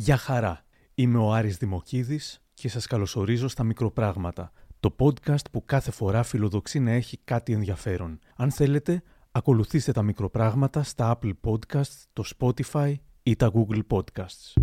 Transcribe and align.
Γεια 0.00 0.16
χαρά. 0.16 0.64
Είμαι 0.94 1.18
ο 1.18 1.32
Άρης 1.32 1.56
Δημοκίδης 1.56 2.42
και 2.54 2.68
σας 2.68 2.86
καλωσορίζω 2.86 3.48
στα 3.48 3.64
Μικροπράγματα, 3.64 4.52
το 4.80 4.96
podcast 4.98 5.50
που 5.52 5.64
κάθε 5.64 5.90
φορά 5.90 6.22
φιλοδοξεί 6.22 6.78
να 6.78 6.90
έχει 6.90 7.18
κάτι 7.24 7.52
ενδιαφέρον. 7.52 8.18
Αν 8.36 8.50
θέλετε, 8.50 9.02
ακολουθήστε 9.30 9.92
τα 9.92 10.02
Μικροπράγματα 10.02 10.82
στα 10.82 11.18
Apple 11.18 11.32
Podcasts, 11.44 12.04
το 12.12 12.24
Spotify 12.38 12.94
ή 13.22 13.36
τα 13.36 13.52
Google 13.54 13.80
Podcasts. 13.90 14.62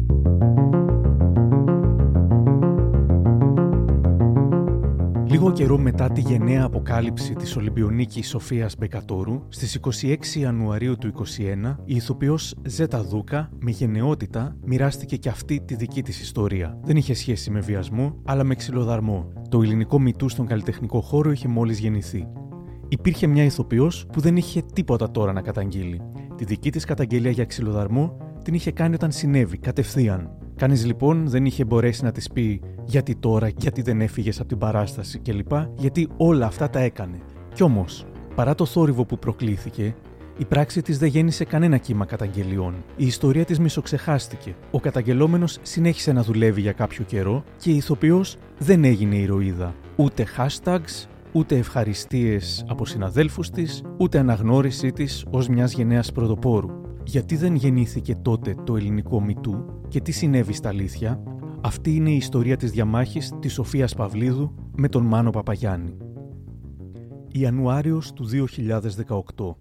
Λίγο 5.36 5.52
καιρό 5.52 5.78
μετά 5.78 6.10
τη 6.10 6.22
γενναία 6.22 6.63
αποκάλυψη 6.63 7.33
της 7.33 7.56
Ολυμπιονίκης 7.56 8.29
Σοφίας 8.29 8.76
Μπεκατόρου, 8.78 9.42
στις 9.49 9.76
26 9.76 10.40
Ιανουαρίου 10.40 10.97
του 10.97 11.08
2021, 11.08 11.78
η 11.85 11.96
ηθοποιός 11.96 12.56
Ζέτα 12.65 13.04
Δούκα, 13.04 13.49
με 13.60 13.71
γενναιότητα, 13.71 14.56
μοιράστηκε 14.66 15.16
και 15.16 15.29
αυτή 15.29 15.62
τη 15.66 15.76
δική 15.76 16.02
της 16.02 16.21
ιστορία. 16.21 16.79
Δεν 16.84 16.98
είχε 16.98 17.13
σχέση 17.13 17.52
με 17.52 17.59
βιασμό, 17.59 18.21
αλλά 18.26 18.43
με 18.43 18.55
ξυλοδαρμό. 18.55 19.34
Το 19.49 19.62
ελληνικό 19.62 19.99
μητού 19.99 20.29
στον 20.29 20.45
καλλιτεχνικό 20.45 21.02
χώρο 21.02 21.31
είχε 21.31 21.48
μόλις 21.48 21.79
γεννηθεί. 21.79 22.27
Υπήρχε 22.88 23.27
μια 23.27 23.43
ηθοποιός 23.43 24.05
που 24.12 24.20
δεν 24.20 24.38
είχε 24.38 24.62
τίποτα 24.73 25.12
τώρα 25.12 25.34
να 25.34 25.41
καταγγείλει. 25.41 26.02
Τη 26.35 26.45
δική 26.45 26.71
της 26.71 26.85
καταγγελία 26.85 27.31
για 27.31 27.45
ξυλοδαρμό 27.45 28.17
την 28.43 28.54
είχε 28.54 28.71
κάνει 28.71 28.93
όταν 28.93 29.12
συνέβη, 29.12 29.57
κατευθείαν. 29.57 30.29
Κανείς 30.55 30.85
λοιπόν 30.85 31.27
δεν 31.27 31.45
είχε 31.45 31.65
μπορέσει 31.65 32.03
να 32.03 32.11
της 32.11 32.29
πει 32.31 32.61
γιατί 32.85 33.15
τώρα, 33.15 33.47
γιατί 33.57 33.81
δεν 33.81 34.01
έφυγες 34.01 34.39
από 34.39 34.47
την 34.47 34.57
παράσταση 34.57 35.19
κλπ. 35.19 35.51
Γιατί 35.77 36.07
όλα 36.17 36.45
αυτά 36.45 36.69
τα 36.69 36.79
έκανε. 36.79 37.17
Κι 37.53 37.63
όμως, 37.63 38.05
παρά 38.35 38.55
το 38.55 38.65
θόρυβο 38.65 39.05
που 39.05 39.19
προκλήθηκε, 39.19 39.95
η 40.37 40.45
πράξη 40.45 40.81
της 40.81 40.97
δεν 40.97 41.09
γέννησε 41.09 41.43
κανένα 41.43 41.77
κύμα 41.77 42.05
καταγγελιών. 42.05 42.73
Η 42.95 43.05
ιστορία 43.05 43.45
της 43.45 43.59
μισοξεχάστηκε. 43.59 44.55
Ο 44.71 44.79
καταγγελόμενος 44.79 45.57
συνέχισε 45.61 46.11
να 46.11 46.23
δουλεύει 46.23 46.61
για 46.61 46.71
κάποιο 46.71 47.03
καιρό 47.03 47.43
και 47.57 47.71
η 47.71 47.75
ηθοποιός 47.75 48.37
δεν 48.57 48.84
έγινε 48.84 49.15
ηρωίδα. 49.15 49.75
Ούτε 49.95 50.25
hashtags, 50.37 51.07
ούτε 51.31 51.57
ευχαριστίες 51.57 52.65
από 52.67 52.85
συναδέλφους 52.85 53.49
της, 53.49 53.84
ούτε 53.97 54.19
αναγνώρισή 54.19 54.91
της 54.91 55.25
ως 55.29 55.47
μιας 55.47 55.73
γενναίας 55.73 56.12
πρωτοπόρου. 56.12 56.84
Γιατί 57.05 57.35
δεν 57.35 57.55
γεννήθηκε 57.55 58.15
τότε 58.15 58.55
το 58.63 58.75
ελληνικό 58.75 59.21
μητού 59.21 59.65
και 59.87 60.01
τι 60.01 60.11
συνέβη 60.11 60.53
στα 60.53 60.70
αλήθεια, 60.70 61.23
αυτή 61.62 61.95
είναι 61.95 62.09
η 62.09 62.15
ιστορία 62.15 62.57
της 62.57 62.71
διαμάχης 62.71 63.34
της 63.39 63.53
Σοφίας 63.53 63.95
Παυλίδου 63.95 64.56
με 64.75 64.89
τον 64.89 65.06
Μάνο 65.06 65.30
Παπαγιάννη. 65.30 65.97
Ιανουάριος 67.28 68.14
του 68.14 68.25
2018 68.25 69.56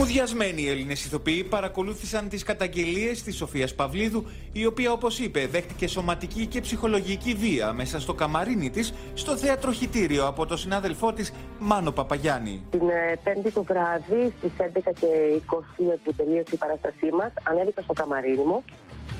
Μουδιασμένοι 0.00 0.68
Έλληνες 0.68 1.04
ηθοποιοί 1.04 1.44
παρακολούθησαν 1.44 2.28
τις 2.28 2.42
καταγγελίες 2.42 3.22
της 3.22 3.36
Σοφίας 3.36 3.74
Παυλίδου, 3.74 4.26
η 4.52 4.66
οποία, 4.66 4.92
όπως 4.92 5.18
είπε, 5.18 5.46
δέχτηκε 5.46 5.86
σωματική 5.86 6.46
και 6.46 6.60
ψυχολογική 6.60 7.34
βία 7.34 7.72
μέσα 7.72 8.00
στο 8.00 8.14
καμαρίνι 8.14 8.70
της, 8.70 8.92
στο 9.14 9.36
θεατροχητήριο 9.36 10.26
από 10.26 10.46
τον 10.46 10.58
συνάδελφό 10.58 11.12
της 11.12 11.32
Μάνο 11.58 11.90
Παπαγιάννη. 11.90 12.62
Την 12.70 12.88
ε, 12.88 13.18
Πέμπτη 13.24 13.50
το 13.50 13.62
βράδυ 13.62 14.32
στις 14.38 14.50
11 14.58 14.64
και 15.00 15.06
20 15.90 15.94
που 16.04 16.12
τελείωσε 16.12 16.50
η 16.52 16.56
παράστασή 16.56 17.10
μας, 17.18 17.32
ανέβηκα 17.42 17.82
στο 17.82 17.92
καμαρίνι 17.92 18.44
μου 18.44 18.64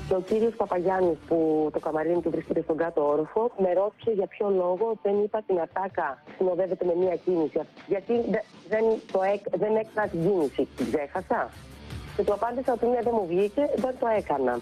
και 0.07 0.17
ο 0.17 0.21
κύριος 0.21 0.53
Παπαγιάννης, 0.55 1.17
που 1.27 1.69
το 1.73 1.79
καμαρίνι 1.79 2.21
του 2.21 2.29
βρίσκεται 2.29 2.61
στον 2.61 2.77
κάτω 2.77 3.07
όροφο, 3.07 3.51
με 3.57 3.73
ρώτησε 3.73 4.11
για 4.11 4.27
ποιο 4.27 4.49
λόγο 4.49 4.93
δεν 5.03 5.23
είπα 5.23 5.41
την 5.47 5.59
ατάκα 5.59 6.23
συνοδεύεται 6.37 6.85
με 6.85 6.95
μία 6.95 7.15
κίνηση. 7.15 7.59
Γιατί 7.87 8.13
δεν, 8.69 8.83
το 9.11 9.21
έκ, 9.33 9.57
δεν 9.57 9.75
έκανα 9.75 10.07
την 10.07 10.21
κίνηση. 10.21 10.67
Την 10.75 10.85
ξέχασα. 10.91 11.49
Και 12.15 12.23
του 12.23 12.33
απάντησα 12.33 12.73
ότι 12.73 12.85
ναι, 12.85 12.99
δεν 13.01 13.13
μου 13.17 13.25
βγήκε, 13.27 13.69
δεν 13.75 13.95
το 13.99 14.07
έκανα. 14.17 14.59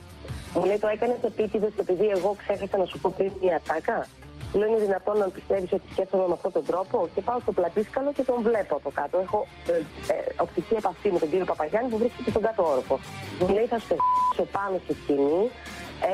Μου 0.56 0.66
λέει 0.66 0.78
το 0.78 0.88
έκανες 0.88 1.18
επίτηδες 1.24 1.72
επειδή 1.80 2.08
εγώ 2.08 2.36
ξέχασα 2.38 2.78
να 2.78 2.86
σου 2.86 3.00
πω 3.00 3.14
πριν 3.18 3.32
μία 3.42 3.56
ατάκα; 3.56 4.08
Λέω 4.54 4.68
είναι 4.68 4.78
δυνατόν 4.78 5.18
να 5.18 5.28
πιστεύεις 5.30 5.72
ότι 5.72 5.84
σκέφτομαι 5.92 6.28
με 6.28 6.34
αυτόν 6.34 6.52
τον 6.52 6.66
τρόπο 6.66 7.10
και 7.14 7.22
πάω 7.22 7.40
στο 7.40 7.52
πλατήσκαλο 7.52 8.14
και 8.14 8.24
τον 8.24 8.42
βλέπω 8.42 8.76
από 8.76 8.90
κάτω. 9.00 9.18
Έχω 9.26 9.48
ε, 9.68 9.74
ε, 10.14 10.16
οπτική 10.46 10.74
επαφή 10.74 11.12
με 11.12 11.20
τον 11.20 11.30
κύριο 11.30 11.46
Παπαγιάννη 11.46 11.90
που 11.90 11.98
βρίσκεται 11.98 12.30
στον 12.30 12.42
κάτω 12.42 12.62
όροφο. 12.72 13.00
Μου 13.40 13.48
λέει 13.56 13.66
θα 13.66 13.80
σε 14.36 14.44
πάνω 14.52 14.76
στη 14.84 14.94
σκηνή 15.02 15.44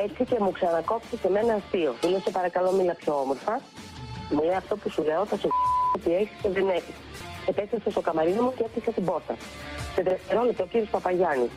έτσι 0.04 0.24
και 0.24 0.36
μου 0.40 0.52
ξανακόψει 0.52 1.16
σε 1.22 1.28
μένα 1.30 1.52
αστείο. 1.54 1.94
Μου 2.02 2.08
λέει 2.10 2.20
σε 2.20 2.30
παρακαλώ 2.30 2.70
μίλα 2.72 2.94
πιο 2.94 3.12
όμορφα. 3.20 3.60
Μου 4.30 4.42
λέει 4.42 4.56
αυτό 4.62 4.76
που 4.76 4.90
σου 4.90 5.02
λέω 5.02 5.24
θα 5.26 5.36
σε 5.36 5.48
ότι 5.96 6.14
έχεις 6.14 6.36
και 6.42 6.48
δεν 6.48 6.68
έχεις. 6.68 6.96
Επέστρεψε 7.46 7.90
στο 7.90 8.00
καμαρίνο 8.00 8.42
μου 8.42 8.52
και 8.56 8.64
έκλεισε 8.64 8.90
την 8.92 9.04
πόρτα. 9.04 9.34
Σε 9.94 10.02
δευτερόλεπτο 10.02 10.62
ο 10.62 10.66
κύριος 10.66 10.90
Παπαγιάννης 10.90 11.50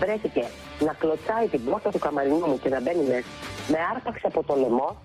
βρέθηκε 0.00 0.44
να 0.86 0.92
κλωτσάει 0.92 1.46
την 1.48 1.64
πόρτα 1.64 1.90
του 1.90 1.98
καμαρινού 1.98 2.46
μου 2.50 2.58
και 2.62 2.68
να 2.68 2.80
μπαίνει 2.80 3.04
μέσα. 3.12 3.30
Με 3.68 3.78
άρπαξε 3.92 4.26
από 4.26 4.42
το 4.42 4.54
λαιμό 4.54 4.96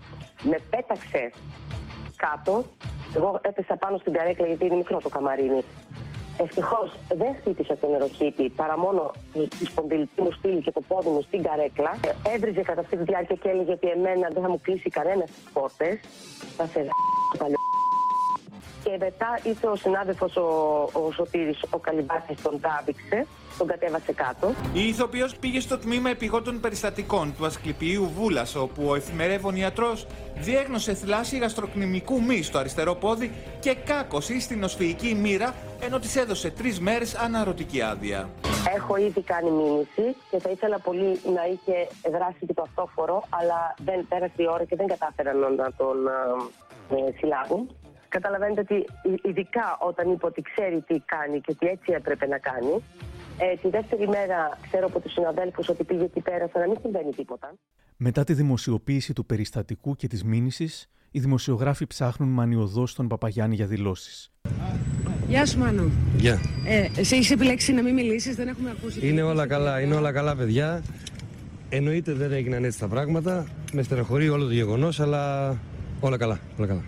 με 0.41 0.57
πέταξε 0.69 1.31
κάτω. 2.15 2.63
Εγώ 3.15 3.39
έπεσα 3.41 3.75
πάνω 3.75 3.97
στην 3.97 4.13
καρέκλα 4.13 4.45
γιατί 4.47 4.65
είναι 4.65 4.75
μικρό 4.75 4.97
το 4.97 5.09
καμαρίνι. 5.09 5.63
Ευτυχώς 6.41 6.95
δεν 7.13 7.35
χτύπησε 7.39 7.75
τον 7.75 7.91
νεροχύτη 7.91 8.49
παρά 8.49 8.77
μόνο 8.77 9.11
τη 9.59 9.65
σπονδυλική 9.65 10.21
μου 10.21 10.31
στήλη 10.31 10.61
και 10.61 10.71
το 10.71 10.81
πόδι 10.87 11.09
μου 11.09 11.21
στην 11.21 11.43
καρέκλα. 11.43 11.99
Έβριζε 12.35 12.61
κατά 12.61 12.81
αυτή 12.81 12.97
τη 12.97 13.03
διάρκεια 13.03 13.35
και 13.35 13.49
έλεγε 13.49 13.71
ότι 13.71 13.87
εμένα 13.87 14.27
δεν 14.33 14.41
θα 14.41 14.49
μου 14.49 14.59
κλείσει 14.61 14.89
κανένας 14.89 15.29
τις 15.31 15.43
πόρτες. 15.53 15.99
Θα 16.57 16.65
σε 16.65 16.87
παλιό. 17.37 17.58
Και 18.83 18.97
μετά 18.99 19.39
ήρθε 19.43 19.67
ο 19.67 19.75
συνάδελφος 19.75 20.35
ο, 20.35 20.41
ο 20.93 21.11
Σωτήρης, 21.11 21.59
ο 21.69 21.77
Καλυμπάτη, 21.77 22.35
τον 22.43 22.59
τάβηξε 22.59 23.27
τον 23.59 23.67
κατέβασε 23.67 24.13
κάτω. 24.13 24.53
Η 24.73 24.87
ηθοποιός 24.87 25.35
πήγε 25.35 25.59
στο 25.59 25.77
τμήμα 25.77 26.09
επιγόντων 26.09 26.59
περιστατικών 26.59 27.33
του 27.37 27.45
Ασκληπιείου 27.45 28.09
Βούλας, 28.09 28.55
όπου 28.55 28.83
ο 28.87 28.95
εφημερεύων 28.95 29.55
ιατρός 29.55 30.07
διέγνωσε 30.35 30.93
θλάση 30.93 31.37
γαστροκνημικού 31.37 32.21
μη 32.21 32.41
στο 32.41 32.57
αριστερό 32.57 32.95
πόδι 32.95 33.31
και 33.59 33.75
κάκωση 33.85 34.39
στην 34.39 34.63
οσφυγική 34.63 35.15
μοίρα, 35.15 35.53
ενώ 35.79 35.99
της 35.99 36.15
έδωσε 36.15 36.49
τρεις 36.51 36.79
μέρες 36.79 37.15
αναρωτική 37.15 37.81
άδεια. 37.81 38.29
Έχω 38.75 38.95
ήδη 38.97 39.21
κάνει 39.21 39.51
μήνυση 39.51 40.15
και 40.29 40.39
θα 40.39 40.49
ήθελα 40.49 40.79
πολύ 40.79 41.19
να 41.35 41.43
είχε 41.51 41.87
δράσει 42.11 42.45
και 42.45 42.53
το 42.53 42.61
αυτόφορο, 42.61 43.23
αλλά 43.29 43.75
δεν 43.85 44.05
πέρασε 44.09 44.33
η 44.35 44.47
ώρα 44.49 44.63
και 44.63 44.75
δεν 44.75 44.87
κατάφεραν 44.87 45.37
να 45.37 45.71
τον 45.77 45.97
ε, 46.89 47.11
συλλάβουν. 47.17 47.69
Καταλαβαίνετε 48.09 48.61
ότι 48.61 48.85
ειδικά 49.29 49.77
όταν 49.79 50.11
είπε 50.11 50.25
ότι 50.25 50.41
ξέρει 50.41 50.81
τι 50.87 50.99
κάνει 51.05 51.41
και 51.41 51.55
τι 51.59 51.67
έτσι 51.67 51.91
έπρεπε 51.91 52.27
να 52.27 52.37
κάνει, 52.37 52.83
ε, 53.37 53.55
τη 53.61 53.69
δεύτερη 53.69 54.07
μέρα 54.07 54.57
ξέρω 54.61 54.85
από 54.85 54.99
τους 54.99 55.11
συναδέλφους 55.11 55.69
ότι 55.69 55.83
πήγε 55.83 56.03
εκεί 56.03 56.19
πέρα 56.19 56.49
σαν 56.51 56.61
να 56.61 56.67
μην 56.67 56.77
συμβαίνει 56.81 57.11
τίποτα. 57.11 57.53
Μετά 57.97 58.23
τη 58.23 58.33
δημοσιοποίηση 58.33 59.13
του 59.13 59.25
περιστατικού 59.25 59.95
και 59.95 60.07
της 60.07 60.23
μήνυσης, 60.23 60.89
οι 61.11 61.19
δημοσιογράφοι 61.19 61.87
ψάχνουν 61.87 62.29
μανιωδώς 62.29 62.93
τον 62.93 63.07
Παπαγιάννη 63.07 63.55
για 63.55 63.65
δηλώσεις. 63.65 64.31
Γεια 65.27 65.45
σου, 65.45 65.59
Μάνο. 65.59 65.83
Γεια. 66.17 66.39
Ε, 66.67 66.87
εσύ 66.97 67.15
έχεις 67.15 67.31
επιλέξει 67.31 67.73
να 67.73 67.81
μην 67.81 67.93
μιλήσεις, 67.93 68.35
δεν 68.35 68.47
έχουμε 68.47 68.69
ακούσει. 68.69 69.07
Είναι 69.07 69.21
όλα 69.21 69.47
καλά, 69.47 69.81
είναι 69.81 69.95
όλα 69.95 70.11
καλά, 70.11 70.35
παιδιά. 70.35 70.83
Εννοείται 71.69 72.13
δεν 72.13 72.31
έγιναν 72.31 72.63
έτσι 72.63 72.79
τα 72.79 72.87
πράγματα. 72.87 73.45
Με 73.73 73.83
στεναχωρεί 73.83 74.29
όλο 74.29 74.45
το 74.45 74.53
γεγονός, 74.53 74.99
αλλά 74.99 75.49
όλα 75.99 76.17
καλά. 76.17 76.39
Όλα 76.57 76.67
καλά. 76.67 76.83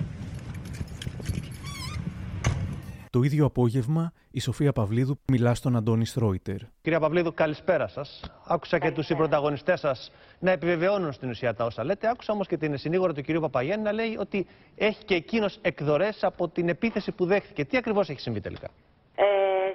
Το 3.12 3.24
ίδιο 3.24 3.46
απόγευμα 3.46 4.14
η 4.32 4.40
Σοφία 4.40 4.72
Παυλίδου 4.72 5.20
μιλά 5.32 5.56
στον 5.56 5.76
Αντώνη 5.76 6.06
Στρόιτερ. 6.06 6.58
Κυρία 6.82 7.00
Παυλίδου, 7.00 7.34
καλησπέρα 7.34 7.88
σας. 7.88 8.22
Άκουσα 8.48 8.80
και 8.80 8.92
τους 8.92 9.06
συμπροταγωνιστές 9.06 9.80
σας 9.80 10.12
να 10.40 10.52
επιβεβαιώνουν 10.52 11.12
στην 11.12 11.30
ουσία 11.30 11.54
τα 11.54 11.66
όσα 11.66 11.84
λέτε. 11.84 12.10
Άκουσα 12.10 12.34
όμως 12.34 12.48
και 12.48 12.58
την 12.58 12.78
συνήγορο 12.78 13.14
του 13.14 13.22
κυρίου 13.22 13.42
Παπαγιάννη 13.42 13.84
να 13.84 13.92
λέει 13.92 14.16
ότι 14.20 14.46
έχει 14.76 15.04
και 15.06 15.16
εκείνος 15.16 15.60
εκδορές 15.62 16.24
από 16.24 16.48
την 16.48 16.70
επίθεση 16.70 17.12
που 17.12 17.26
δέχθηκε. 17.26 17.66
Τι 17.66 17.78
ακριβώς 17.78 18.10
έχει 18.10 18.20
συμβεί 18.20 18.40
τελικά; 18.40 18.68
Ε, 19.16 19.24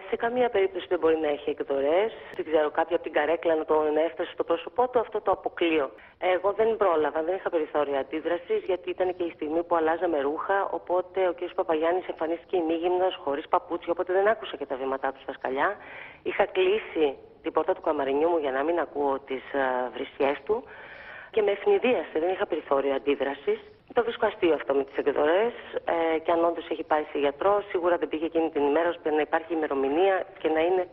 σε 0.08 0.16
καμία 0.16 0.48
περίπτωση 0.48 0.86
δεν 0.88 0.98
μπορεί 0.98 1.18
να 1.18 1.28
έχει 1.28 1.50
εκδορές. 1.50 2.12
Δεν 2.34 2.44
ξέρω, 2.44 2.70
κάποια 2.70 2.94
από 2.96 3.04
την 3.04 3.12
καρέκλα 3.12 3.54
να 3.54 3.64
τον 3.64 3.96
έφτασε 3.96 4.30
στο 4.32 4.44
πρόσωπό 4.44 4.88
του, 4.88 4.98
αυτό 4.98 5.20
το 5.20 5.30
αποκλείω. 5.30 5.90
Εγώ 6.18 6.52
δεν 6.52 6.76
πρόλαβα, 6.76 7.22
δεν 7.22 7.34
είχα 7.34 7.50
περιθώρια 7.50 7.98
αντίδρασης, 7.98 8.64
γιατί 8.64 8.90
ήταν 8.90 9.16
και 9.16 9.24
η 9.24 9.30
στιγμή 9.30 9.62
που 9.62 9.76
αλλάζαμε 9.76 10.20
ρούχα. 10.20 10.68
Οπότε 10.70 11.28
ο 11.28 11.32
κ. 11.34 11.54
Παπαγιάννης 11.54 12.06
εμφανίστηκε 12.08 12.56
ημίγυμνο, 12.56 13.08
χωρίς 13.24 13.48
παπούτσια, 13.48 13.92
οπότε 13.92 14.12
δεν 14.12 14.28
άκουσα 14.28 14.56
και 14.56 14.66
τα 14.66 14.76
βήματά 14.76 15.12
του 15.12 15.20
στα 15.22 15.32
σκαλιά. 15.32 15.76
Είχα 16.22 16.44
κλείσει 16.46 17.16
την 17.42 17.52
πόρτα 17.52 17.72
του 17.74 17.80
καμαρινιού 17.80 18.28
μου 18.28 18.38
για 18.38 18.50
να 18.50 18.62
μην 18.62 18.78
ακούω 18.78 19.18
τις 19.18 19.42
βρισιές 19.92 20.36
του 20.44 20.64
και 21.30 21.42
με 21.42 21.50
ευνηδίασε, 21.50 22.18
δεν 22.18 22.28
είχα 22.28 22.46
περιθώριο 22.46 22.94
αντίδρασης. 22.94 23.58
Το 23.92 24.02
βρίσκω 24.02 24.26
αστείο 24.26 24.54
αυτό 24.54 24.74
με 24.74 24.84
τις 24.84 24.96
εκδορές 24.96 25.52
ε, 25.84 26.18
και 26.18 26.32
αν 26.32 26.44
όντως 26.44 26.68
έχει 26.70 26.84
πάει 26.84 27.04
σε 27.12 27.18
γιατρό, 27.18 27.62
σίγουρα 27.70 27.96
δεν 27.96 28.08
πήγε 28.08 28.24
εκείνη 28.24 28.50
την 28.50 28.62
ημέρα 28.62 28.88
ώστε 28.88 29.10
να 29.10 29.20
υπάρχει 29.20 29.52
ημερομηνία 29.52 30.26
και 30.38 30.48
να 30.48 30.60
είναι 30.60 30.88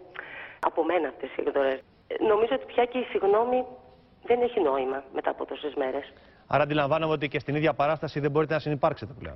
από 0.59 0.83
μένα 0.83 1.07
αυτές 1.07 1.29
οι 1.29 1.41
εκδορές. 1.45 1.79
Ε, 2.07 2.23
νομίζω 2.31 2.53
ότι 2.57 2.65
πια 2.65 2.85
και 2.85 2.97
η 2.97 3.03
συγγνώμη 3.03 3.65
δεν 4.23 4.41
έχει 4.41 4.59
νόημα 4.59 5.03
μετά 5.13 5.29
από 5.29 5.45
τόσες 5.45 5.73
μέρες. 5.73 6.13
Άρα 6.47 6.63
αντιλαμβάνομαι 6.63 7.13
ότι 7.13 7.27
και 7.27 7.39
στην 7.39 7.55
ίδια 7.55 7.73
παράσταση 7.73 8.19
δεν 8.19 8.31
μπορείτε 8.31 8.53
να 8.53 8.59
συνεπάρξετε 8.59 9.13
πλέον. 9.19 9.35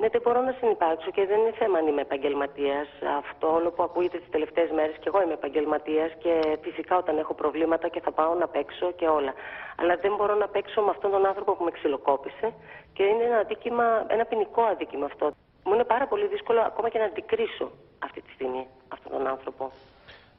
Ναι, 0.00 0.08
δεν 0.08 0.20
μπορώ 0.24 0.40
να 0.40 0.54
συνεπάρξω 0.58 1.10
και 1.10 1.26
δεν 1.26 1.38
είναι 1.40 1.52
θέμα 1.58 1.78
αν 1.78 1.86
είμαι 1.86 2.00
επαγγελματίας. 2.00 2.88
Αυτό 3.18 3.54
όλο 3.54 3.70
που 3.70 3.82
ακούγεται 3.82 4.18
τις 4.18 4.30
τελευταίες 4.30 4.70
μέρες 4.70 4.96
και 5.00 5.08
εγώ 5.10 5.22
είμαι 5.22 5.32
επαγγελματίας 5.32 6.10
και 6.22 6.58
φυσικά 6.62 6.96
όταν 6.96 7.18
έχω 7.18 7.34
προβλήματα 7.34 7.88
και 7.88 8.00
θα 8.00 8.12
πάω 8.12 8.34
να 8.34 8.48
παίξω 8.48 8.92
και 8.92 9.06
όλα. 9.06 9.32
Αλλά 9.80 9.96
δεν 9.96 10.14
μπορώ 10.16 10.34
να 10.34 10.48
παίξω 10.48 10.80
με 10.82 10.90
αυτόν 10.90 11.10
τον 11.10 11.26
άνθρωπο 11.26 11.52
που 11.56 11.64
με 11.64 11.70
ξυλοκόπησε 11.70 12.52
και 12.92 13.02
είναι 13.02 13.24
ένα, 13.24 13.36
αδίκημα, 13.36 14.04
ένα 14.08 14.24
ποινικό 14.24 14.62
αδίκημα 14.62 15.06
αυτό. 15.06 15.30
Μου 15.64 15.74
είναι 15.74 15.84
πάρα 15.84 16.06
πολύ 16.06 16.26
δύσκολο 16.26 16.60
ακόμα 16.60 16.88
και 16.88 16.98
να 16.98 17.04
αντικρίσω 17.04 17.70
αυτή 17.98 18.20
τη 18.22 18.30
στιγμή 18.32 18.66
αυτόν 18.88 19.12
τον 19.12 19.26
άνθρωπο. 19.26 19.70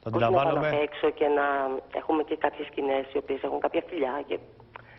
Το 0.02 0.10
Όχι 0.14 0.18
να 0.18 0.30
πάω 0.30 0.30
να 0.30 0.40
αντιλαμβάνομαι. 0.40 0.78
παίξω 0.78 1.10
και 1.10 1.26
να 1.26 1.46
έχουμε 1.92 2.22
και 2.22 2.36
κάποιες 2.36 2.66
σκηνές 2.66 3.04
οι 3.12 3.18
οποίες 3.18 3.42
έχουν 3.42 3.60
κάποια 3.60 3.82
φιλιά. 3.88 4.22
Και... 4.26 4.38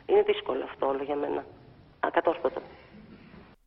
Είναι 0.05 0.21
δύσκολο 0.21 0.63
αυτό 0.63 0.87
όλο 0.87 1.03
για 1.03 1.15
μένα. 1.15 1.45
Ακατόρθωτο. 1.99 2.61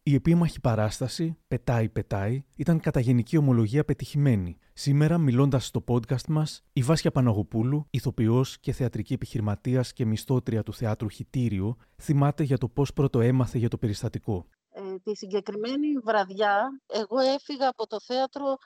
Η 0.08 0.14
επίμαχη 0.14 0.60
παράσταση 0.60 1.38
«Πετάει, 1.48 1.88
πετάει» 1.88 2.44
ήταν 2.56 2.80
κατά 2.80 3.00
γενική 3.00 3.36
ομολογία 3.36 3.84
πετυχημένη. 3.84 4.58
Σήμερα, 4.72 5.18
μιλώντας 5.18 5.66
στο 5.66 5.84
podcast 5.88 6.26
μας, 6.28 6.62
η 6.72 6.82
Βάσια 6.82 7.10
Παναγοπούλου, 7.10 7.86
ηθοποιός 7.90 8.58
και 8.58 8.72
θεατρική 8.72 9.12
επιχειρηματίας 9.12 9.92
και 9.92 10.04
μισθότρια 10.04 10.62
του 10.62 10.74
θεάτρου 10.74 11.08
Χιτήριο, 11.08 11.76
θυμάται 12.02 12.42
για 12.42 12.58
το 12.58 12.68
πώς 12.68 12.92
πρώτο 12.92 13.20
έμαθε 13.20 13.58
για 13.58 13.68
το 13.68 13.78
περιστατικό. 13.78 14.46
Ε, 14.68 14.80
τη 15.02 15.16
συγκεκριμένη 15.16 15.98
βραδιά, 16.04 16.82
εγώ 16.86 17.18
έφυγα 17.18 17.68
από 17.68 17.86
το 17.86 18.00
θέατρο 18.00 18.56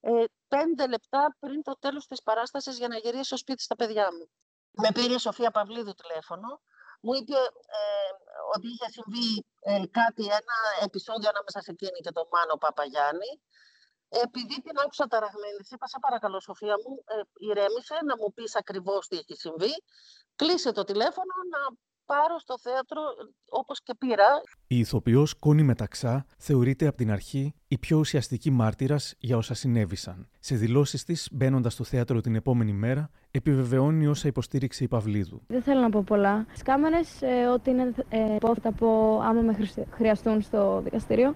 ε, 0.00 0.10
πέντε 0.48 0.88
λεπτά 0.88 1.36
πριν 1.38 1.62
το 1.62 1.76
τέλος 1.78 2.06
της 2.06 2.22
παράστασης 2.22 2.78
για 2.78 2.88
να 2.88 2.96
γυρίσω 2.96 3.36
σπίτι 3.36 3.62
στα 3.62 3.76
παιδιά 3.76 4.08
μου. 4.12 4.28
Με 4.82 4.88
πήρε 4.94 5.14
η 5.14 5.18
Σοφία 5.18 5.50
Παυλίδου 5.50 5.94
τηλέφωνο. 5.94 6.60
Μου 7.04 7.12
είπε 7.18 7.38
ε, 7.78 8.10
ότι 8.54 8.66
είχε 8.72 8.88
συμβεί 8.96 9.28
ε, 9.60 9.86
κάτι, 10.00 10.24
ένα 10.40 10.56
επεισόδιο 10.86 11.28
ανάμεσα 11.32 11.60
σε 11.60 11.70
εκείνη 11.70 11.98
και 12.04 12.12
τον 12.16 12.26
Μάνο 12.32 12.56
Παπαγιάννη. 12.64 13.30
Επειδή 14.08 14.56
την 14.62 14.78
άκουσα 14.82 15.06
ταραγμένη, 15.06 15.56
της 15.56 15.70
είπα, 15.70 15.86
σε 15.86 15.98
παρακαλώ 16.00 16.40
Σοφία 16.40 16.76
μου, 16.82 16.92
ε, 17.14 17.20
ηρέμησε 17.48 17.96
να 18.08 18.14
μου 18.16 18.32
πεις 18.34 18.56
ακριβώς 18.56 19.06
τι 19.08 19.16
έχει 19.16 19.34
συμβεί. 19.34 19.74
Κλείσε 20.36 20.72
το 20.72 20.84
τηλέφωνο 20.84 21.34
να 21.52 21.60
πάρω 22.06 22.38
στο 22.38 22.58
θέατρο 22.58 23.00
ε, 23.00 23.04
όπως 23.48 23.82
και 23.82 23.94
πήρα. 23.98 24.24
Η 24.66 24.78
ηθοποιός 24.78 25.34
Κόνη 25.38 25.62
Μεταξά 25.62 26.26
θεωρείται 26.38 26.86
από 26.86 26.96
την 26.96 27.10
αρχή 27.10 27.54
η 27.68 27.78
πιο 27.78 27.98
ουσιαστική 27.98 28.50
μάρτυρας 28.50 29.14
για 29.18 29.36
όσα 29.36 29.54
συνέβησαν. 29.54 30.28
Σε 30.40 30.54
δηλώσεις 30.56 31.04
της, 31.04 31.28
μπαίνοντας 31.32 31.72
στο 31.72 31.84
θέατρο 31.84 32.20
την 32.20 32.34
επόμενη 32.34 32.72
μέρα, 32.72 33.10
επιβεβαιώνει 33.30 34.06
όσα 34.06 34.28
υποστήριξε 34.28 34.84
η 34.84 34.88
Παυλίδου. 34.88 35.42
Δεν 35.46 35.62
θέλω 35.62 35.80
να 35.80 35.90
πω 35.90 36.02
πολλά. 36.06 36.44
Στις 36.48 36.62
κάμερες, 36.62 37.22
ε, 37.22 37.46
ό,τι 37.46 37.70
είναι 37.70 37.94
ε, 38.08 38.36
πω, 38.40 38.54
θα 38.54 38.72
πω 38.72 39.20
άμα 39.20 39.40
με 39.40 39.54
χρησ- 39.54 39.86
χρειαστούν 39.90 40.40
στο 40.42 40.80
δικαστήριο. 40.84 41.34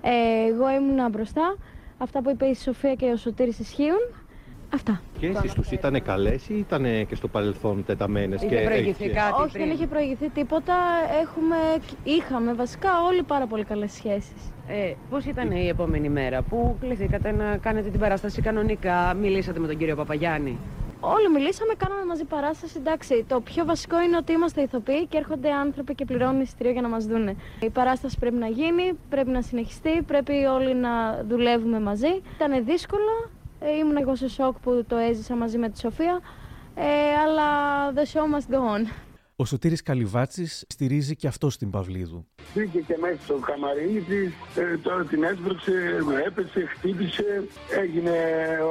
Ε, 0.00 0.46
εγώ 0.52 0.70
ήμουνα 0.70 1.08
μπροστά. 1.08 1.56
Αυτά 1.98 2.22
που 2.22 2.30
είπε 2.30 2.46
η 2.46 2.54
Σοφία 2.54 2.94
και 2.94 3.10
ο 3.10 3.16
Σωτήρης 3.16 3.58
ισχύουν. 3.58 4.25
Αυτά. 4.74 5.00
Και 5.18 5.26
εσείς 5.26 5.52
τους 5.54 5.70
ήταν 5.70 6.02
καλές 6.02 6.48
ή 6.48 6.58
ήταν 6.58 7.06
και 7.06 7.14
στο 7.14 7.28
παρελθόν 7.28 7.84
τεταμένες 7.84 8.42
Είχε 8.42 8.54
και 8.56 8.62
προηγηθεί 8.64 9.04
έχει- 9.04 9.12
κάτι 9.14 9.42
Όχι, 9.42 9.52
πριν. 9.52 9.64
δεν 9.64 9.74
είχε 9.74 9.86
προηγηθεί 9.86 10.28
τίποτα. 10.28 10.74
Έχουμε, 11.22 11.56
είχαμε 12.04 12.52
βασικά 12.54 12.90
όλοι 13.06 13.22
πάρα 13.22 13.46
πολύ 13.46 13.64
καλές 13.64 13.92
σχέσεις. 13.92 14.52
Ε, 14.68 14.92
Πώς 15.10 15.24
ήταν 15.24 15.50
η 15.50 15.68
επόμενη 15.68 16.08
μέρα 16.08 16.42
που 16.42 16.76
κληθήκατε 16.80 17.32
να 17.32 17.56
κάνετε 17.56 17.88
την 17.90 18.00
παράσταση 18.00 18.42
κανονικά, 18.42 19.14
μιλήσατε 19.14 19.58
με 19.60 19.66
τον 19.66 19.76
κύριο 19.76 19.96
Παπαγιάννη; 19.96 20.58
Όλοι 21.00 21.30
μιλήσαμε, 21.30 21.74
κάναμε 21.76 22.04
μαζί 22.04 22.24
παράσταση. 22.24 22.74
Εντάξει, 22.78 23.24
το 23.28 23.40
πιο 23.40 23.64
βασικό 23.64 24.02
είναι 24.02 24.16
ότι 24.16 24.32
είμαστε 24.32 24.62
ηθοποιοί 24.62 25.06
και 25.06 25.16
έρχονται 25.16 25.50
άνθρωποι 25.52 25.94
και 25.94 26.04
πληρώνουν 26.04 26.40
εισιτήριο 26.40 26.72
για 26.72 26.80
να 26.80 26.88
μας 26.88 27.04
δούνε. 27.06 27.36
Η 27.60 27.70
παράσταση 27.70 28.18
πρέπει 28.18 28.36
να 28.36 28.46
γίνει, 28.46 28.92
πρέπει 29.08 29.30
να 29.30 29.42
συνεχιστεί, 29.42 30.02
πρέπει 30.02 30.32
όλοι 30.32 30.74
να 30.74 30.90
δουλεύουμε 31.28 31.80
μαζί. 31.80 32.20
Ήταν 32.34 32.64
δύσκολο. 32.64 33.30
Ε, 33.66 33.76
ήμουν 33.76 33.96
εγώ 33.96 34.16
σε 34.16 34.28
σοκ 34.28 34.58
που 34.58 34.84
το 34.88 34.96
έζησα 34.96 35.36
μαζί 35.36 35.58
με 35.58 35.70
τη 35.70 35.78
Σοφία. 35.78 36.20
Ε, 36.74 36.84
αλλά 37.24 37.48
the 37.94 38.04
show 38.12 38.24
must 38.34 38.54
go 38.54 38.58
on. 38.58 38.90
Ο 39.36 39.44
Σωτήρης 39.44 39.82
Καλυβάτσης 39.82 40.64
στηρίζει 40.68 41.16
και 41.16 41.26
αυτό 41.26 41.46
την 41.46 41.70
Παυλίδου. 41.70 42.26
Μπήκε 42.54 42.78
και 42.78 42.96
μέσα 43.00 43.22
στο 43.22 43.34
καμαρίνι 43.34 44.00
τη, 44.00 44.16
ε, 44.60 44.76
τώρα 44.82 45.04
την 45.04 45.22
έσπρωξε, 45.22 45.72
με 46.04 46.22
έπεσε, 46.26 46.66
χτύπησε, 46.66 47.48
έγινε 47.80 48.12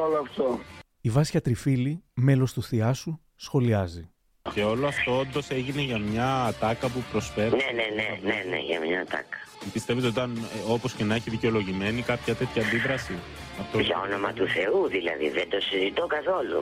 όλο 0.05 0.17
αυτό. 0.17 0.59
Η 1.01 1.09
Βάσια 1.09 1.41
Τριφίλη, 1.41 2.03
μέλος 2.13 2.53
του 2.53 2.63
Θιάσου, 2.63 3.19
σχολιάζει. 3.35 4.09
Και 4.53 4.63
όλο 4.63 4.87
αυτό 4.87 5.19
όντως 5.19 5.49
έγινε 5.49 5.81
για 5.81 5.99
μια 5.99 6.43
ατάκα 6.43 6.89
που 6.89 7.03
προσφέρει. 7.11 7.49
Ναι, 7.49 7.55
ναι, 7.55 7.87
ναι, 7.95 8.33
ναι, 8.33 8.49
ναι, 8.49 8.59
για 8.59 8.79
μια 8.79 9.01
ατάκα. 9.01 9.37
Πιστεύετε 9.73 10.07
ότι 10.07 10.15
ήταν 10.15 10.37
όπως 10.69 10.93
και 10.93 11.03
να 11.03 11.15
έχει 11.15 11.29
δικαιολογημένη 11.29 12.01
κάποια 12.01 12.35
τέτοια 12.35 12.61
αντίδραση; 12.65 13.13
Αυτό... 13.61 13.79
Για 13.87 13.97
όνομα 14.07 14.29
του 14.37 14.47
Θεού 14.55 14.79
δηλαδή, 14.95 15.27
δεν 15.37 15.47
το 15.53 15.59
συζητώ 15.67 16.03
καθόλου. 16.15 16.59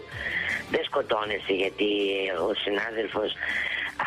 Δεν 0.73 0.83
σκοτώνεσαι 0.89 1.53
γιατί 1.63 1.89
ο 2.47 2.49
συνάδελφος 2.63 3.29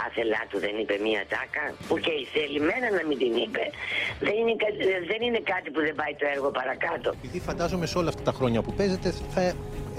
άθελά 0.06 0.42
του 0.50 0.58
δεν 0.64 0.74
είπε 0.80 0.94
μία 1.06 1.22
τάκα 1.34 1.64
που 1.88 1.94
και 2.04 2.12
η 2.22 2.24
θελημένα 2.34 2.86
να 2.98 3.02
μην 3.08 3.16
την 3.22 3.32
είπε. 3.44 3.62
Δεν 4.26 4.34
είναι, 4.40 4.54
κα- 4.62 4.76
δεν 5.10 5.20
είναι 5.26 5.40
κάτι 5.52 5.68
που 5.74 5.80
δεν 5.86 5.94
πάει 6.00 6.14
το 6.20 6.26
έργο 6.34 6.48
παρακάτω. 6.60 7.08
Επειδή 7.20 7.40
φαντάζομαι 7.48 7.86
σε 7.86 7.96
όλα 8.00 8.08
αυτά 8.08 8.22
τα 8.22 8.32
χρόνια 8.38 8.60
που 8.62 8.72
παίζετε 8.78 9.08
θα 9.34 9.42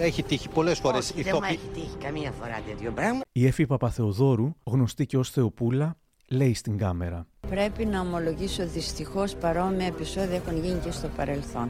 έχει 0.08 0.24
τύχει 0.24 0.50
πολλές 0.50 0.78
φορές 0.80 1.10
Όχι, 1.12 1.22
δεν 1.22 1.34
μου 1.42 1.48
έχει 1.54 1.70
τύχει 1.74 1.96
καμία 2.04 2.32
φορά 2.40 2.58
τέτοιο 2.70 2.92
πράγμα. 2.92 3.22
Η 3.32 3.46
Εφη 3.48 3.66
Παπαθεοδόρου, 3.66 4.50
γνωστή 4.64 5.06
και 5.06 5.18
ως 5.18 5.30
Θεοπούλα, 5.30 5.96
λέει 6.28 6.54
στην 6.54 6.78
κάμερα. 6.78 7.28
Πρέπει 7.50 7.86
να 7.86 8.00
ομολογήσω 8.00 8.68
δυστυχώς 8.68 9.36
παρόμοια 9.36 9.86
επεισόδια 9.86 10.36
έχουν 10.36 10.64
γίνει 10.64 10.80
και 10.80 10.92
στο 10.92 11.08
παρελθόν. 11.08 11.70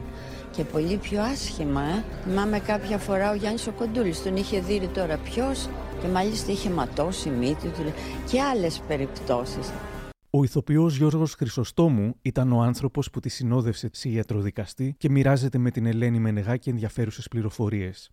Και 0.58 0.64
πολύ 0.64 0.96
πιο 0.96 1.22
άσχημα, 1.22 1.82
ε. 1.82 2.04
Θυμάμαι 2.22 2.58
κάποια 2.58 2.98
φορά 2.98 3.30
ο 3.30 3.34
Γιάννης 3.34 3.66
ο 3.66 3.72
Κοντούλης 3.72 4.22
τον 4.22 4.36
είχε 4.36 4.60
δει 4.60 4.88
τώρα 4.94 5.16
ποιος 5.16 5.68
και 6.00 6.08
μάλιστα 6.08 6.52
είχε 6.52 6.70
ματώσει 6.70 7.28
η 7.28 7.32
μύτη 7.32 7.68
του 7.68 7.92
και 8.30 8.40
άλλες 8.40 8.82
περιπτώσεις. 8.88 9.72
Ο 10.30 10.44
ηθοποιός 10.44 10.96
Γιώργος 10.96 11.34
Χρυσοστόμου 11.34 12.14
ήταν 12.22 12.52
ο 12.52 12.60
άνθρωπος 12.60 13.10
που 13.10 13.20
τη 13.20 13.28
συνόδευσε 13.28 13.88
σε 13.92 14.08
ιατροδικαστή 14.08 14.94
και 14.98 15.10
μοιράζεται 15.10 15.58
με 15.58 15.70
την 15.70 15.86
Ελένη 15.86 16.18
Μενεγάκη 16.18 16.68
ενδιαφέρουσες 16.68 17.28
πληροφορίες. 17.28 18.10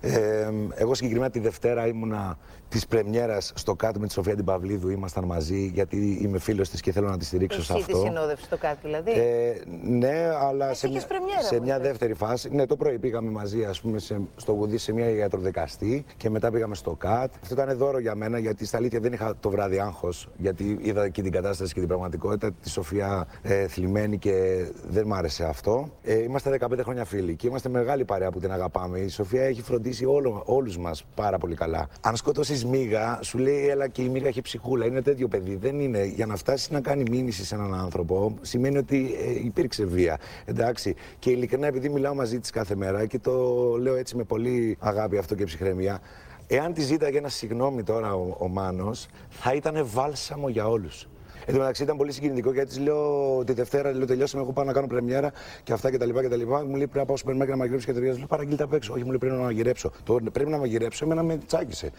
Ε, 0.00 0.50
εγώ 0.74 0.94
συγκεκριμένα 0.94 1.30
τη 1.30 1.38
Δευτέρα 1.38 1.86
ήμουνα 1.86 2.38
της 2.70 2.86
Πρεμιέρας 2.86 3.52
στο 3.54 3.74
κάτω 3.74 4.00
με 4.00 4.06
τη 4.06 4.12
Σοφία 4.12 4.34
την 4.36 4.44
Παυλίδου. 4.44 4.88
Ήμασταν 4.88 5.24
μαζί 5.24 5.70
γιατί 5.74 6.18
είμαι 6.22 6.38
φίλος 6.38 6.68
της 6.68 6.80
και 6.80 6.92
θέλω 6.92 7.08
να 7.08 7.18
τη 7.18 7.24
στηρίξω 7.24 7.62
σε 7.62 7.72
Εσύ 7.72 7.82
αυτό. 7.82 8.00
τη 8.02 8.06
συνόδευση 8.06 8.44
στο 8.44 8.56
κάτι 8.56 8.78
δηλαδή. 8.82 9.10
Ε, 9.10 9.52
ναι, 9.82 10.30
αλλά 10.40 10.74
σε 10.74 10.86
είχες 10.86 10.98
μια, 10.98 11.08
πρεμιέρα, 11.18 11.42
σε 11.42 11.56
μου 11.56 11.62
μια 11.62 11.74
είπες. 11.76 11.86
δεύτερη 11.88 12.14
φάση. 12.14 12.48
Ναι, 12.52 12.66
το 12.66 12.76
πρωί 12.76 12.98
πήγαμε 12.98 13.30
μαζί, 13.30 13.64
ας 13.64 13.80
πούμε, 13.80 13.98
σε, 13.98 14.20
στο 14.36 14.52
Γουδί 14.52 14.78
σε 14.78 14.92
μια 14.92 15.10
ιατροδικαστή 15.10 16.04
και 16.16 16.30
μετά 16.30 16.50
πήγαμε 16.50 16.74
στο 16.74 16.94
ΚΑΤ. 16.94 17.32
Αυτό 17.42 17.54
ήταν 17.54 17.76
δώρο 17.76 17.98
για 17.98 18.14
μένα 18.14 18.38
γιατί 18.38 18.66
στα 18.66 18.76
αλήθεια 18.76 19.00
δεν 19.00 19.12
είχα 19.12 19.34
το 19.40 19.50
βράδυ 19.50 19.78
άγχος. 19.78 20.28
Γιατί 20.36 20.78
είδα 20.80 21.08
και 21.08 21.22
την 21.22 21.32
κατάσταση 21.32 21.72
και 21.72 21.78
την 21.78 21.88
πραγματικότητα. 21.88 22.50
Τη 22.62 22.68
Σοφία 22.70 23.26
ε, 23.42 23.66
θλιμμένη 23.66 24.18
και 24.18 24.64
δεν 24.88 25.06
μ' 25.06 25.14
άρεσε 25.14 25.44
αυτό. 25.44 25.90
Ε, 26.02 26.22
είμαστε 26.22 26.58
15 26.60 26.78
χρόνια 26.82 27.04
φίλοι 27.04 27.34
και 27.36 27.46
είμαστε 27.46 27.68
μεγάλη 27.68 28.04
παρέα 28.04 28.30
που 28.30 28.40
την 28.40 28.52
αγαπάμε. 28.52 28.98
Η 28.98 29.08
Σοφία 29.08 29.42
έχει 29.42 29.62
φροντίσει 29.62 30.04
όλο, 30.04 30.42
όλους 30.46 30.78
μας 30.78 31.04
πάρα 31.14 31.38
πολύ 31.38 31.54
καλά. 31.54 31.88
Αν 32.00 32.16
σκοτώσεις 32.60 32.64
μίγα, 32.64 33.18
σου 33.22 33.38
λέει 33.38 33.68
έλα 33.68 33.88
και 33.88 34.02
η 34.02 34.08
μίγα 34.08 34.28
έχει 34.28 34.40
ψυχούλα. 34.40 34.86
Είναι 34.86 35.02
τέτοιο 35.02 35.28
παιδί. 35.28 35.56
Δεν 35.56 35.80
είναι. 35.80 36.04
Για 36.04 36.26
να 36.26 36.36
φτάσεις 36.36 36.70
να 36.70 36.80
κάνει 36.80 37.02
μήνυση 37.10 37.44
σε 37.44 37.54
έναν 37.54 37.74
άνθρωπο, 37.74 38.34
σημαίνει 38.40 38.78
ότι 38.78 39.14
ε, 39.26 39.44
υπήρξε 39.44 39.84
βία. 39.84 40.18
Εντάξει. 40.44 40.94
Και 41.18 41.30
ειλικρινά, 41.30 41.66
επειδή 41.66 41.88
μιλάω 41.88 42.14
μαζί 42.14 42.40
της 42.40 42.50
κάθε 42.50 42.74
μέρα 42.74 43.06
και 43.06 43.18
το 43.18 43.32
λέω 43.80 43.94
έτσι 43.94 44.16
με 44.16 44.24
πολύ 44.24 44.76
αγάπη 44.80 45.18
αυτό 45.18 45.34
και 45.34 45.44
ψυχραιμία, 45.44 46.00
εάν 46.46 46.72
τη 46.72 46.80
ζήταγε 46.80 47.18
ένα 47.18 47.28
συγγνώμη 47.28 47.82
τώρα 47.82 48.14
ο, 48.14 48.36
ο 48.38 48.48
Μάνος, 48.48 49.06
θα 49.28 49.54
ήταν 49.54 49.86
βάλσαμο 49.86 50.48
για 50.48 50.68
όλους. 50.68 51.08
Εν 51.46 51.54
τω 51.54 51.60
μεταξύ 51.60 51.82
ήταν 51.82 51.96
πολύ 51.96 52.12
συγκινητικό 52.12 52.52
γιατί 52.52 52.68
της 52.68 52.78
λέω 52.78 53.42
τη 53.44 53.52
Δευτέρα, 53.52 53.92
λέω 53.92 54.06
τελειώσαμε, 54.06 54.42
εγώ 54.42 54.52
πάω 54.52 54.64
να 54.64 54.72
κάνω 54.72 54.86
πρεμιέρα 54.86 55.32
και 55.62 55.72
αυτά 55.72 55.90
κτλ. 55.90 56.10
Και, 56.10 56.28
και, 56.28 56.44
Μου 56.46 56.76
λέει 56.76 56.86
πρέπει 56.86 56.98
να 56.98 57.04
πάω 57.04 57.16
στο 57.16 57.16
σούπερ 57.16 57.34
μάρκετ 57.34 57.50
να 57.50 57.56
μαγειρέψω 57.56 57.86
και 57.86 57.92
τέτοια. 57.92 58.12
Λέω 58.12 58.26
παραγγείλτε 58.26 58.62
απ' 58.62 58.72
έξω. 58.72 58.92
Όχι, 58.92 59.02
μου 59.02 59.08
λέει 59.08 59.18
πρέπει 59.18 59.34
να 59.34 59.42
μαγειρέψω. 59.42 59.92
Το 60.04 60.20
πρέπει 60.32 60.50
να 60.50 60.58
μαγειρέψω, 60.58 61.04
εμένα 61.04 61.22
με 61.22 61.38
τσάκισε. 61.46 61.90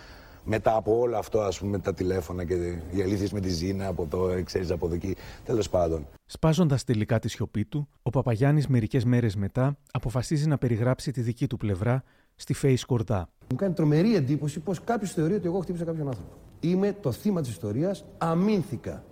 Μετά 0.44 0.76
από 0.76 1.00
όλο 1.00 1.18
αυτό, 1.18 1.42
ας 1.42 1.60
πούμε, 1.60 1.72
με 1.72 1.80
τα 1.80 1.94
τηλέφωνα 1.94 2.46
και 2.46 2.54
οι 2.92 3.02
αλήθειες 3.02 3.32
με 3.32 3.40
τη 3.40 3.50
Ζήνα 3.50 3.88
από 3.88 4.08
το, 4.08 4.44
ξέρεις 4.44 4.72
από 4.72 4.86
εδώ 4.86 4.96
εκεί. 4.96 5.16
Τέλος 5.46 5.70
πάντων. 5.70 6.08
Σπάζοντας 6.26 6.84
τελικά 6.84 7.20
τη 7.20 7.30
σιωπή 7.30 7.66
του, 7.66 7.88
ο 8.02 8.10
Παπαγιάννης 8.10 8.68
μερικές 8.68 9.06
μέρες 9.06 9.36
μετά 9.36 9.78
αποφασίζει 9.92 10.48
να 10.48 10.58
περιγράψει 10.58 11.12
τη 11.12 11.22
δική 11.22 11.48
του 11.48 11.58
πλευρά 11.58 12.04
στη 12.36 12.56
Face 12.62 12.80
Κορδά. 12.88 13.30
Μου 13.50 13.56
κάνει 13.56 13.74
τρομερή 13.74 14.16
εντύπωση 14.16 14.60
πως 14.60 14.84
κάποιος 14.84 15.12
θεωρεί 15.12 15.34
ότι 15.34 15.46
εγώ 15.46 15.60
χτύπησα 15.60 15.86
κάποιον 15.86 16.08
άνθρωπο. 16.08 16.32
Είμαι 16.60 16.98
το 17.02 17.12
θύμα 17.12 17.42
της 17.42 17.50
ιστορίας, 17.50 18.06
αμήνθηκα. 18.18 19.04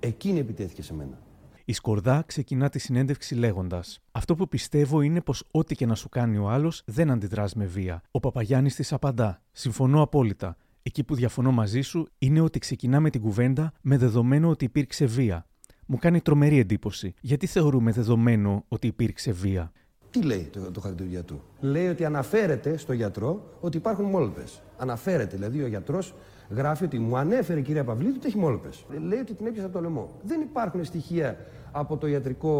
Εκείνη 0.00 0.38
επιτέθηκε 0.38 0.82
σε 0.82 0.94
μένα. 0.94 1.18
Η 1.66 1.72
Σκορδά 1.72 2.22
ξεκινά 2.26 2.68
τη 2.68 2.78
συνέντευξη 2.78 3.34
λέγοντας: 3.34 4.02
Αυτό 4.12 4.34
που 4.34 4.48
πιστεύω 4.48 5.00
είναι 5.00 5.20
πως 5.20 5.44
ό,τι 5.50 5.74
και 5.74 5.86
να 5.86 5.94
σου 5.94 6.08
κάνει 6.08 6.36
ο 6.36 6.48
άλλος 6.48 6.82
δεν 6.84 7.10
αντιδράς 7.10 7.54
με 7.54 7.64
βία. 7.64 8.02
Ο 8.10 8.20
Παπαγιάννης 8.20 8.74
της 8.74 8.92
απαντά: 8.92 9.42
Συμφωνώ 9.52 10.02
απόλυτα. 10.02 10.56
Εκεί 10.82 11.04
που 11.04 11.14
διαφωνώ 11.14 11.52
μαζί 11.52 11.80
σου 11.80 12.08
είναι 12.18 12.40
ότι 12.40 12.58
ξεκινάμε 12.58 13.10
την 13.10 13.20
κουβέντα 13.20 13.72
με 13.80 13.96
δεδομένο 13.98 14.48
ότι 14.48 14.64
υπήρξε 14.64 15.04
βία. 15.04 15.46
μου 15.86 15.96
κάνει 15.96 16.20
τρομερή 16.20 16.58
εντύπωση. 16.58 17.14
Γιατί 17.20 17.46
θεωρούμε 17.46 17.92
δεδομένο 17.92 18.64
ότι 18.68 18.86
υπήρξε 18.86 19.32
βία; 19.32 19.72
Τι 20.14 20.22
λέει 20.22 20.48
το, 20.52 20.70
το 20.70 20.80
χαρτί 20.80 21.02
του 21.02 21.08
γιατρού; 21.08 21.40
Λέει 21.60 21.88
ότι 21.88 22.04
αναφέρεται 22.04 22.76
στο 22.76 22.92
γιατρό 22.92 23.42
ότι 23.60 23.76
υπάρχουν 23.76 24.04
μόλπες. 24.04 24.62
Αναφέρεται, 24.78 25.36
δηλαδή 25.36 25.62
ο 25.62 25.66
γιατρός 25.66 26.14
γράφει 26.50 26.84
ότι 26.84 26.98
μου 26.98 27.16
ανέφερε 27.16 27.60
η 27.60 27.62
κυρία 27.62 27.84
Παυλίδου 27.84 28.14
ότι 28.16 28.26
έχει 28.26 28.36
μόλπες. 28.36 28.84
Λέει 29.06 29.18
ότι 29.18 29.34
την 29.34 29.46
έπιασε 29.46 29.66
από 29.66 29.76
το 29.76 29.80
λαιμό. 29.80 30.10
Δεν 30.22 30.40
υπάρχουν 30.40 30.84
στοιχεία 30.84 31.36
από 31.72 31.96
το 31.96 32.06
ιατρικό, 32.06 32.50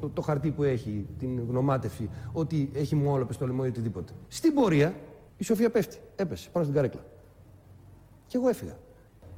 το, 0.00 0.08
το 0.08 0.22
χαρτί 0.22 0.50
που 0.50 0.62
έχει, 0.62 1.06
την 1.18 1.44
γνωμάτευση, 1.48 2.10
ότι 2.32 2.70
έχει 2.74 2.94
μόλπες 2.94 3.34
στο 3.34 3.46
λαιμό 3.46 3.62
ή 3.64 3.68
οτιδήποτε. 3.68 4.12
Στην 4.28 4.54
πορεία 4.54 4.94
η 5.36 5.44
Σοφία 5.44 5.70
πέφτει. 5.70 5.96
Έπεσε 6.16 6.48
πάνω 6.52 6.64
στην 6.64 6.76
καρέκλα. 6.76 7.04
Και 8.26 8.36
εγώ 8.36 8.48
έφυγα. 8.48 8.76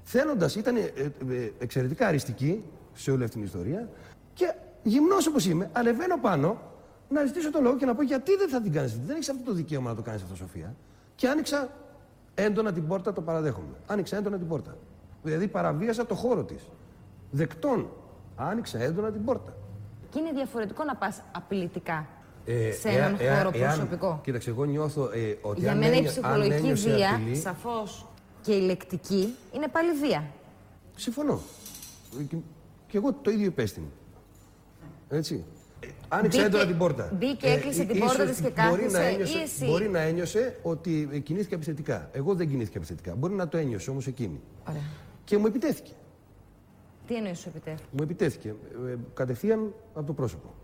Θέλοντας, 0.03 0.55
ήταν 0.55 0.77
ε, 0.77 0.81
ε, 0.81 1.51
εξαιρετικά 1.59 2.07
αριστική 2.07 2.65
σε 2.93 3.11
όλη 3.11 3.25
αυτή 3.25 3.37
την 3.37 3.45
ιστορία 3.45 3.89
και 4.35 4.55
γυμνός 4.83 5.27
όπως 5.27 5.47
είμαι, 5.47 5.71
ανεβαίνω 5.73 6.19
πάνω 6.21 6.73
να 7.21 7.25
ζητήσω 7.27 7.51
το 7.51 7.61
λόγο 7.61 7.77
και 7.77 7.87
να 7.87 7.95
πω 7.95 8.03
γιατί 8.03 8.37
δεν 8.37 8.49
θα 8.49 8.61
την 8.61 8.73
κάνεις. 8.73 8.99
Δεν 9.07 9.15
έχεις 9.17 9.29
αυτό 9.29 9.43
το 9.45 9.53
δικαίωμα 9.53 9.91
να 9.91 9.97
το 9.97 10.03
κάνεις 10.03 10.23
αυτό, 10.23 10.35
Σοφία. 10.37 10.75
Και 11.15 11.29
άνοιξα 11.29 11.69
έντονα 12.35 12.73
την 12.73 12.87
πόρτα, 12.87 13.13
το 13.13 13.21
παραδέχομαι. 13.21 13.75
Άνοιξα 13.87 14.17
έντονα 14.17 14.39
την 14.39 14.49
πόρτα. 14.49 14.77
Δηλαδή 15.23 15.49
παραβίασα 15.49 16.07
το 16.07 16.15
χώρο 16.15 16.45
της. 16.45 16.63
Δεκτών. 17.31 17.89
Άνοιξα 18.37 18.79
έντονα 18.83 19.11
την 19.13 19.25
πόρτα. 19.25 19.53
Και 20.11 20.19
είναι 20.19 20.33
διαφορετικό 20.33 20.85
να 20.85 20.97
πας 20.97 21.23
απειλητικά 21.33 22.07
Ε, 22.47 22.71
σε 22.73 22.89
έναν 22.89 23.17
εάν- 23.19 23.37
χώρο 23.45 23.51
εάν- 23.59 23.75
προσωπικό. 23.75 24.21
Κοίταξε, 24.23 24.51
εγώ 24.51 24.65
νιώθω 24.65 25.03
ε, 25.13 25.37
ότι 25.43 25.61
Για 25.61 25.71
αν 25.71 25.79
μένα 25.79 25.95
η 25.95 25.97
ένιω- 25.97 26.11
αν 26.11 26.21
ψυχολογική 26.23 26.57
ένιωσε 26.57 26.95
βία, 26.95 27.15
απειλή- 27.15 27.37
σαφώς 27.37 28.07
και 28.43 28.53
η 28.55 28.61
λεκτική, 28.61 29.35
είναι 29.53 29.69
πάλι 29.69 29.93
βία. 29.93 30.25
Συμφωνώ. 30.97 31.41
Και, 32.29 32.37
και 32.87 32.97
εγώ 32.97 33.13
το 33.13 33.31
ίδιο 33.31 33.47
υπέστην. 33.47 33.83
Έτσι. 35.09 35.45
Ε, 35.89 35.93
Άνοιξα 36.09 36.39
Μπήκε- 36.39 36.55
έντονα 36.55 36.67
την 36.67 36.79
πόρτα. 36.79 37.13
μπήκε, 37.19 37.47
έκλεισε 37.47 37.85
την 37.85 37.97
ίσως 37.97 38.07
πόρτα 38.17 38.25
της 38.25 38.37
και 38.41 38.43
μπορεί 38.43 38.55
κάθισε, 38.81 38.97
να 38.99 39.03
ένιωσε, 39.05 39.39
ή 39.39 39.43
εσύ; 39.43 39.65
Μπορεί 39.65 39.89
να 39.89 40.01
ένιωσε 40.01 40.59
ότι 40.63 41.09
ε, 41.13 41.19
κινήθηκε 41.19 41.55
επιθετικά. 41.55 42.09
Εγώ 42.13 42.35
δεν 42.35 42.49
κινήθηκα 42.49 42.79
επιθετικά. 42.79 43.15
Μπορεί 43.15 43.35
να 43.35 43.49
το 43.49 43.57
ένιωσε 43.57 43.91
όμως 43.91 44.07
εκείνη. 44.07 44.41
Ωραία. 44.69 44.81
Και 45.25 45.39
μου 45.39 45.47
επιτέθηκε. 45.47 45.93
Τι 47.07 47.15
εννοείς 47.15 47.39
σου 47.39 47.49
επιτεύχει. 47.49 47.85
Μου 47.91 48.03
επιτέθηκε. 48.03 48.49
Ε, 48.49 48.95
κατευθείαν 49.15 49.75
από 49.95 50.07
το 50.07 50.13
πρόσωπο. 50.13 50.55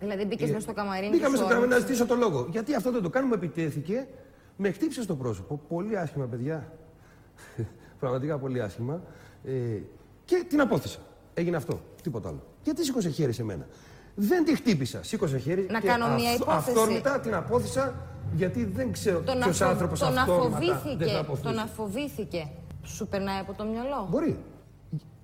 Δηλαδή 0.00 0.24
μπήκες 0.24 0.48
Ε, 0.48 0.52
μέσα 0.52 0.60
στο 0.64 0.72
καμαρίνι. 0.72 1.10
Μπήκα 1.10 1.24
και 1.24 1.30
μέσα 1.30 1.36
σου 1.36 1.42
στο 1.42 1.48
καμαρίνι 1.48 1.68
να 1.70 1.76
άνοιξε. 1.76 1.94
ζητήσω 1.94 2.14
το 2.14 2.20
λόγο. 2.28 2.46
Γιατί 2.50 2.74
αυτό 2.74 2.90
δεν 2.92 3.02
το 3.02 3.10
κάνω, 3.10 3.26
μου 3.26 3.34
επιτέθηκε, 3.34 4.06
με 4.56 4.70
χτύπησε 4.70 5.02
στο 5.02 5.16
πρόσωπο. 5.16 5.60
Πολύ 5.68 5.98
άσχημα, 5.98 6.24
παιδιά. 6.26 6.72
Πραγματικά 8.00 8.38
πολύ 8.38 8.62
άσχημα. 8.62 9.02
Ε, 9.44 9.50
και 10.24 10.44
την 10.48 10.60
απόθεσα. 10.60 10.98
Έγινε 11.34 11.56
αυτό. 11.56 11.80
Τίποτα 12.02 12.28
άλλο. 12.28 12.42
Γιατί 12.62 12.84
σήκωσε 12.84 13.08
χέρι 13.08 13.32
σε 13.32 13.44
μένα. 13.44 13.66
Δεν 14.22 14.44
τη 14.44 14.54
χτύπησα. 14.56 15.02
Σήκωσε 15.02 15.38
χέρι. 15.38 15.66
Να 15.70 15.80
και 15.80 15.86
κάνω 15.86 16.06
μια 16.14 16.30
αυθ- 16.30 16.40
υπόθεση. 16.42 16.70
Αυθόρμητα 16.70 17.20
την 17.20 17.34
απόθεσα 17.34 17.94
γιατί 18.34 18.64
δεν 18.64 18.92
ξέρω 18.92 19.20
Τον, 19.20 19.38
ποιος 19.38 19.60
αφο... 19.60 19.70
άνθρωπος 19.70 19.98
τον 19.98 20.18
αυτόρμητα 20.18 20.58
δεν 20.58 20.68
θα 20.68 20.74
αφοβήθηκε. 20.74 21.16
αποθούσε. 21.18 21.42
Τον 21.42 21.58
αφοβήθηκε. 21.58 22.48
Σου 22.82 23.06
περνάει 23.06 23.38
από 23.40 23.52
το 23.52 23.64
μυαλό. 23.64 24.06
Μπορεί. 24.10 24.38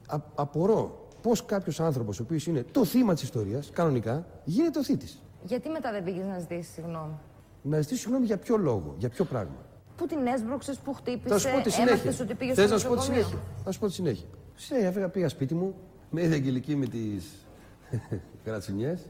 Α, 0.07 0.17
απορώ 0.35 1.09
πώς 1.23 1.45
κάποιος 1.45 1.81
άνθρωπος, 1.81 2.21
ο 2.21 2.23
οποίος 2.23 2.47
είναι 2.47 2.65
το 2.73 2.85
θύμα 2.85 3.15
της 3.15 3.23
ιστορίας, 3.23 3.71
κανονικά, 3.73 4.26
γίνεται 4.45 4.79
ο 4.79 4.83
θήτης. 4.85 5.23
Γιατί 5.45 5.69
μετά 5.69 5.93
δεν 5.93 6.05
πήγες 6.05 6.26
να 6.26 6.38
ζητήσεις 6.38 6.73
συγγνώμη; 6.73 7.15
Να 7.62 7.81
ζητήσει 7.81 8.00
συγγνώμη 8.00 8.26
για 8.26 8.37
ποιο 8.37 8.57
λόγο, 8.57 8.95
για 8.99 9.09
ποιο 9.09 9.25
πράγμα. 9.25 9.57
Πού 9.97 10.07
την 10.07 10.26
έσπρωξες, 10.26 10.79
πού 10.79 10.93
χτύπησες, 10.95 11.43
Θα 11.43 11.49
σου 11.49 11.57
πω 11.57 11.62
τη 11.62 11.71
συνέχεια. 11.71 11.93
έμαθες 11.95 12.21
ότι 12.21 12.35
πήγες 12.35 12.55
Θες 12.55 12.65
στο 12.65 12.75
να 12.75 12.81
σου 12.81 12.87
πω 12.88 12.93
τη 12.93 12.99
νοσοκομείο. 12.99 13.23
συνέχεια. 13.26 13.47
Θα 13.65 13.71
σου 13.73 13.79
πω 13.79 13.87
τη 13.87 13.93
συνέχεια. 13.93 14.26
Σε 14.55 14.75
έφεγα, 14.75 15.09
πήγα 15.09 15.29
σπίτι 15.29 15.55
μου, 15.55 15.75
με 16.11 16.23
είδε 16.23 16.35
Αγγελική 16.35 16.76
με 16.76 16.87
τις 16.87 17.46
κρατσουνιές. 18.45 19.07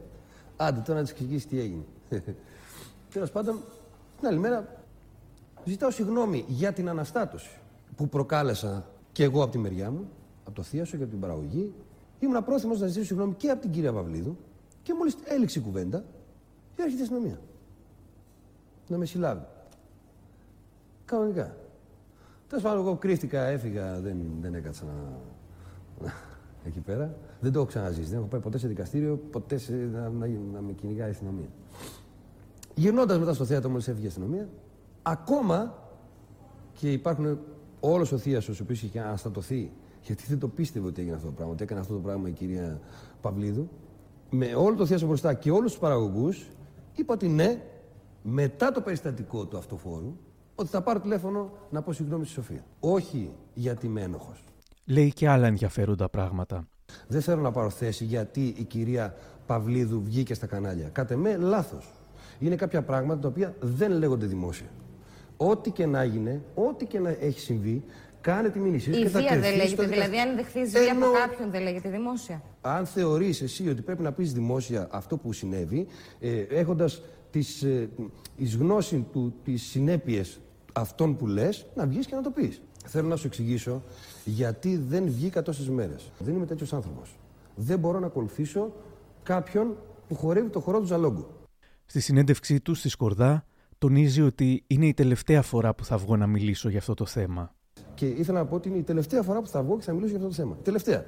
Άντε 0.57 0.79
τώρα 0.79 0.99
να 0.99 1.05
τη 1.05 1.11
εξηγήσεις 1.11 1.47
τι 1.47 1.59
έγινε. 1.59 1.83
Τέλος 3.13 3.31
πάντων, 3.31 3.59
την 4.19 4.27
άλλη 4.27 4.39
μέρα 4.39 4.77
ζητάω 5.65 5.91
συγγνώμη 5.91 6.45
για 6.47 6.73
την 6.73 6.89
αναστάτωση 6.89 7.49
που 7.95 8.09
προκάλεσα 8.09 8.89
και 9.11 9.23
εγώ 9.23 9.43
από 9.43 9.51
τη 9.51 9.57
μεριά 9.57 9.91
μου, 9.91 10.09
από 10.43 10.55
το 10.55 10.63
θείασο 10.63 10.97
και 10.97 11.03
από 11.03 11.11
την 11.11 11.21
παραγωγή. 11.21 11.73
Ήμουν 12.19 12.43
πρόθυμος 12.43 12.79
να 12.79 12.87
ζητήσω 12.87 13.05
συγγνώμη 13.05 13.33
και 13.33 13.49
από 13.49 13.61
την 13.61 13.71
κυρία 13.71 13.93
Παυλίδου 13.93 14.37
και 14.83 14.93
μόλις 14.93 15.17
έληξε 15.23 15.59
η 15.59 15.61
κουβέντα, 15.61 16.03
έρχεται 16.75 16.99
η 16.99 17.01
αστυνομίας. 17.01 17.39
Να 18.87 18.97
με 18.97 19.05
συλλάβει. 19.05 19.45
Κανονικά. 21.05 21.55
Τέλος 22.47 22.63
πάντων, 22.63 22.79
εγώ 22.79 22.95
κρύφτηκα, 22.95 23.43
έφυγα, 23.43 23.99
δεν, 23.99 24.17
δεν 24.41 24.53
έκατσα 24.53 24.83
να. 24.83 26.11
Εκεί 26.67 26.79
πέρα. 26.79 27.15
Δεν 27.39 27.51
το 27.51 27.59
έχω 27.59 27.67
ξαναζήσει. 27.67 28.09
Δεν 28.09 28.17
έχω 28.17 28.27
πάει 28.27 28.41
ποτέ 28.41 28.57
σε 28.57 28.67
δικαστήριο, 28.67 29.19
ποτέ 29.31 29.57
σε, 29.57 29.73
να, 29.73 30.09
να, 30.09 30.27
να 30.53 30.61
με 30.61 30.71
κυνηγάει 30.71 31.07
η 31.07 31.11
αστυνομία. 31.11 31.47
Γυρνώντας 32.75 33.19
μετά 33.19 33.33
στο 33.33 33.45
θέατρο, 33.45 33.69
μόλις 33.69 33.87
έφυγε 33.87 34.05
η 34.05 34.07
αστυνομία, 34.07 34.49
ακόμα 35.01 35.83
και 36.73 36.91
υπάρχουν 36.91 37.39
όλος 37.79 38.11
ο 38.11 38.17
θείασος, 38.17 38.59
ο 38.59 38.63
οποίος 38.63 38.83
είχε 38.83 38.99
αναστατωθεί, 38.99 39.71
γιατί 40.01 40.23
δεν 40.27 40.39
το 40.39 40.47
πίστευε 40.47 40.87
ότι 40.87 41.01
έγινε 41.01 41.15
αυτό 41.15 41.27
το 41.27 41.33
πράγμα, 41.33 41.53
ότι 41.53 41.63
έκανε 41.63 41.79
αυτό 41.79 41.93
το 41.93 41.99
πράγμα 41.99 42.29
η 42.29 42.31
κυρία 42.31 42.79
Παυλίδου, 43.21 43.69
με 44.29 44.55
όλο 44.55 44.75
το 44.75 44.85
θείασο 44.85 45.07
μπροστά 45.07 45.33
και 45.33 45.51
όλους 45.51 45.71
τους 45.71 45.79
παραγωγούς, 45.79 46.47
είπα 46.95 47.13
ότι 47.13 47.27
ναι, 47.27 47.61
μετά 48.23 48.71
το 48.71 48.81
περιστατικό 48.81 49.45
του 49.45 49.57
αυτοφόρου, 49.57 50.17
ότι 50.55 50.69
θα 50.69 50.81
πάρω 50.81 50.99
τηλέφωνο 50.99 51.51
να 51.69 51.81
πω 51.81 51.93
συγγνώμη 51.93 52.25
στη 52.25 52.33
Σοφία. 52.33 52.65
Όχι 52.79 53.31
γιατί 53.53 53.85
είμαι 53.85 54.01
ένοχος. 54.01 54.43
Λέει 54.89 55.13
και 55.13 55.29
άλλα 55.29 55.47
ενδιαφέροντα 55.47 56.09
πράγματα. 56.09 56.67
Δεν 57.07 57.21
θέλω 57.21 57.41
να 57.41 57.51
πάρω 57.51 57.69
θέση 57.69 58.03
γιατί 58.03 58.53
η 58.57 58.63
κυρία 58.63 59.15
Παυλίδου 59.45 60.01
βγήκε 60.03 60.33
στα 60.33 60.45
κανάλια. 60.47 60.87
Κάτε 60.89 61.15
με, 61.15 61.37
λάθος. 61.37 61.91
Είναι 62.39 62.55
κάποια 62.55 62.81
πράγματα 62.81 63.19
τα 63.21 63.27
οποία 63.27 63.55
δεν 63.59 63.91
λέγονται 63.91 64.25
δημόσια. 64.25 64.67
Ό,τι 65.37 65.71
και 65.71 65.85
να 65.85 66.01
έγινε, 66.01 66.41
ό,τι 66.55 66.85
και 66.85 66.99
να 66.99 67.09
έχει 67.09 67.39
συμβεί, 67.39 67.83
κάνε 68.21 68.49
τη 68.49 68.59
μήνυση. 68.59 68.89
Η 68.89 68.93
και 69.01 69.09
θα 69.09 69.19
βία 69.19 69.29
δεν 69.29 69.39
κρυφτεί 69.39 69.57
λέγεται. 69.57 69.81
στο 69.83 69.91
Δηλαδή, 69.91 70.09
δικαστήριο. 70.09 70.29
αν 70.29 70.35
δεχθεί 70.35 70.63
βία 70.79 70.91
από 70.91 71.05
Ενώ- 71.05 71.13
κάποιον, 71.17 71.51
δεν 71.51 71.61
λέγεται 71.61 71.89
δημόσια. 71.89 72.41
Αν 72.61 72.85
θεωρείς 72.85 73.41
εσύ 73.41 73.69
ότι 73.69 73.81
πρέπει 73.81 74.01
να 74.03 74.11
πεις 74.11 74.33
δημόσια 74.33 74.87
αυτό 74.91 75.17
που 75.17 75.33
συνέβη, 75.33 75.87
ε, 76.19 76.39
έχοντας 76.39 77.01
τις, 77.31 77.63
ε, 77.63 77.89
εις 78.35 78.55
γνώση 78.55 79.05
του 79.11 79.33
τις 79.43 79.61
συνέπειες 79.63 80.39
αυτών 80.73 81.15
που 81.17 81.27
λες, 81.27 81.65
να 81.75 81.85
βγεις 81.87 82.05
και 82.05 82.15
να 82.15 82.21
το 82.21 82.29
πεις. 82.29 82.61
Θέλω 82.89 83.07
να 83.07 83.15
σου 83.15 83.27
εξηγήσω 83.27 83.83
γιατί 84.25 84.77
δεν 84.77 85.05
βγήκα 85.05 85.41
τόσες 85.41 85.69
μέρες. 85.69 86.11
Δεν 86.19 86.35
είμαι 86.35 86.45
τέτοιος 86.45 86.73
άνθρωπος. 86.73 87.15
Δεν 87.55 87.79
μπορώ 87.79 87.99
να 87.99 88.05
ακολουθήσω 88.05 88.73
κάποιον 89.23 89.77
που 90.07 90.15
χορεύει 90.15 90.49
το 90.49 90.59
χορό 90.59 90.79
του 90.79 90.85
Ζαλόγκου. 90.85 91.27
Στη 91.85 91.99
συνέντευξή 91.99 92.59
του 92.59 92.73
στη 92.73 92.89
Σκορδά, 92.89 93.45
τονίζει 93.77 94.21
ότι 94.21 94.63
είναι 94.67 94.85
η 94.85 94.93
τελευταία 94.93 95.41
φορά 95.41 95.73
που 95.73 95.85
θα 95.85 95.97
βγω 95.97 96.17
να 96.17 96.27
μιλήσω 96.27 96.69
για 96.69 96.79
αυτό 96.79 96.93
το 96.93 97.05
θέμα. 97.05 97.55
Και 97.93 98.07
ήθελα 98.07 98.39
να 98.39 98.45
πω 98.45 98.55
ότι 98.55 98.69
είναι 98.69 98.77
η 98.77 98.83
τελευταία 98.83 99.21
φορά 99.21 99.41
που 99.41 99.47
θα 99.47 99.63
βγω 99.63 99.77
και 99.77 99.83
θα 99.83 99.93
μιλήσω 99.93 100.15
για 100.15 100.25
αυτό 100.25 100.29
το 100.29 100.35
θέμα. 100.35 100.57
Τελευταία. 100.63 101.05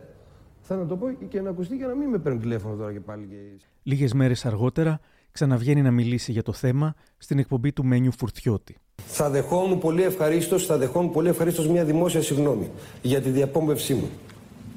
Θέλω 0.62 0.82
να 0.82 0.88
το 0.88 0.98
πω 0.98 1.12
και 1.28 1.42
να 1.42 1.50
ακουστεί 1.50 1.78
και 1.78 1.86
να 1.86 1.96
μην 1.96 2.10
με 2.10 2.18
παίρνουν 2.18 2.42
τηλέφωνο 2.42 2.76
τώρα 2.76 2.92
και 2.92 3.00
πάλι. 3.00 3.28
Και... 3.28 3.36
Λίγες 3.84 4.14
μέρες 4.14 4.46
αργότερα, 4.46 5.00
ξαναβγαίνει 5.32 5.82
να 5.82 5.92
μιλήσει 5.92 6.32
για 6.32 6.44
το 6.44 6.54
θέμα 6.54 6.94
στην 7.18 7.40
εκπομπή 7.40 7.74
του 7.74 7.86
Μένιου 7.86 8.12
Φουρτιώτη. 8.12 8.78
Θα 9.08 9.30
δεχόμουν 9.30 9.80
πολύ 9.80 10.04
ευχαρίστως, 10.04 10.66
θα 10.66 10.78
δεχόμουν 10.78 11.12
πολύ 11.12 11.30
ευχαρίστως 11.30 11.68
μια 11.68 11.84
δημόσια 11.84 12.22
συγγνώμη 12.22 12.70
για 13.02 13.22
τη 13.22 13.30
διαπόμβευσή 13.30 13.94
μου. 13.94 14.10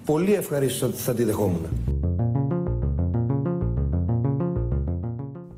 Πολύ 0.05 0.35
ευχαρίστως 0.35 0.91
θα 0.95 1.15
τη 1.15 1.25
δεχόμουν. 1.25 1.67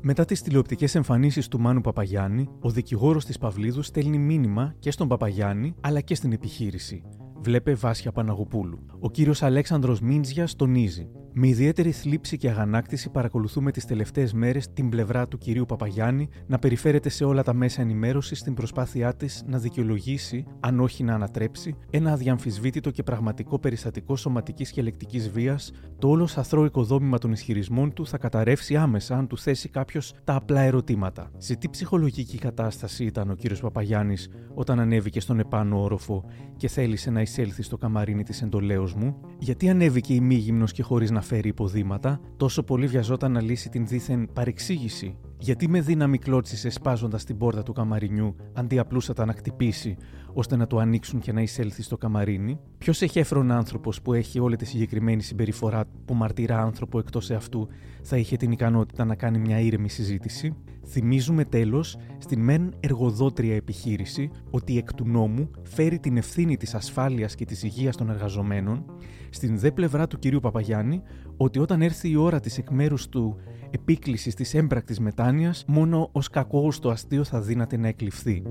Μετά 0.07 0.25
τις 0.25 0.41
τηλεοπτικές 0.41 0.95
εμφανίσεις 0.95 1.47
του 1.47 1.59
Μάνου 1.59 1.81
Παπαγιάννη, 1.81 2.49
ο 2.59 2.69
δικηγόρος 2.69 3.25
της 3.25 3.37
Παυλίδου 3.37 3.81
στέλνει 3.81 4.17
μήνυμα 4.17 4.75
και 4.79 4.91
στον 4.91 5.07
Παπαγιάννη 5.07 5.75
αλλά 5.81 6.01
και 6.01 6.15
στην 6.15 6.31
επιχείρηση. 6.31 7.03
Βλέπε 7.45 7.73
Βάσια 7.73 8.11
Παναγοπούλου. 8.11 8.85
Ο 8.99 9.11
κύριος 9.11 9.43
Αλέξανδρος 9.43 9.99
Μίντζια 9.99 10.47
τονίζει. 10.55 11.09
Με 11.37 11.47
ιδιαίτερη 11.47 11.91
θλίψη 11.91 12.37
και 12.37 12.49
αγανάκτηση 12.49 13.09
παρακολουθούμε 13.09 13.71
τις 13.71 13.85
τελευταίες 13.85 14.33
μέρες 14.33 14.73
την 14.73 14.89
πλευρά 14.89 15.27
του 15.27 15.37
κυρίου 15.37 15.65
Παπαγιάννη 15.65 16.29
να 16.47 16.59
περιφέρεται 16.59 17.09
σε 17.09 17.23
όλα 17.23 17.43
τα 17.43 17.53
μέσα 17.53 17.81
ενημέρωσης 17.81 18.39
στην 18.39 18.53
προσπάθειά 18.53 19.15
της 19.15 19.43
να 19.47 19.57
δικαιολογήσει, 19.57 20.45
αν 20.59 20.79
όχι 20.79 21.03
να 21.03 21.13
ανατρέψει, 21.13 21.75
ένα 21.89 22.11
αδιαμφισβήτητο 22.11 22.91
και 22.91 23.03
πραγματικό 23.03 23.59
περιστατικό 23.59 24.15
σωματικής 24.15 24.71
και 24.71 24.81
λεκτική 24.81 25.19
βίας, 25.19 25.71
το 25.99 26.07
όλος 26.07 26.37
αθρώο 26.37 26.65
οικοδόμημα 26.65 27.17
των 27.17 27.31
ισχυρισμών 27.31 27.93
του 27.93 28.07
θα 28.07 28.17
καταρρεύσει 28.17 28.75
άμεσα 28.75 29.17
αν 29.17 29.27
του 29.27 29.37
θέσει 29.37 29.69
κάποιος 29.69 30.13
τα 30.23 30.35
απλά 30.35 30.61
ερωτήματα. 30.61 31.31
Σε 31.37 31.55
τι 31.55 31.69
ψυχολογική 31.69 32.37
κατάσταση 32.37 33.05
ήταν 33.05 33.29
ο 33.29 33.35
κύριος 33.35 33.59
Παπαγιάννης 33.59 34.29
όταν 34.53 34.79
ανέβηκε 34.79 35.19
στον 35.19 35.39
επάνω 35.39 35.81
όροφο 35.81 36.25
και 36.57 36.67
θέλησε 36.67 37.09
να 37.09 37.21
εισέλθει 37.41 37.63
στο 37.63 37.77
καμαρίνι 37.77 38.23
της 38.23 38.41
εντολέως 38.41 38.93
μου, 38.93 39.15
γιατί 39.39 39.69
ανέβηκε 39.69 40.13
ημίγυμνο 40.13 40.65
και 40.65 40.83
χωρίς 40.83 41.11
να 41.11 41.21
φέρει 41.21 41.47
υποδήματα, 41.47 42.19
τόσο 42.37 42.63
πολύ 42.63 42.87
βιαζόταν 42.87 43.31
να 43.31 43.41
λύσει 43.41 43.69
την 43.69 43.87
δίθεν 43.87 44.29
παρεξήγηση. 44.33 45.17
Γιατί 45.39 45.69
με 45.69 45.81
δύναμη 45.81 46.17
κλώτσισε 46.17 46.69
σπάζοντας 46.69 47.23
την 47.23 47.37
πόρτα 47.37 47.63
του 47.63 47.73
καμαρινιού, 47.73 48.35
αντί 48.53 48.79
απλούστατα 48.79 49.25
να 49.25 49.33
χτυπήσει, 49.33 49.97
ώστε 50.37 50.55
να 50.55 50.67
το 50.67 50.77
ανοίξουν 50.77 51.19
και 51.19 51.31
να 51.31 51.41
εισέλθει 51.41 51.81
στο 51.81 51.97
καμαρίνι. 51.97 52.59
Ποιος 52.77 53.01
έχει 53.01 53.19
έφρον 53.19 53.51
άνθρωπος 53.51 54.01
που 54.01 54.13
έχει 54.13 54.39
όλη 54.39 54.55
τη 54.55 54.65
συγκεκριμένη 54.65 55.21
συμπεριφορά 55.21 55.85
που 56.05 56.13
μαρτυρά 56.13 56.61
άνθρωπο 56.61 56.99
εκτός 56.99 57.29
εαυτού 57.29 57.67
θα 58.01 58.17
είχε 58.17 58.37
την 58.37 58.51
ικανότητα 58.51 59.05
να 59.05 59.15
κάνει 59.15 59.39
μια 59.39 59.59
ήρεμη 59.59 59.89
συζήτηση. 59.89 60.55
Θυμίζουμε 60.87 61.45
τέλος 61.45 61.97
στην 62.17 62.41
μεν 62.41 62.73
εργοδότρια 62.79 63.55
επιχείρηση 63.55 64.29
ότι 64.49 64.77
εκ 64.77 64.93
του 64.93 65.07
νόμου 65.07 65.49
φέρει 65.63 65.99
την 65.99 66.17
ευθύνη 66.17 66.57
της 66.57 66.75
ασφάλειας 66.75 67.35
και 67.35 67.45
της 67.45 67.63
υγείας 67.63 67.95
των 67.95 68.09
εργαζομένων, 68.09 68.85
στην 69.29 69.59
δε 69.59 69.71
πλευρά 69.71 70.07
του 70.07 70.19
κυρίου 70.19 70.39
Παπαγιάννη 70.39 71.01
ότι 71.37 71.59
όταν 71.59 71.81
έρθει 71.81 72.09
η 72.09 72.15
ώρα 72.15 72.39
της 72.39 72.57
εκ 72.57 72.69
μέρους 72.69 73.09
του 73.09 73.35
επίκλησης 73.71 74.33
της 74.35 74.53
έμπρακτης 74.53 74.99
μετάνοιας, 74.99 75.63
μόνο 75.67 76.09
ως 76.11 76.29
κακό 76.29 76.71
το 76.81 76.89
αστείο 76.89 77.23
θα 77.23 77.41
δύναται 77.41 77.77
να 77.77 77.87
εκλειφθεί. 77.87 78.43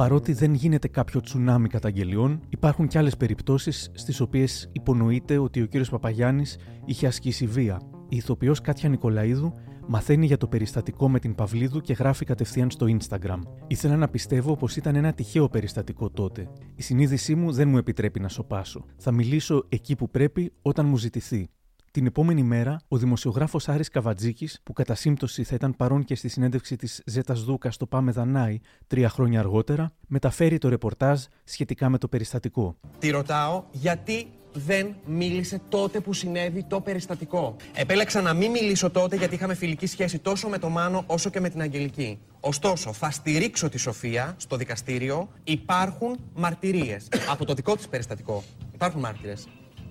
Παρότι 0.00 0.32
δεν 0.32 0.54
γίνεται 0.54 0.88
κάποιο 0.88 1.20
τσουνάμι 1.20 1.68
καταγγελιών, 1.68 2.40
υπάρχουν 2.48 2.86
και 2.86 2.98
άλλες 2.98 3.16
περιπτώσεις 3.16 3.90
στις 3.94 4.20
οποίες 4.20 4.68
υπονοείται 4.72 5.38
ότι 5.38 5.62
ο 5.62 5.66
κύριος 5.66 5.90
Παπαγιάννης 5.90 6.58
είχε 6.84 7.06
ασκήσει 7.06 7.46
βία. 7.46 7.80
Η 8.08 8.16
ηθοποιός 8.16 8.60
Κάτια 8.60 8.88
Νικολαίδου 8.88 9.52
μαθαίνει 9.86 10.26
για 10.26 10.36
το 10.36 10.46
περιστατικό 10.46 11.08
με 11.08 11.18
την 11.18 11.34
Παυλίδου 11.34 11.80
και 11.80 11.92
γράφει 11.92 12.24
κατευθείαν 12.24 12.70
στο 12.70 12.86
Instagram. 12.88 13.40
Ήθελα 13.66 13.96
να 13.96 14.08
πιστεύω 14.08 14.56
πως 14.56 14.76
ήταν 14.76 14.94
ένα 14.94 15.12
τυχαίο 15.12 15.48
περιστατικό 15.48 16.10
τότε. 16.10 16.48
Η 16.74 16.82
συνείδησή 16.82 17.34
μου 17.34 17.52
δεν 17.52 17.68
μου 17.68 17.78
επιτρέπει 17.78 18.20
να 18.20 18.28
σοπάσω. 18.28 18.84
Θα 18.96 19.12
μιλήσω 19.12 19.64
εκεί 19.68 19.96
που 19.96 20.10
πρέπει 20.10 20.52
όταν 20.62 20.86
μου 20.86 20.96
ζητηθεί. 20.96 21.50
Την 21.92 22.06
επόμενη 22.06 22.42
μέρα, 22.42 22.80
ο 22.88 22.96
δημοσιογράφος 22.96 23.68
Άρης 23.68 23.88
Καβατζίκη, 23.88 24.48
που 24.62 24.72
κατά 24.72 24.94
σύμπτωση 24.94 25.44
θα 25.44 25.54
ήταν 25.54 25.76
παρόν 25.76 26.04
και 26.04 26.14
στη 26.14 26.28
συνέντευξη 26.28 26.76
της 26.76 27.02
Ζέτας 27.06 27.42
Δούκας 27.42 27.74
στο 27.74 27.86
Πάμε 27.86 28.12
Δανάη 28.12 28.60
τρία 28.86 29.08
χρόνια 29.08 29.38
αργότερα, 29.38 29.92
μεταφέρει 30.06 30.58
το 30.58 30.68
ρεπορτάζ 30.68 31.22
σχετικά 31.44 31.88
με 31.88 31.98
το 31.98 32.08
περιστατικό. 32.08 32.76
Τη 32.98 33.10
ρωτάω 33.10 33.64
γιατί 33.70 34.26
δεν 34.52 34.94
μίλησε 35.06 35.60
τότε 35.68 36.00
που 36.00 36.12
συνέβη 36.12 36.64
το 36.64 36.80
περιστατικό. 36.80 37.56
Επέλεξα 37.74 38.20
να 38.20 38.34
μην 38.34 38.50
μιλήσω 38.50 38.90
τότε 38.90 39.16
γιατί 39.16 39.34
είχαμε 39.34 39.54
φιλική 39.54 39.86
σχέση 39.86 40.18
τόσο 40.18 40.48
με 40.48 40.58
τον 40.58 40.72
Μάνο 40.72 41.04
όσο 41.06 41.30
και 41.30 41.40
με 41.40 41.48
την 41.48 41.60
Αγγελική. 41.60 42.18
Ωστόσο, 42.40 42.92
θα 42.92 43.10
στηρίξω 43.10 43.68
τη 43.68 43.78
Σοφία 43.78 44.34
στο 44.36 44.56
δικαστήριο. 44.56 45.28
Υπάρχουν 45.44 46.16
μαρτυρίες 46.34 47.08
από 47.30 47.44
το 47.44 47.54
δικό 47.54 47.76
της 47.76 47.88
περιστατικό. 47.88 48.42
Υπάρχουν 48.74 49.00
μάρτυρες 49.00 49.48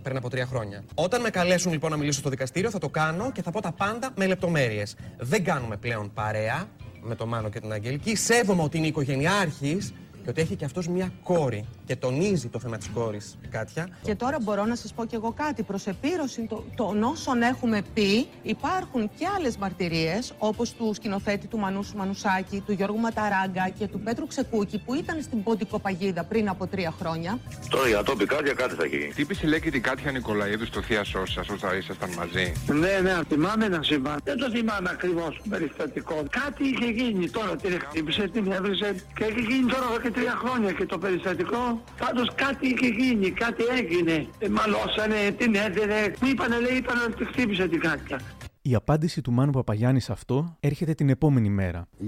πριν 0.10 0.22
από 0.22 0.30
τρία 0.30 0.46
χρόνια. 0.46 0.84
Όταν 0.94 1.22
με 1.22 1.30
καλέσουν 1.30 1.72
λοιπόν 1.72 1.92
να 1.92 1.98
μιλήσω 1.98 2.20
στο 2.20 2.30
δικαστήριο, 2.30 2.70
θα 2.70 2.80
το 2.80 2.90
κάνω 2.90 3.32
και 3.32 3.42
θα 3.42 3.52
πω 3.52 3.62
τα 3.62 3.72
πάντα 3.72 4.10
με 4.16 4.28
λεπτομέρειες. 4.28 4.96
Δεν 5.18 5.44
κάνουμε 5.44 5.78
πλέον 5.78 6.12
παρέα 6.14 6.70
με 7.02 7.16
τον 7.16 7.28
Μάνο 7.28 7.50
και 7.50 7.60
την 7.60 7.72
Αγγελική. 7.72 8.16
Σέβομαι 8.16 8.64
ότι 8.64 8.78
είναι 8.78 8.88
οικογενειάρχης 8.88 9.94
και 10.30 10.36
ότι 10.42 10.48
έχει 10.48 10.56
και 10.56 10.66
αυτός 10.66 10.88
μια 10.88 11.12
κόρη. 11.24 11.66
Και 11.86 11.96
τονίζει 11.96 12.48
το 12.48 12.60
θέμα 12.60 12.78
της 12.78 12.90
κόρης, 12.94 13.38
Κάτια. 13.50 13.90
Και 14.04 14.16
τώρα 14.16 14.38
μπορώ 14.42 14.66
να 14.66 14.76
σας 14.76 14.94
πω 14.94 15.06
κι 15.06 15.16
εγώ 15.16 15.32
κάτι. 15.32 15.64
Προς 15.64 15.88
επίρρωση 15.88 16.48
των 16.76 17.04
όσων 17.04 17.42
έχουμε 17.42 17.82
πει, 17.94 18.28
υπάρχουν 18.42 19.10
και 19.18 19.26
άλλες 19.38 19.58
μαρτυρίες, 19.58 20.34
όπως 20.38 20.74
του 20.74 20.94
σκηνοθέτη 20.94 21.48
του 21.48 21.58
Μανούσου 21.58 21.98
Μανουσάκη, 21.98 22.64
του 22.66 22.72
Γιώργου 22.72 23.00
Ματαράγκα 23.00 23.70
και 23.80 23.88
του 23.88 24.00
Πέτρου 24.00 24.28
Ξεκούκη, 24.28 24.82
που 24.86 24.94
ήταν 24.94 25.22
στην 25.22 25.44
Πόντικο 25.44 25.80
Παγίδα 25.80 26.24
πριν 26.24 26.50
από 26.50 26.68
τρία 26.68 26.94
χρόνια. 27.00 27.40
Τώρα 27.70 27.88
για 27.88 28.04
το 28.04 28.16
πει 28.16 28.26
Κάτια, 28.26 28.54
κάτι 28.54 28.76
θα 28.76 28.86
γίνει. 28.86 29.08
Τύπησε 29.16 29.48
λέει 29.48 29.62
και 29.62 29.72
την 29.72 29.82
Κάτια 29.82 30.12
Νικολαίδου 30.12 30.66
στο 30.66 30.82
Θεία 30.82 31.04
Σώση 31.04 31.34
σας 31.34 31.50
όταν 31.50 31.78
ήσασταν 31.78 32.10
μαζί; 32.18 32.54
Ναι, 32.68 33.00
ναι, 33.02 33.20
θυμάμαι 33.28 33.68
να 33.68 33.84
συμβάν. 33.84 34.18
Δεν 34.24 34.38
το 34.38 34.50
θυμάμαι 34.50 34.90
ακριβώς 34.90 35.36
το 35.38 35.44
περιστατικό. 35.50 36.24
Κάτι 36.30 36.64
είχε 36.64 36.86
γίνει 36.92 37.30
τώρα, 37.30 37.56
την 37.56 37.80
χτύπησε, 37.80 38.28
την 38.28 38.52
έβρισε 38.52 38.96
και 39.16 39.24
έχει 39.24 39.42
γίνει 39.50 39.72
τώρα 39.72 39.86
εδώ 39.90 40.00
και 40.00 40.12
τρία 40.20 40.36
χρόνια 40.36 40.72
και 40.72 40.86
το 40.86 40.98
περιστατικό 40.98 41.82
Πάντως 42.00 42.36
κάτι 42.36 42.68
είχε 42.68 42.88
γίνει, 42.88 43.32
κάτι 43.32 43.64
έγινε. 43.80 44.28
Ε, 44.40 44.50
μαλώσανε, 44.50 45.32
την 45.38 45.56
έδινε. 45.56 46.14
Μου 46.22 46.28
είπανε, 46.28 46.60
λέει, 46.60 46.78
είπανε 46.78 47.00
ότι 47.14 47.26
χτύπησε 47.26 47.68
την 47.68 47.80
Κάτια. 47.80 48.20
Η 48.62 48.76
απάντηση 48.76 49.22
του 49.22 49.32
Μάνου 49.32 49.52
Παπαγιάννης 49.52 50.04
σε 50.04 50.12
αυτό 50.12 50.56
έρχεται 50.60 50.94
την 50.94 51.10
επόμενη 51.10 51.50
μέρα. 51.50 51.88
Η, 51.98 52.06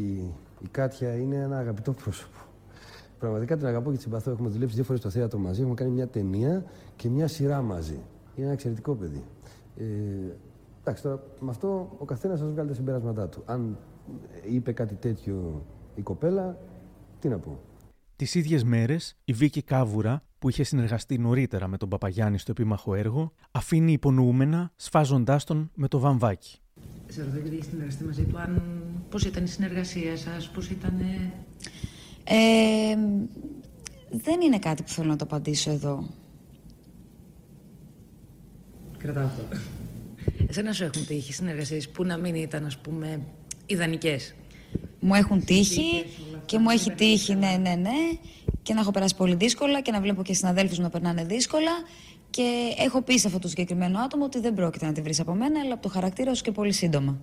η 0.59 0.67
Κάτια 0.71 1.15
είναι 1.15 1.35
ένα 1.35 1.57
αγαπητό 1.57 1.91
πρόσωπο. 1.91 2.37
Πραγματικά 3.19 3.57
την 3.57 3.65
αγαπώ 3.65 3.89
και 3.89 3.95
την 3.95 4.01
συμπαθώ. 4.01 4.31
Έχουμε 4.31 4.49
δουλέψει 4.49 4.75
δύο 4.75 4.83
φορές 4.83 5.01
στο 5.01 5.09
θέατρο 5.09 5.39
μαζί. 5.39 5.59
Έχουμε 5.59 5.75
κάνει 5.75 5.91
μια 5.91 6.07
ταινία 6.07 6.65
και 6.95 7.09
μια 7.09 7.27
σειρά 7.27 7.61
μαζί. 7.61 7.99
Είναι 8.35 8.45
ένα 8.45 8.51
εξαιρετικό 8.51 8.95
παιδί. 8.95 9.23
Ε, 9.77 9.83
εντάξει, 10.79 11.03
τώρα 11.03 11.23
με 11.39 11.49
αυτό 11.49 11.95
ο 11.97 12.05
καθένας 12.05 12.39
σα 12.39 12.45
βγάλει 12.45 12.67
τα 12.67 12.75
συμπεράσματά 12.75 13.27
του. 13.27 13.43
Αν 13.45 13.77
είπε 14.51 14.71
κάτι 14.71 14.95
τέτοιο 14.95 15.65
η 15.95 16.01
κοπέλα, 16.01 16.57
τι 17.19 17.27
να 17.27 17.37
πω. 17.37 17.59
Τις 18.21 18.35
ίδιες 18.35 18.63
μέρες, 18.63 19.15
η 19.25 19.33
Βίκη 19.33 19.61
Κάβουρα, 19.61 20.23
που 20.39 20.49
είχε 20.49 20.63
συνεργαστεί 20.63 21.17
νωρίτερα 21.17 21.67
με 21.67 21.77
τον 21.77 21.89
Παπαγιάννη 21.89 22.37
στο 22.37 22.51
επίμαχο 22.51 22.95
έργο, 22.95 23.33
αφήνει 23.51 23.91
υπονοούμενα 23.91 24.71
σφάζοντάς 24.75 25.43
τον 25.43 25.71
με 25.75 25.87
το 25.87 25.99
βαμβάκι. 25.99 26.59
Σε 27.07 27.23
ρωτώ 27.23 27.37
γιατί 27.37 27.65
συνεργαστεί 27.65 28.03
μαζί 28.03 28.23
του, 28.23 28.39
αν... 28.39 28.61
πώς 29.09 29.25
ήταν 29.25 29.43
η 29.43 29.47
συνεργασία 29.47 30.17
σας, 30.17 30.49
πώς 30.49 30.69
ήταν... 30.69 30.99
Ε, 32.23 32.95
δεν 34.11 34.41
είναι 34.41 34.59
κάτι 34.59 34.83
που 34.83 34.89
θέλω 34.89 35.07
να 35.07 35.15
το 35.15 35.23
απαντήσω 35.23 35.71
εδώ. 35.71 36.09
Κρατάω 38.97 39.25
αυτό. 39.25 39.43
Εσένα 40.47 40.73
σου 40.73 40.83
έχουν 40.83 41.05
τύχει 41.05 41.33
συνεργασίες 41.33 41.89
που 41.89 42.03
να 42.03 42.17
μην 42.17 42.35
ήταν, 42.35 42.65
ας 42.65 42.77
πούμε, 42.77 43.21
ιδανικές; 43.65 44.35
Μου 44.99 45.15
έχουν 45.15 45.45
τύχει 45.45 46.05
και 46.45 46.59
μου 46.59 46.69
έχει 46.69 46.91
τύχει, 46.91 47.35
ναι, 47.35 47.57
ναι, 47.61 47.75
ναι, 47.75 48.17
και 48.61 48.73
να 48.73 48.79
έχω 48.79 48.91
περάσει 48.91 49.15
πολύ 49.15 49.35
δύσκολα 49.35 49.81
και 49.81 49.91
να 49.91 50.01
βλέπω 50.01 50.23
και 50.23 50.33
συναδέλφους 50.33 50.77
μου 50.77 50.83
να 50.83 50.89
περνάνε 50.89 51.23
δύσκολα. 51.23 51.71
Και 52.29 52.73
έχω 52.77 53.01
πει 53.01 53.17
σε 53.17 53.27
αυτό 53.27 53.39
το 53.39 53.47
συγκεκριμένο 53.47 53.99
άτομο 53.99 54.23
ότι 54.23 54.39
δεν 54.39 54.53
πρόκειται 54.53 54.85
να 54.85 54.91
τη 54.91 55.01
βρεις 55.01 55.19
από 55.19 55.33
μένα, 55.33 55.59
αλλά 55.59 55.73
από 55.73 55.81
το 55.81 55.89
χαρακτήρα 55.89 56.33
σου 56.33 56.43
και 56.43 56.51
πολύ 56.51 56.71
σύντομα. 56.71 57.19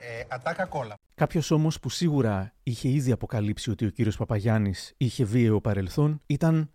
Ε, 0.00 0.24
ατάκα 0.28 0.66
κόλλα. 0.66 0.94
Κάποιος 1.14 1.50
όμως 1.50 1.80
που 1.80 1.90
σίγουρα 1.90 2.52
είχε 2.62 2.88
ήδη 2.88 3.12
αποκαλύψει 3.12 3.70
ότι 3.70 3.86
ο 3.86 3.90
κύριος 3.90 4.16
Παπαγιάννης 4.16 4.94
είχε 4.96 5.24
βίαιο 5.24 5.60
παρελθόν 5.60 6.22
ήταν 6.26 6.70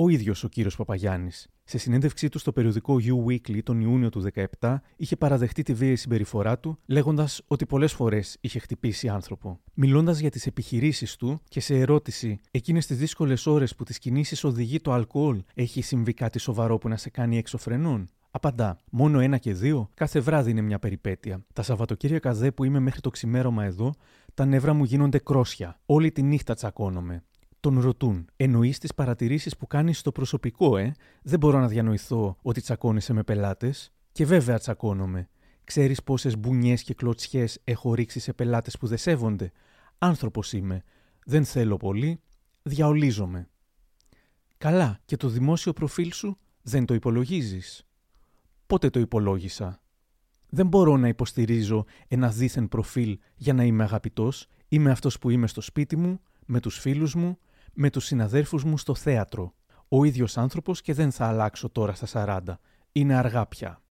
ο 0.00 0.08
ίδιος 0.08 0.44
ο 0.44 0.48
κύριος 0.48 0.76
Παπαγιάννης. 0.76 1.48
Σε 1.64 1.78
συνέντευξή 1.78 2.28
του 2.28 2.38
στο 2.38 2.52
περιοδικό 2.52 2.96
You 3.00 3.30
Weekly 3.30 3.62
τον 3.62 3.80
Ιούνιο 3.80 4.08
του 4.08 4.22
2017, 4.60 4.76
είχε 4.96 5.16
παραδεχτεί 5.16 5.62
τη 5.62 5.72
βίαιη 5.72 5.96
συμπεριφορά 5.96 6.58
του, 6.58 6.78
λέγοντας 6.86 7.42
ότι 7.46 7.66
πολλές 7.66 7.92
φορές 7.92 8.36
είχε 8.40 8.58
χτυπήσει 8.58 9.08
άνθρωπο. 9.08 9.60
Μιλώντας 9.74 10.18
για 10.18 10.30
τις 10.30 10.46
επιχειρήσεις 10.46 11.16
του 11.16 11.40
και 11.48 11.60
σε 11.60 11.78
ερώτηση, 11.78 12.40
εκείνες 12.50 12.86
τις 12.86 12.96
δύσκολες 12.96 13.46
ώρες 13.46 13.74
που 13.74 13.84
τις 13.84 13.98
κινήσεις 13.98 14.44
οδηγεί 14.44 14.80
το 14.80 14.92
αλκοόλ, 14.92 15.42
έχει 15.54 15.82
συμβεί 15.82 16.14
κάτι 16.14 16.38
σοβαρό 16.38 16.78
που 16.78 16.88
να 16.88 16.96
σε 16.96 17.10
κάνει 17.10 17.38
έξω 17.38 17.58
φρενών. 17.58 18.08
Απαντά. 18.30 18.78
Μόνο 18.90 19.20
ένα 19.20 19.38
και 19.38 19.52
δύο, 19.52 19.90
κάθε 19.94 20.20
βράδυ 20.20 20.50
είναι 20.50 20.60
μια 20.60 20.78
περιπέτεια. 20.78 21.44
Τα 21.52 21.62
Σαββατοκύριακα 21.62 22.34
δε 22.34 22.50
που 22.50 22.64
είμαι 22.64 22.78
μέχρι 22.78 23.00
το 23.00 23.10
ξημέρωμα 23.10 23.64
εδώ, 23.64 23.94
τα 24.34 24.44
νεύρα 24.44 24.72
μου 24.72 24.84
γίνονται 24.84 25.18
κρόσια. 25.18 25.80
Όλη 25.86 26.12
τη 26.12 26.22
νύχτα 26.22 26.54
τσακώνομαι 26.54 27.22
τον 27.70 27.80
ρωτούν. 27.80 28.26
Εννοείς 28.36 28.78
τις 28.78 28.94
παρατηρήσεις 28.94 29.56
που 29.56 29.66
κάνεις 29.66 29.98
στο 29.98 30.12
προσωπικό, 30.12 30.76
ε; 30.76 30.94
Δεν 31.22 31.38
μπορώ 31.38 31.58
να 31.58 31.68
διανοηθώ 31.68 32.36
ότι 32.42 32.60
τσακώνεσαι 32.60 33.12
με 33.12 33.22
πελάτες. 33.22 33.92
Και 34.12 34.26
βέβαια 34.26 34.58
τσακώνομαι. 34.58 35.28
Ξέρεις 35.64 36.02
πόσες 36.02 36.38
μπουνιές 36.38 36.82
και 36.82 36.94
κλωτσιές 36.94 37.60
έχω 37.64 37.94
ρίξει 37.94 38.20
σε 38.20 38.32
πελάτες 38.32 38.78
που 38.78 38.86
δεν 38.86 38.98
σέβονται; 38.98 39.52
Άνθρωπος 39.98 40.52
είμαι. 40.52 40.84
Δεν 41.24 41.44
θέλω 41.44 41.76
πολύ. 41.76 42.20
Διαολίζομαι. 42.62 43.48
Καλά, 44.58 45.00
και 45.04 45.16
το 45.16 45.28
δημόσιο 45.28 45.72
προφίλ 45.72 46.12
σου 46.12 46.38
δεν 46.62 46.84
το 46.84 46.94
υπολογίζεις; 46.94 47.86
Πότε 48.66 48.90
το 48.90 49.00
υπολόγισα; 49.00 49.82
Δεν 50.48 50.66
μπορώ 50.66 50.96
να 50.96 51.08
υποστηρίζω 51.08 51.84
ένα 52.08 52.28
δίθεν 52.28 52.68
προφίλ 52.68 53.18
για 53.36 53.52
να 53.52 53.64
είμαι 53.64 53.82
αγαπητός. 53.82 54.46
Είμαι 54.68 54.90
αυτός 54.90 55.18
που 55.18 55.30
είμαι 55.30 55.46
στο 55.46 55.60
σπίτι 55.60 55.96
μου, 55.96 56.20
με 56.46 56.60
τους 56.60 56.78
φίλους 56.78 57.14
μου, 57.14 57.38
με 57.80 57.90
τους 57.90 58.04
συναδέρφους 58.04 58.64
μου 58.64 58.78
στο 58.78 58.94
θέατρο. 58.94 59.54
Ο 59.88 60.04
ίδιος 60.04 60.38
άνθρωπος 60.38 60.80
και 60.80 60.94
δεν 60.94 61.10
θα 61.10 61.26
αλλάξω 61.26 61.68
τώρα 61.70 61.94
στα 61.94 62.40
40. 62.48 62.54
Είναι 62.92 63.14
αργά 63.14 63.46
πια. 63.46 63.82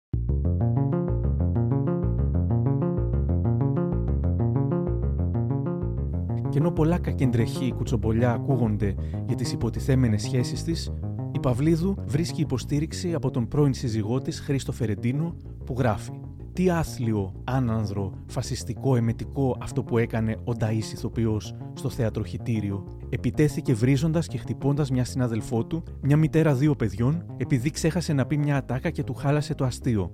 Και 6.48 6.58
ενώ 6.58 6.70
πολλά 6.70 6.98
κακεντρεχή 6.98 7.72
κουτσομπολιά 7.72 8.32
ακούγονται 8.32 8.94
για 9.26 9.36
τις 9.36 9.52
υποτιθέμενες 9.52 10.22
σχέσεις 10.22 10.62
της, 10.62 10.92
η 11.32 11.40
Παυλίδου 11.40 11.94
βρίσκει 12.06 12.40
υποστήριξη 12.40 13.14
από 13.14 13.30
τον 13.30 13.48
πρώην 13.48 13.74
σύζυγό 13.74 14.20
της 14.20 14.40
Χρήστο 14.40 14.72
Φερεντίνο 14.72 15.36
που 15.64 15.74
γράφει 15.78 16.25
τι 16.56 16.70
άθλιο, 16.70 17.32
άνανδρο, 17.44 18.12
φασιστικό, 18.26 18.96
εμετικό 18.96 19.56
αυτό 19.60 19.82
που 19.82 19.98
έκανε 19.98 20.36
ο 20.44 20.52
Νταΐς 20.58 20.92
ηθοποιός 20.92 21.54
στο 21.74 21.88
θέατρο 21.88 22.24
Χιτήριο. 22.24 22.98
Επιτέθηκε 23.08 23.74
βρίζοντας 23.74 24.26
και 24.26 24.38
χτυπώντας 24.38 24.90
μια 24.90 25.04
συνάδελφό 25.04 25.64
του, 25.64 25.82
μια 26.02 26.16
μητέρα 26.16 26.54
δύο 26.54 26.74
παιδιών, 26.74 27.26
επειδή 27.36 27.70
ξέχασε 27.70 28.12
να 28.12 28.26
πει 28.26 28.36
μια 28.36 28.56
ατάκα 28.56 28.90
και 28.90 29.02
του 29.04 29.14
χάλασε 29.14 29.54
το 29.54 29.64
αστείο. 29.64 30.10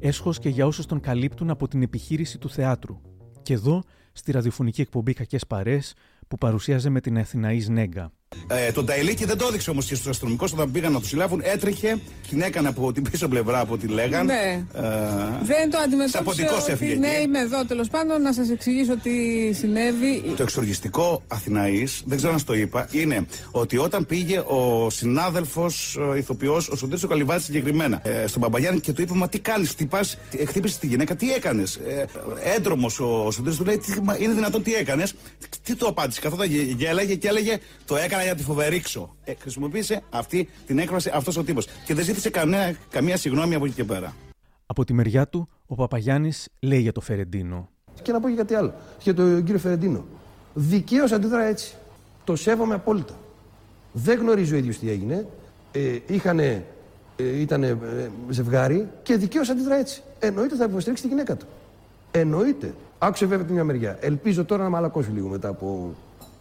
Έσχος 0.00 0.38
και 0.38 0.48
για 0.48 0.66
όσους 0.66 0.86
τον 0.86 1.00
καλύπτουν 1.00 1.50
από 1.50 1.68
την 1.68 1.82
επιχείρηση 1.82 2.38
του 2.38 2.50
θεάτρου. 2.50 3.00
Και 3.42 3.52
εδώ, 3.52 3.82
στη 4.12 4.32
ραδιοφωνική 4.32 4.80
εκπομπή 4.80 5.12
Κακές 5.12 5.46
Παρές, 5.46 5.94
που 6.28 6.38
παρουσίαζε 6.38 6.88
με 6.88 7.00
την 7.00 7.18
Αθηναής 7.18 7.68
Νέγκα. 7.68 8.12
Ε, 8.46 8.72
τον 8.72 8.86
Ταϊλίκη 8.86 9.24
δεν 9.24 9.38
το 9.38 9.46
έδειξε 9.46 9.70
όμως 9.70 9.84
και 9.86 9.94
στους 9.94 10.06
αστυνομικούς 10.08 10.52
όταν 10.52 10.70
πήγαν 10.70 10.92
να 10.92 10.98
τους 11.00 11.08
συλλάβουν. 11.08 11.40
Έτρεχε, 11.44 11.98
την 12.28 12.40
έκανε 12.42 12.68
από 12.68 12.92
την 12.92 13.02
πίσω 13.10 13.28
πλευρά 13.28 13.60
από 13.60 13.72
ό,τι 13.74 13.86
λέγαν. 13.86 14.26
Ναι. 14.26 14.64
Ε, 14.74 14.80
Δεν 15.42 15.70
το 15.70 15.78
αντιμετώπισε. 15.78 16.16
Σαποτικός 16.16 16.62
ότι- 16.62 16.72
έφυγε 16.72 16.94
Ναι, 16.94 17.08
εκεί. 17.08 17.22
είμαι 17.22 17.38
εδώ 17.38 17.64
τέλος 17.64 17.88
πάντων 17.88 18.22
να 18.22 18.32
σας 18.32 18.50
εξηγήσω 18.50 18.96
τι 18.96 19.10
συνέβη. 19.52 20.22
Το 20.36 20.42
εξοργιστικό 20.42 21.22
Αθηναής, 21.28 22.02
δεν 22.06 22.16
ξέρω 22.16 22.32
αν 22.32 22.38
σας 22.38 22.46
το 22.48 22.54
είπα, 22.54 22.88
είναι 22.90 23.26
ότι 23.50 23.76
όταν 23.78 24.06
πήγε 24.06 24.38
ο 24.38 24.90
συνάδελφος 24.90 25.98
ηθοποιός, 26.16 26.68
ο 26.68 26.76
Σωτήρης 26.76 27.02
ο 27.02 27.08
Καλυβάτης 27.08 27.44
συγκεκριμένα, 27.44 28.00
ε, 28.04 28.26
στον 28.26 28.42
Παπαγιάννη 28.42 28.80
και 28.80 28.92
του 28.92 29.02
είπε: 29.02 29.14
Μα 29.14 29.28
τι 29.28 29.38
κάνεις, 29.38 29.68
χτυπάς, 29.70 30.18
χτύπησες 30.46 30.78
τη 30.78 30.86
γυναίκα, 30.86 31.16
τι 31.16 31.32
έκανες; 31.32 31.74
Ε, 31.76 32.04
Έντρομος 32.56 33.00
ο, 33.00 33.22
ο 33.26 33.30
Σωτήρης 33.30 33.58
του 33.58 33.64
λέει: 33.64 33.78
«Τι- 33.78 34.00
μα 34.02 34.16
Είναι 34.20 34.32
δυνατόν, 34.34 34.62
τι 34.62 34.74
έκανες; 34.74 35.14
Τι 35.62 35.74
του 35.74 35.88
απάντησε, 35.88 36.20
καθόταν 36.20 36.48
και 36.48 36.56
γέλαγε 36.56 37.14
και 37.14 37.28
έλεγε: 37.28 37.58
Το 37.84 37.96
έκανα 37.96 38.22
για 38.24 38.34
τη 38.34 38.42
φοβερίξω. 38.42 39.16
Ε, 39.24 39.32
χρησιμοποίησε 39.38 40.02
αυτή 40.10 40.48
την 40.66 40.78
έκφραση 40.78 41.10
αυτός 41.14 41.36
ο 41.36 41.44
τύπος. 41.44 41.66
Και 41.84 41.94
δεν 41.94 42.04
ζήτησε 42.04 42.30
καμία, 42.30 42.76
καμία 42.90 43.16
συγγνώμη 43.16 43.54
από 43.54 43.64
εκεί 43.64 43.74
και 43.74 43.84
πέρα. 43.84 44.14
Από 44.66 44.84
τη 44.84 44.92
μεριά 44.92 45.28
του, 45.28 45.48
ο 45.66 45.74
Παπαγιάννης 45.74 46.48
λέει 46.60 46.80
για 46.80 46.92
το 46.92 47.00
Φερεντίνο. 47.00 47.68
Και 48.02 48.12
να 48.12 48.20
πω 48.20 48.28
και 48.28 48.34
κάτι 48.34 48.54
άλλο. 48.54 48.74
Για 49.02 49.14
τον 49.14 49.44
κύριο 49.44 49.60
Φερεντίνο. 49.60 50.04
Δικαίως 50.54 51.12
αντιδρά 51.12 51.42
έτσι. 51.42 51.74
Το 52.24 52.36
σέβομαι 52.36 52.74
απόλυτα. 52.74 53.14
Δεν 53.92 54.18
γνωρίζει 54.18 54.54
ο 54.54 54.56
ίδιος 54.56 54.78
τι 54.78 54.90
έγινε. 54.90 55.26
Ε, 55.72 55.98
είχανε, 56.06 56.64
ε, 57.16 57.40
ήτανε 57.40 57.66
ε, 57.66 58.08
ζευγάρι 58.28 58.88
και 59.02 59.16
δικαίως 59.16 59.48
αντιδρά 59.48 59.74
έτσι. 59.74 60.02
Εννοείται 60.18 60.56
θα 60.56 60.64
υποστηρίξει 60.64 61.02
τη 61.02 61.08
γυναίκα 61.08 61.36
του. 61.36 61.46
Εννοείται. 62.10 62.74
Άκουσε 62.98 63.26
βέβαια 63.26 63.44
την 63.44 63.54
μια 63.54 63.64
μεριά. 63.64 63.98
Ελπίζω 64.00 64.44
τώρα 64.44 64.62
να 64.62 64.68
μαλακώσει 64.68 65.10
λίγο 65.10 65.28
μετά 65.28 65.48
από 65.48 65.94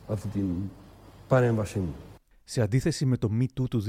αυτή 0.08 0.28
την 0.28 0.46
παρέμβασή 1.27 1.79
μου. 1.79 1.95
Σε 2.43 2.62
αντίθεση 2.62 3.05
με 3.05 3.17
το 3.17 3.29
Me 3.39 3.43
Too 3.43 3.69
του 3.69 3.83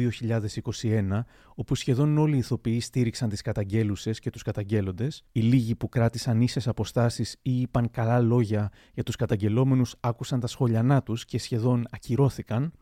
2021, 0.83 1.20
όπου 1.55 1.75
σχεδόν 1.75 2.18
όλοι 2.18 2.35
οι 2.35 2.38
ηθοποιοί 2.38 2.81
στήριξαν 2.81 3.29
τις 3.29 3.42
καταγγέλουσες 3.42 4.18
και 4.18 4.31
τους 4.31 4.42
καταγγέλλοντες, 4.42 5.25
οι 5.33 5.40
λίγοι 5.40 5.75
που 5.75 5.88
κράτησαν 5.88 6.40
ίσες 6.40 6.68
αποστάσεις 6.68 7.37
ή 7.42 7.61
είπαν 7.61 7.90
καλά 7.90 8.20
λόγια 8.20 8.70
για 8.94 9.03
τους 9.03 9.16
καταγγελόμενους 9.16 9.94
άκουσαν 10.01 10.40
τα 10.40 10.47
σχολιανά 10.47 11.03
τους 11.03 11.25
και 11.25 11.38
σχεδόν 11.38 11.87
ακυρώθηκαν, 11.90 12.73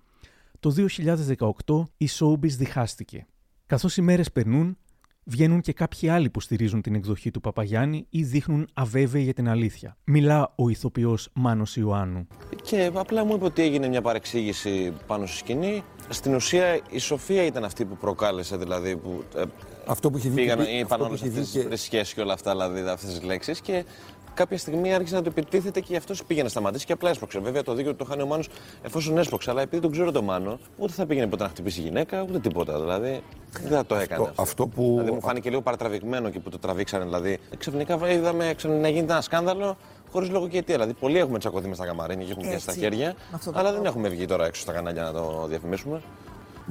το 0.60 0.70
2018 0.70 1.82
η 1.96 2.08
Showbiz 2.18 2.50
διχάστηκε. 2.50 3.26
Καθώς 3.66 3.96
οι 3.96 4.02
μέρες 4.02 4.32
περνούν, 4.32 4.76
βγαίνουν 5.24 5.60
και 5.60 5.72
κάποιοι 5.72 6.08
άλλοι 6.08 6.30
που 6.30 6.40
στηρίζουν 6.40 6.82
την 6.82 6.94
εκδοχή 6.94 7.30
του 7.30 7.40
Παπαγιάννη 7.40 8.06
ή 8.10 8.22
δείχνουν 8.22 8.68
αβέβαιοι 8.72 9.22
για 9.22 9.32
την 9.34 9.48
αλήθεια. 9.48 9.96
Μιλά 10.04 10.52
ο 10.56 10.68
ηθοποιός 10.68 11.28
Μάνος 11.32 11.76
Ιωάννου. 11.76 12.26
Και 12.62 12.90
απλά 12.94 13.24
μου 13.24 13.34
είπε 13.34 13.44
ότι 13.44 13.62
έγινε 13.62 13.88
μια 13.88 14.02
παρεξήγηση 14.02 14.92
πάνω 15.06 15.26
στη 15.26 15.36
σκηνή. 15.36 15.82
Στην 16.08 16.34
ουσία 16.34 16.80
η 16.90 16.98
Σοφία 16.98 17.44
ήταν 17.44 17.64
αυτή 17.64 17.84
που 17.84 17.96
προκάλεσε, 17.96 18.56
δηλαδή 18.56 18.96
που. 18.96 19.24
ε, 19.36 19.42
Αυτό 19.86 20.10
που 20.10 20.18
είχε 20.18 20.28
βγει 20.28 20.36
Πήγαν, 20.36 20.56
και- 20.56 20.62
αυτό 20.62 20.76
είπαν 20.76 20.98
που 20.98 21.04
όλες 21.04 21.20
είχε 21.20 21.28
αυτές 21.28 21.50
βγει 21.58 21.64
τις 21.68 21.80
σχέσει 21.82 22.14
και 22.14 22.20
όλα 22.20 22.32
αυτά, 22.32 22.50
δηλαδή 22.50 22.80
αυτές 22.80 23.10
τις 23.10 23.22
λέξεις. 23.22 23.60
Και 23.60 23.84
κάποια 24.34 24.58
στιγμή 24.58 24.94
άρχισε 24.94 25.14
να 25.14 25.22
το 25.22 25.28
επιτίθεται 25.36 25.80
και 25.80 25.86
γι' 25.90 25.96
αυτό 25.96 26.14
πήγε 26.26 26.42
να 26.42 26.48
σταματήσει 26.48 26.86
και 26.86 26.92
απλά 26.92 27.10
έσπρωξε. 27.10 27.38
Βέβαια 27.38 27.62
το 27.62 27.74
δίκιο 27.74 27.90
του 27.90 27.96
το 27.96 28.04
χάνει 28.04 28.22
ο 28.22 28.26
Μάνος 28.26 28.48
εφόσον 28.82 29.18
έσπρωξε. 29.18 29.50
Αλλά 29.50 29.62
επειδή 29.62 29.82
τον 29.82 29.90
ξέρω 29.90 30.12
τον 30.12 30.24
Μάνο, 30.24 30.58
ούτε 30.76 30.92
θα 30.92 31.06
πήγαινε 31.06 31.26
ποτέ 31.26 31.42
να 31.42 31.48
χτυπήσει 31.48 31.80
γυναίκα, 31.80 32.22
ούτε 32.22 32.38
τίποτα. 32.38 32.80
Δηλαδή 32.80 33.22
δεν 33.60 33.70
θα 33.70 33.86
το 33.86 33.94
έκανες. 33.94 34.28
Αυτό- 34.28 34.42
αυτό 34.42 34.66
που- 34.66 34.90
Δηλαδή 34.90 35.10
μου 35.10 35.20
φάνηκε 35.20 35.48
λίγο 35.48 35.62
παρατραβηγμένο 35.62 36.30
και 36.30 36.38
που 36.40 36.50
το 36.50 36.58
τραβήξανε. 36.58 37.04
Δηλαδή 37.04 37.38
ξαφνικά 37.58 38.10
είδαμε 38.10 38.52
ξαφνικά 38.56 38.82
να 38.82 38.88
γίνεται 38.88 39.12
ένα 39.12 39.20
σκάνδαλο 39.20 39.76
χωρίς 40.12 40.30
λόγο 40.30 40.48
και 40.48 40.58
αιτία. 40.58 40.74
Δηλαδή 40.74 40.92
πολλοί 40.92 41.18
έχουμε 41.18 41.38
τσακωθεί 41.38 41.68
μες 41.68 41.76
στα 41.76 41.86
καμαρίνια 41.86 42.24
και 42.26 42.30
έχουμε 42.32 42.48
πιάσει 42.48 42.66
τα 42.66 42.72
Έτσι. 42.72 42.84
χέρια. 42.84 43.14
Αυτό 43.34 43.52
το 43.52 43.58
Αλλά 43.58 43.68
πω. 43.68 43.74
δεν 43.76 43.84
έχουμε 43.84 44.08
βγει 44.08 44.24
τώρα 44.24 44.46
έξω 44.46 44.60
στα 44.60 44.72
κανάλια 44.72 45.02
να 45.02 45.12
το 45.12 45.46
διαφημίσουμε. 45.48 46.00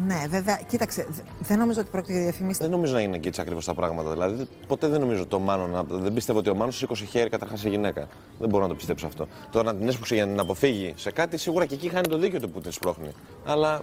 Ναι, 0.05 0.25
βέβαια, 0.29 0.59
κοίταξε, 0.67 1.07
δε- 1.09 1.21
δεν 1.39 1.57
νομίζω 1.57 1.79
ότι 1.81 1.89
πρόκειται 1.89 2.13
για 2.13 2.21
διαφημίσει. 2.21 2.61
Δεν 2.61 2.69
νομίζω 2.71 2.93
να 2.93 3.01
είναι 3.01 3.17
και 3.17 3.27
έτσι 3.27 3.41
ακριβώς 3.41 3.65
τα 3.65 3.73
πράγματα. 3.73 4.11
Δηλαδή, 4.11 4.47
ποτέ 4.67 4.87
δεν 4.87 4.99
νομίζω 4.99 5.25
το 5.25 5.39
Μάνο 5.39 5.67
να. 5.67 5.83
Δεν 5.83 6.13
πιστεύω 6.13 6.39
ότι 6.39 6.49
ο 6.49 6.55
Μάνος 6.55 6.75
σήκωσε 6.77 7.05
χέρι 7.05 7.29
καταρχάς 7.29 7.59
σε 7.59 7.69
γυναίκα. 7.69 8.07
Δεν 8.39 8.49
μπορώ 8.49 8.63
να 8.63 8.69
το 8.69 8.75
πιστέψω 8.75 9.07
αυτό. 9.07 9.27
Τώρα 9.51 9.71
να 9.73 9.77
την 9.79 9.87
έσπρωξε 9.87 10.13
για 10.15 10.25
να 10.25 10.31
την 10.31 10.39
αποφύγει 10.39 10.93
σε 10.97 11.11
κάτι, 11.11 11.37
σίγουρα 11.37 11.65
και 11.65 11.73
εκεί 11.73 11.87
χάνει 11.89 12.07
το 12.07 12.17
δίκιο 12.17 12.39
του 12.39 12.49
που 12.49 12.61
την 12.61 12.71
σπρώχνει. 12.71 13.11
Αλλά 13.45 13.81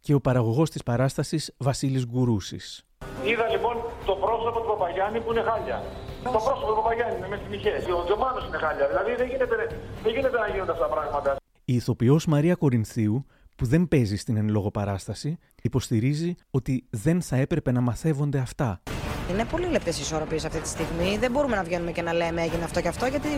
Και 0.00 0.14
ο 0.14 0.20
παραγωγός 0.20 0.70
της 0.70 0.82
παράστασης 0.82 1.52
Βασίλης 1.56 2.06
Γκουρούσης. 2.06 2.84
Είδα 3.24 3.48
λοιπόν 3.48 3.76
το 4.06 4.12
πρόσωπο 4.14 4.60
του 4.60 4.66
Παπαγιάννη 4.68 5.20
που 5.20 5.32
είναι 5.32 5.42
χάλια. 5.42 5.82
Το 6.24 6.30
πρόσωπο 6.30 6.66
του 6.66 6.74
Παπαγιάννη 6.82 7.16
είναι 7.18 7.28
μες 7.28 7.38
στη 7.40 7.48
μυχαία. 7.50 7.76
Ο 8.00 8.04
Τζομάνο 8.04 8.38
είναι 8.48 8.56
χάλια. 8.56 8.86
Δηλαδή 8.88 9.14
δεν 9.14 9.26
γίνεται, 9.28 9.54
δεν 10.02 10.12
γίνεται 10.14 10.38
να 10.38 10.48
γίνονται 10.52 10.72
αυτά 10.72 10.84
τα 10.88 10.92
πράγματα. 10.94 11.36
Η 11.64 11.74
ηθοποιός 11.74 12.26
Μαρία 12.26 12.54
Κορινθίου, 12.54 13.26
που 13.56 13.66
δεν 13.66 13.88
παίζει 13.88 14.16
στην 14.16 14.36
εν 14.36 14.48
λόγω 14.48 14.70
παράσταση, 14.70 15.38
υποστηρίζει 15.62 16.34
ότι 16.50 16.86
δεν 16.90 17.22
θα 17.22 17.36
έπρεπε 17.36 17.72
να 17.72 17.80
μαθεύονται 17.80 18.38
αυτά. 18.38 18.82
Είναι 19.30 19.44
πολύ 19.44 19.66
λεπτές 19.66 20.00
ισορροπίες 20.00 20.44
αυτή 20.44 20.60
τη 20.60 20.68
στιγμή. 20.68 21.16
Δεν 21.18 21.30
μπορούμε 21.30 21.56
να 21.56 21.62
βγαίνουμε 21.62 21.92
και 21.92 22.02
να 22.02 22.12
λέμε 22.12 22.42
έγινε 22.42 22.64
αυτό 22.64 22.80
και 22.80 22.88
αυτό, 22.88 23.06
γιατί 23.06 23.28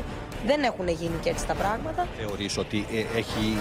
δεν 0.46 0.62
έχουν 0.62 0.88
γίνει 0.88 1.16
και 1.22 1.28
έτσι 1.28 1.46
τα 1.46 1.54
πράγματα. 1.54 2.06
Θεωρείς 2.16 2.58
ότι 2.58 2.78
ε, 2.78 3.18
έχει, 3.18 3.56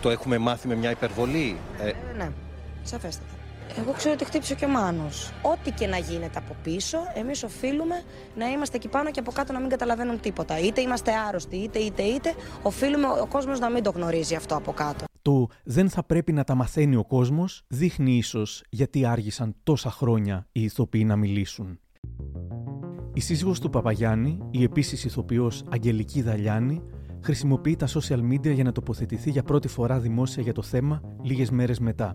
το 0.00 0.10
έχουμε 0.10 0.38
μάθει 0.38 0.68
με 0.68 0.74
μια 0.74 0.90
υπερβολή; 0.90 1.56
Ε, 1.80 1.88
Ε, 1.88 1.94
ναι, 2.16 2.30
σαφέστατα. 2.82 3.41
Εγώ 3.78 3.92
ξέρω 3.92 4.14
ότι 4.14 4.24
χτύπησε 4.24 4.54
και 4.54 4.64
ο 4.64 4.68
Μάνος. 4.68 5.32
Ό,τι 5.42 5.70
και 5.70 5.86
να 5.86 5.96
γίνεται 5.96 6.38
από 6.38 6.56
πίσω, 6.62 6.98
εμείς 7.14 7.42
οφείλουμε 7.42 8.02
να 8.36 8.46
είμαστε 8.46 8.76
εκεί 8.76 8.88
πάνω 8.88 9.10
και 9.10 9.20
από 9.20 9.32
κάτω 9.32 9.52
να 9.52 9.60
μην 9.60 9.68
καταλαβαίνουν 9.68 10.20
τίποτα. 10.20 10.58
Είτε 10.58 10.80
είμαστε 10.80 11.12
άρρωστοι, 11.28 11.56
είτε, 11.56 11.78
είτε, 11.78 12.02
είτε, 12.02 12.34
οφείλουμε 12.62 13.06
ο 13.06 13.26
κόσμος 13.26 13.58
να 13.58 13.70
μην 13.70 13.82
το 13.82 13.90
γνωρίζει 13.90 14.34
αυτό 14.34 14.56
από 14.56 14.72
κάτω. 14.72 15.04
Το 15.22 15.48
δεν 15.64 15.90
θα 15.90 16.04
πρέπει 16.04 16.32
να 16.32 16.44
τα 16.44 16.54
μαθαίνει 16.54 16.96
ο 16.96 17.04
κόσμος 17.04 17.64
δείχνει 17.68 18.16
ίσως 18.16 18.62
γιατί 18.68 19.06
άργησαν 19.06 19.54
τόσα 19.62 19.90
χρόνια 19.90 20.46
οι 20.52 20.62
ηθοποιοί 20.62 21.04
να 21.06 21.16
μιλήσουν. 21.16 21.78
Η 23.14 23.20
σύζυγος 23.20 23.60
του 23.60 23.70
Παπαγιάννη, 23.70 24.38
η 24.50 24.62
επίσης 24.62 25.04
ηθοποιός 25.04 25.64
Αγγελική 25.70 26.22
Δαλιάνη, 26.22 26.82
χρησιμοποιεί 27.22 27.76
τα 27.76 27.86
social 27.86 28.20
media 28.32 28.52
για 28.54 28.64
να 28.64 28.72
τοποθετηθεί 28.72 29.30
για 29.30 29.42
πρώτη 29.42 29.68
φορά 29.68 29.98
δημόσια 29.98 30.42
για 30.42 30.52
το 30.52 30.62
θέμα 30.62 31.00
λίγες 31.22 31.50
μέρες 31.50 31.78
μετά. 31.78 32.14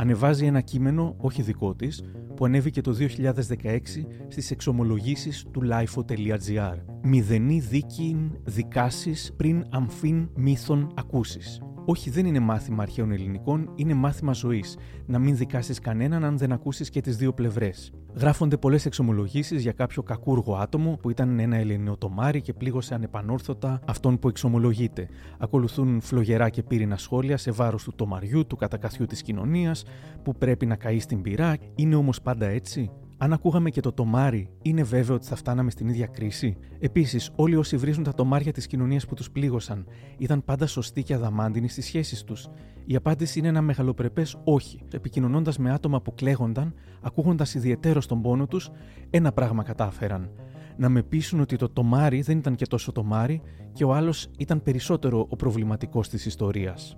Ανεβάζει 0.00 0.46
ένα 0.46 0.60
κείμενο, 0.60 1.14
όχι 1.18 1.42
δικό 1.42 1.74
της, 1.74 2.02
που 2.36 2.44
ανέβηκε 2.44 2.80
το 2.80 2.96
2016 2.98 4.06
στις 4.28 4.50
εξομολογήσεις 4.50 5.46
του 5.50 5.62
lifo.gr. 5.70 6.76
Μηδενή 7.02 7.60
δίκην 7.60 8.30
δικάσεις 8.44 9.32
πριν 9.36 9.64
αμφίν 9.70 10.28
μύθων 10.34 10.92
ακούσεις. 10.94 11.60
Όχι, 11.90 12.10
δεν 12.10 12.26
είναι 12.26 12.38
μάθημα 12.40 12.82
αρχαίων 12.82 13.12
ελληνικών, 13.12 13.72
είναι 13.74 13.94
μάθημα 13.94 14.32
ζωής. 14.32 14.76
Να 15.06 15.18
μην 15.18 15.36
δικάσεις 15.36 15.78
κανέναν 15.78 16.24
αν 16.24 16.38
δεν 16.38 16.52
ακούσεις 16.52 16.90
και 16.90 17.00
τις 17.00 17.16
δύο 17.16 17.32
πλευρές. 17.32 17.92
Γράφονται 18.14 18.56
πολλές 18.56 18.86
εξομολογήσεις 18.86 19.62
για 19.62 19.72
κάποιο 19.72 20.02
κακούργο 20.02 20.54
άτομο 20.56 20.98
που 21.02 21.10
ήταν 21.10 21.38
ένα 21.38 21.56
ελληνοτομάρι 21.56 22.40
και 22.40 22.52
πλήγωσε 22.52 22.94
ανεπανόρθωτα 22.94 23.80
αυτόν 23.86 24.18
που 24.18 24.28
εξομολογείται. 24.28 25.08
Ακολουθούν 25.38 26.00
φλογερά 26.00 26.48
και 26.48 26.62
πύρινα 26.62 26.96
σχόλια 26.96 27.36
σε 27.36 27.50
βάρος 27.50 27.84
του 27.84 27.92
τομαριού, 27.94 28.46
του 28.46 28.56
κατακαθιού 28.56 29.06
της 29.06 29.22
κοινωνίας, 29.22 29.84
που 30.22 30.32
πρέπει 30.32 30.66
να 30.66 30.76
καεί 30.76 31.00
στην 31.00 31.22
πυρά. 31.22 31.56
Είναι 31.74 31.94
όμως 31.94 32.20
πάντα 32.22 32.46
έτσι; 32.46 32.90
Αν 33.20 33.32
ακούγαμε 33.32 33.70
και 33.70 33.80
το 33.80 33.92
τομάρι, 33.92 34.50
είναι 34.62 34.82
βέβαιο 34.82 35.14
ότι 35.14 35.26
θα 35.26 35.36
φτάναμε 35.36 35.70
στην 35.70 35.88
ίδια 35.88 36.06
κρίση; 36.06 36.56
Επίσης, 36.78 37.30
όλοι 37.36 37.56
όσοι 37.56 37.76
βρίζουν 37.76 38.04
τα 38.04 38.14
τομάρια 38.14 38.52
της 38.52 38.66
κοινωνίας 38.66 39.06
που 39.06 39.14
τους 39.14 39.30
πλήγωσαν, 39.30 39.86
ήταν 40.18 40.44
πάντα 40.44 40.66
σωστοί 40.66 41.02
και 41.02 41.14
αδαμάντινοι 41.14 41.68
στις 41.68 41.84
σχέσεις 41.84 42.24
τους; 42.24 42.48
Η 42.84 42.96
απάντηση 42.96 43.38
είναι 43.38 43.48
ένα 43.48 43.62
μεγαλοπρεπές 43.62 44.36
όχι. 44.44 44.80
Επικοινωνώντας 44.92 45.58
με 45.58 45.72
άτομα 45.72 46.00
που 46.00 46.14
κλαίγονταν, 46.14 46.74
ακούγοντας 47.00 47.54
ιδιαιτέρω 47.54 48.00
τον 48.08 48.22
πόνο 48.22 48.46
τους, 48.46 48.70
ένα 49.10 49.32
πράγμα 49.32 49.62
κατάφεραν. 49.62 50.30
Να 50.76 50.88
με 50.88 51.02
πείσουν 51.02 51.40
ότι 51.40 51.56
το 51.56 51.68
τομάρι 51.68 52.20
δεν 52.20 52.38
ήταν 52.38 52.54
και 52.54 52.66
τόσο 52.66 52.92
τομάρι 52.92 53.40
και 53.72 53.84
ο 53.84 53.94
άλλος 53.94 54.28
ήταν 54.38 54.62
περισσότερο 54.62 55.26
ο 55.28 55.36
προβληματικός 55.36 56.08
της 56.08 56.26
ιστορίας. 56.26 56.96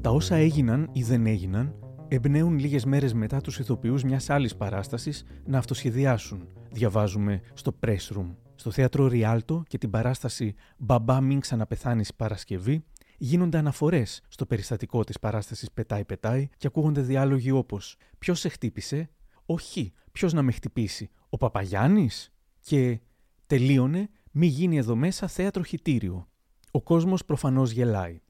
Τα 0.00 0.10
όσα 0.10 0.34
έγιναν 0.34 0.88
ή 0.92 1.02
δεν 1.02 1.26
έγιναν 1.26 1.74
εμπνέουν 2.12 2.58
λίγες 2.58 2.84
μέρες 2.84 3.12
μετά 3.12 3.40
τους 3.40 3.58
ηθοποιούς 3.58 4.02
μιας 4.02 4.30
άλλης 4.30 4.56
παράστασης 4.56 5.24
να 5.46 5.58
αυτοσχεδιάσουν, 5.58 6.48
διαβάζουμε 6.70 7.40
στο 7.54 7.78
Press 7.80 8.16
Room. 8.16 8.34
Στο 8.54 8.70
θέατρο 8.70 9.06
Ριάλτο 9.06 9.62
και 9.66 9.78
την 9.78 9.90
παράσταση 9.90 10.54
Μπαμπά 10.76 11.20
μην 11.20 11.40
ξαναπεθάνεις 11.40 12.14
Παρασκευή 12.14 12.84
γίνονται 13.18 13.58
αναφορές 13.58 14.22
στο 14.28 14.46
περιστατικό 14.46 15.04
της 15.04 15.18
παράστασης 15.18 15.70
Πετάει 15.70 16.04
Πετάει 16.04 16.48
και 16.56 16.66
ακούγονται 16.66 17.00
διάλογοι 17.00 17.50
όπως 17.50 17.96
Ποιος 18.18 18.40
σε 18.40 18.48
χτύπησε, 18.48 19.10
Όχι, 19.46 19.92
ποιος 20.12 20.32
να 20.32 20.42
με 20.42 20.52
χτυπήσει, 20.52 21.10
Ο 21.28 21.36
Παπαγιάννης; 21.36 22.32
Και 22.60 23.00
τελείωνε 23.46 24.08
Μη 24.30 24.46
γίνει 24.46 24.76
εδώ 24.76 24.96
μέσα 24.96 25.26
θέατρο 25.26 25.62
χιτήριο. 25.62 26.28
Ο 26.70 26.82
κόσμος 26.82 27.24
προφανώς 27.24 27.70
γελάει. 27.70 28.20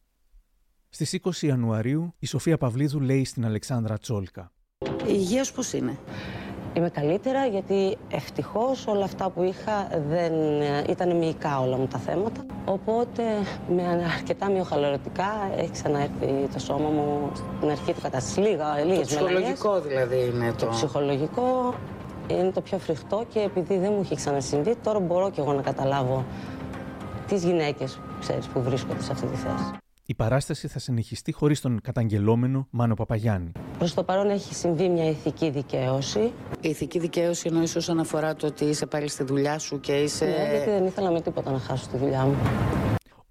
Στις 0.93 1.19
20 1.23 1.31
Ιανουαρίου, 1.41 2.15
η 2.19 2.27
Σοφία 2.27 2.59
Παυλίδου 2.59 3.01
λέει 3.01 3.25
στην 3.25 3.45
Αλεξάνδρα 3.45 3.99
Τσόλκα. 3.99 4.53
Η 4.87 4.87
υγεία 5.07 5.45
σου 5.45 5.55
πώς 5.55 5.73
είναι; 5.73 5.99
Είμαι 6.75 6.91
καλύτερα 6.91 7.47
γιατί 7.47 7.97
ευτυχώς 8.11 8.87
όλα 8.87 9.05
αυτά 9.05 9.31
που 9.31 9.43
είχα 9.43 9.89
δεν 10.09 10.33
ε, 10.61 10.85
ήταν 10.89 11.17
μυϊκά 11.17 11.61
όλα 11.61 11.77
μου 11.77 11.87
τα 11.87 11.99
θέματα. 11.99 12.47
Οπότε 12.65 13.23
με 13.75 13.83
αρκετά 14.17 14.51
μειοχαλωρωτικά 14.51 15.51
έχει 15.57 15.71
ξαναέρθει 15.71 16.49
το 16.53 16.59
σώμα 16.59 16.89
μου 16.89 17.33
στην 17.35 17.71
αρχή 17.71 17.93
του 17.93 18.01
κατάστασης. 18.01 18.37
Λίγα, 18.37 18.85
λίγες 18.85 19.07
ψυχολογικό 19.07 19.81
δηλαδή 19.81 20.31
είναι 20.35 20.53
το... 20.53 20.67
Το 20.67 20.71
ψυχολογικό 20.71 21.75
είναι 22.29 22.51
το 22.51 22.61
πιο 22.61 22.79
φρικτό 22.79 23.25
και 23.33 23.41
επειδή 23.41 23.79
δεν 23.79 23.93
μου 23.93 24.01
έχει 24.01 24.15
ξανασυμβεί, 24.15 24.77
τώρα 24.77 25.01
μπορώ 25.01 25.31
και 25.31 25.41
εγώ 25.41 25.53
να 25.53 25.63
καταλάβω 25.63 26.25
τις 27.27 27.45
γυναίκες 27.45 28.01
ξέρεις, 28.21 28.47
που 28.47 28.63
βρίσκονται 28.63 29.03
σε 29.03 29.13
αυτή 29.13 29.27
τη 29.27 29.37
θέση. 29.37 29.81
Η 30.11 30.15
παράσταση 30.15 30.69
θα 30.69 30.79
συνεχιστεί 30.79 31.33
χωρίς 31.33 31.61
τον 31.61 31.81
καταγγελόμενο 31.83 32.67
Μάνο 32.71 32.95
Παπαγιάννη. 32.95 33.53
Προς 33.79 33.95
το 33.95 34.03
παρόν 34.03 34.31
έχει 34.31 34.55
συμβεί 34.55 34.89
μια 34.89 35.09
ηθική 35.09 35.51
δικαίωση. 35.51 36.33
Η 36.61 36.69
ηθική 36.69 36.99
δικαίωση 36.99 37.49
εννοείς 37.49 37.77
όσον 37.77 38.01
αφορά 38.01 38.35
το 38.35 38.47
ότι 38.47 38.65
είσαι 38.65 38.87
πάλι 38.87 39.09
στη 39.09 39.25
δουλειά 39.25 39.59
σου 39.59 39.81
και 39.81 39.93
είσαι. 39.93 40.25
Ναι, 40.25 40.51
γιατί 40.51 40.71
δεν 40.71 40.87
ήθελα 40.87 41.11
με 41.11 41.21
τίποτα 41.21 41.51
να 41.51 41.59
χάσω 41.59 41.89
τη 41.89 41.97
δουλειά 41.97 42.25
μου. 42.25 42.37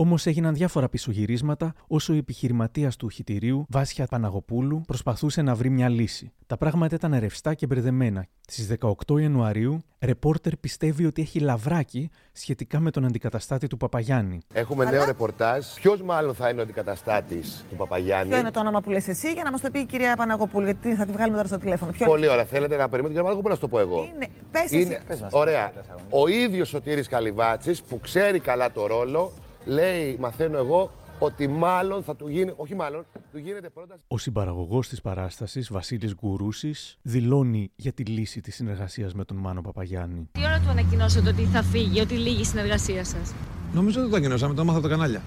Όμως 0.02 0.26
έγιναν 0.26 0.54
διάφορα 0.54 0.90
πισωγυρίσματα 0.90 1.74
όσο 1.88 2.14
η 2.14 2.18
επιχειρηματίας 2.18 2.96
του 2.96 3.10
χιτηρίου, 3.10 3.66
Βάσια 3.70 4.06
Παναγοπούλου, 4.06 4.82
προσπαθούσε 4.88 5.42
να 5.42 5.56
βρει 5.56 5.70
μια 5.70 5.90
λύση. 5.90 6.32
Τα 6.48 6.58
πράγματα 6.58 6.96
ήταν 6.96 7.20
ρευστά 7.20 7.54
και 7.54 7.66
μπερδεμένα. 7.66 8.26
Στις 8.48 8.68
18 9.08 9.20
Ιανουαρίου, 9.22 9.84
ρεπόρτερ 10.00 10.58
πιστεύει 10.58 11.06
ότι 11.06 11.22
έχει 11.22 11.40
λαβράκι 11.40 12.10
σχετικά 12.32 12.80
με 12.80 12.92
τον 12.92 13.06
αντικαταστάτη 13.06 13.68
του 13.68 13.78
Παπαγιάννη. 13.78 14.40
Έχουμε 14.54 14.86
νέο 14.86 15.06
ρεπορτάζ. 15.06 15.66
Ποιος 15.66 16.02
μάλλον 16.02 16.36
θα 16.36 16.50
είναι 16.50 16.60
ο 16.60 16.64
αντικαταστάτης 16.64 17.66
του 17.70 17.76
Παπαγιάννη; 17.76 18.30
Ποιο 18.30 18.40
είναι 18.40 18.52
το 18.52 18.60
όνομα 18.60 18.82
που 18.82 18.90
λες 18.90 19.08
εσύ 19.08 19.34
για 19.34 19.44
να 19.44 19.52
μας 19.52 19.62
το 19.62 19.72
πει 19.72 19.80
η 19.80 19.86
κυρία 19.86 20.16
Παναγοπούλου, 20.16 20.66
γιατί 20.66 20.96
θα 20.96 21.06
τη 21.06 21.12
βγάλουμε 21.12 21.36
τώρα 21.36 21.48
στο 21.48 21.58
τηλέφωνο. 21.58 21.92
Ποιο 21.92 22.06
Πολύ 22.06 22.28
ωραία. 22.28 22.46
Θέλετε 22.46 22.76
να 22.76 22.90
περιμένετε 22.90 23.14
για 23.14 23.24
Παναγοπούλου 23.24 23.50
να 23.50 23.56
σου 23.56 23.62
το 23.62 23.68
πω 23.68 23.80
εγώ. 23.80 24.10
είναι. 24.16 24.28
Πες 24.52 24.72
εσύ. 24.72 25.00
Ωραία. 25.32 25.72
Ο 26.10 26.28
ίδιος 26.28 26.74
ο 26.74 26.82
Τύρης 26.82 27.08
Καλυβάτσης 27.08 27.82
που 27.82 28.00
ξέρει 28.00 28.40
καλά 28.40 28.72
το 28.72 28.88
ρόλο, 28.88 29.32
λέει, 29.70 30.18
μαθαίνω 30.20 30.58
εγώ, 30.58 30.92
ότι 31.20 31.48
μάλλον 31.48 32.04
θα 32.04 32.16
του 32.16 32.28
γίνει, 32.28 32.54
όχι 32.56 32.76
μάλλον, 32.76 33.06
του 33.32 33.38
γίνεται 33.38 33.70
πρόταση. 33.70 34.00
Ο 34.08 34.18
συμπαραγωγός 34.18 34.88
της 34.88 35.02
παράστασης, 35.02 35.72
Βασίλης 35.72 36.14
Γκουρούσης, 36.16 36.98
δηλώνει 37.02 37.72
για 37.76 37.92
τη 37.94 38.04
λύση 38.04 38.42
της 38.42 38.56
συνεργασίας 38.56 39.14
με 39.14 39.26
τον 39.26 39.38
Μάνο 39.38 39.62
Παπαγιάννη. 39.62 40.28
Τι 40.32 40.40
ώρα 40.46 40.60
του 40.60 40.70
ανακοινώσατε 40.70 41.30
ότι 41.30 41.44
θα 41.44 41.64
φύγει, 41.64 42.00
ότι 42.02 42.14
λύγει 42.14 42.42
η 42.42 42.46
συνεργασία 42.46 43.04
σας. 43.06 43.34
Νομίζω 43.74 44.00
ότι 44.02 44.10
το 44.10 44.16
ανακοινώσαμε, 44.16 44.54
το 44.54 44.62
έμαθα 44.62 44.78
από 44.78 44.88
τα 44.88 44.94
κανάλια. 44.94 45.22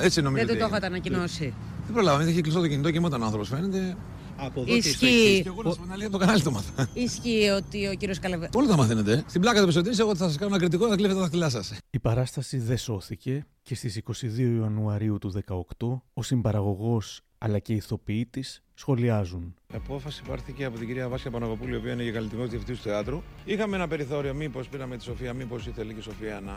Ε, 0.00 0.04
Έτσι 0.04 0.22
νομίζω. 0.22 0.46
Δεν 0.46 0.46
το 0.46 0.52
ότι- 0.52 0.62
το 0.62 0.68
είχατε 0.68 0.86
ανακοινώσει. 0.86 1.54
Δεν 1.84 1.94
προλάβαμε, 1.94 2.30
είχε 2.30 2.40
κλειστό 2.40 2.60
το 2.60 2.68
κινητό 2.68 2.90
και 2.90 3.00
όταν 3.04 3.22
ο 3.22 3.24
άνθρωπος 3.24 3.48
φαίνεται. 3.48 3.96
Από 4.36 4.60
εδώ 4.60 4.74
Ισχύει. 4.76 5.40
Και 5.42 5.48
εγώ 5.48 5.62
να 5.62 5.70
σου 5.70 5.76
πω 5.76 5.82
την 5.82 5.92
αλήθεια, 5.92 6.06
από 6.08 6.18
το 6.18 6.24
κανάλι 6.24 6.42
το 6.42 6.50
μάθα. 6.50 6.88
Ισχύει 6.94 7.48
ότι 7.48 7.86
ο 7.86 7.94
κύριος 7.94 8.18
Καλαβέ. 8.18 8.48
Όλοι 8.54 8.68
τα 8.68 8.76
μαθαίνετε. 8.76 9.12
ε. 9.12 9.22
Στην 9.26 9.40
πλάκα 9.40 9.60
του 9.60 9.66
Πεσοτήρη, 9.66 9.96
εγώ 9.98 10.16
θα 10.16 10.24
σας 10.26 10.36
κάνω 10.36 10.50
ένα 10.50 10.58
κριτικό, 10.58 10.88
θα 10.88 10.94
κλέβετε 10.94 11.14
τα 11.14 11.20
δάχτυλά 11.20 11.48
σας. 11.48 11.72
Η 11.90 11.98
παράσταση 11.98 12.58
δεν 12.58 12.76
σώθηκε 12.78 13.46
και 13.62 13.74
στις 13.74 13.96
22 13.96 14.58
Ιανουαρίου 14.60 15.18
του 15.18 15.32
2018 15.78 16.00
ο 16.14 16.22
συμπαραγωγός 16.22 17.20
αλλά 17.38 17.58
και 17.58 17.72
οι 17.72 17.76
ηθοποιοί 17.76 18.26
της 18.26 18.62
σχολιάζουν. 18.74 19.54
Η 19.72 19.74
απόφαση 19.76 20.22
πάρθηκε 20.28 20.64
από 20.64 20.78
την 20.78 20.86
κυρία 20.86 21.08
Βάσια 21.08 21.30
Παναγοπούλη, 21.30 21.72
η 21.72 21.76
οποία 21.76 21.92
είναι 21.92 22.02
η 22.02 22.12
καλλιτεχνικό 22.12 22.48
διευθυντής 22.48 22.82
του 22.82 22.88
θεάτρου. 22.88 23.22
Είχαμε 23.44 23.76
ένα 23.76 23.88
περιθώριο, 23.88 24.34
μήπως 24.34 24.68
πήραμε 24.68 24.96
τη 24.96 25.02
Σοφία, 25.02 25.32
μήπως 25.32 25.66
ήθελε 25.66 25.92
και 25.92 25.98
η 25.98 26.02
Σοφία 26.02 26.40
να 26.44 26.52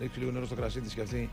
ρίξει 0.00 0.18
λίγο 0.18 0.30
νερό 0.30 0.46
στο 0.46 0.54
κρασί 0.54 0.80
της 0.80 0.94
και 0.94 1.00
αυτή 1.00 1.30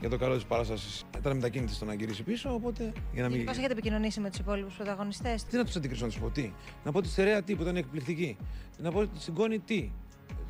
για 0.00 0.08
το 0.08 0.16
καλό 0.16 0.34
της 0.34 0.44
παράστασης. 0.44 1.04
Ήταν 1.18 1.34
μετακίνητη 1.36 1.72
στο 1.72 1.84
να 1.84 1.94
γυρίσει 1.94 2.22
πίσω, 2.22 2.54
οπότε 2.54 2.92
για 3.12 3.22
να 3.22 3.28
μην. 3.28 3.44
Πώ 3.44 3.50
έχετε 3.50 3.72
επικοινωνήσει 3.72 4.20
με 4.20 4.30
τους 4.30 4.38
υπόλοιπους 4.38 4.74
πρωταγωνιστές. 4.74 5.44
Τι 5.44 5.56
να 5.56 5.64
του 5.64 5.72
αντικρίσω 5.76 6.04
να 6.04 6.10
τους 6.10 6.20
πω, 6.20 6.30
τι; 6.30 6.52
Να 6.84 6.92
πω 6.92 7.00
τη 7.00 7.08
Στερεά 7.08 7.42
τι 7.42 7.54
που 7.54 7.62
ήταν 7.62 7.76
εκπληκτική. 7.76 8.36
Να 8.78 8.92
πω 8.92 9.06
τη 9.06 9.20
Συγκόνη 9.22 9.58
τι; 9.58 9.90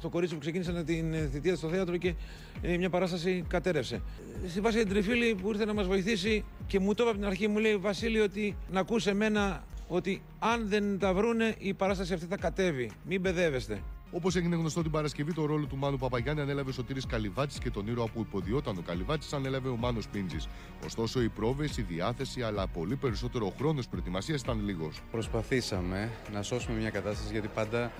Το 0.01 0.09
κορίτσι 0.09 0.35
που 0.35 0.41
ξεκίνησε 0.41 0.85
την 0.85 1.15
ε, 1.15 1.29
θητεία 1.33 1.57
στο 1.57 1.69
θέατρο 1.69 1.97
και 1.97 2.15
ε, 2.63 2.77
μια 2.77 2.91
παράσταση 2.91 3.45
κατέρευσε. 3.49 4.03
Ε, 4.45 4.49
Στη 4.49 4.61
βάση 4.61 4.79
την 4.79 4.89
Τριφίλη 4.89 5.35
που 5.35 5.49
ήρθε 5.49 5.65
να 5.65 5.75
μας 5.75 5.87
βοηθήσει 5.87 6.45
και 6.67 6.81
μου 6.81 6.95
το 6.95 7.03
είπε 7.03 7.11
από 7.11 7.19
την 7.21 7.29
αρχή, 7.29 7.49
μου 7.49 7.59
λέει 7.59 7.77
Βασίλη 7.77 8.21
ότι 8.21 8.57
να 8.71 8.81
ακούσει 8.81 9.09
εμένα 9.09 9.65
ότι 9.89 10.23
αν 10.39 10.69
δεν 10.69 10.99
τα 10.99 11.15
βρούνε 11.15 11.55
η 11.59 11.75
παράσταση 11.75 12.15
αυτή 12.15 12.27
θα 12.27 12.37
κατέβει. 12.37 12.91
Μην 13.05 13.21
μπεδεύεστε. 13.21 13.83
Όπως 14.11 14.37
έγινε 14.37 14.57
γνωστό 14.57 14.83
την 14.83 14.90
Παρασκευή, 14.90 15.33
το 15.33 15.47
ρόλο 15.47 15.66
του 15.66 15.77
Μάνου 15.77 15.97
Παπαγιάννη 15.97 16.40
ανέλαβε 16.40 16.71
ο 16.71 16.73
Σωτήρης 16.73 17.07
Καλυβάτης 17.07 17.59
και 17.59 17.71
τον 17.71 17.87
ήρωα 17.87 18.09
που 18.09 18.21
υποδιόταν 18.21 18.79
ο 18.79 18.83
Καλυβάτης 18.87 19.33
ανέλαβε 19.33 19.69
ο 19.69 19.77
Μάνος 19.77 20.09
Πίντζης. 20.09 20.49
Ωστόσο, 20.85 21.23
οι 21.23 21.29
πρόβε, 21.29 21.64
η 21.77 21.83
διάθεση, 21.83 22.42
αλλά 22.42 22.66
πολύ 22.66 22.97
περισσότερο 22.97 23.47
ο 23.47 23.53
χρόνος 23.59 23.88
προετοιμασίας 23.88 24.40
ήταν 24.40 24.64
λίγος. 24.64 25.01
Προσπαθήσαμε 25.11 26.11
να 26.33 26.42
σώσουμε 26.42 26.79
μια 26.79 26.90
κατάσταση 26.90 27.33
γιατί 27.33 27.49
πάντα 27.55 27.92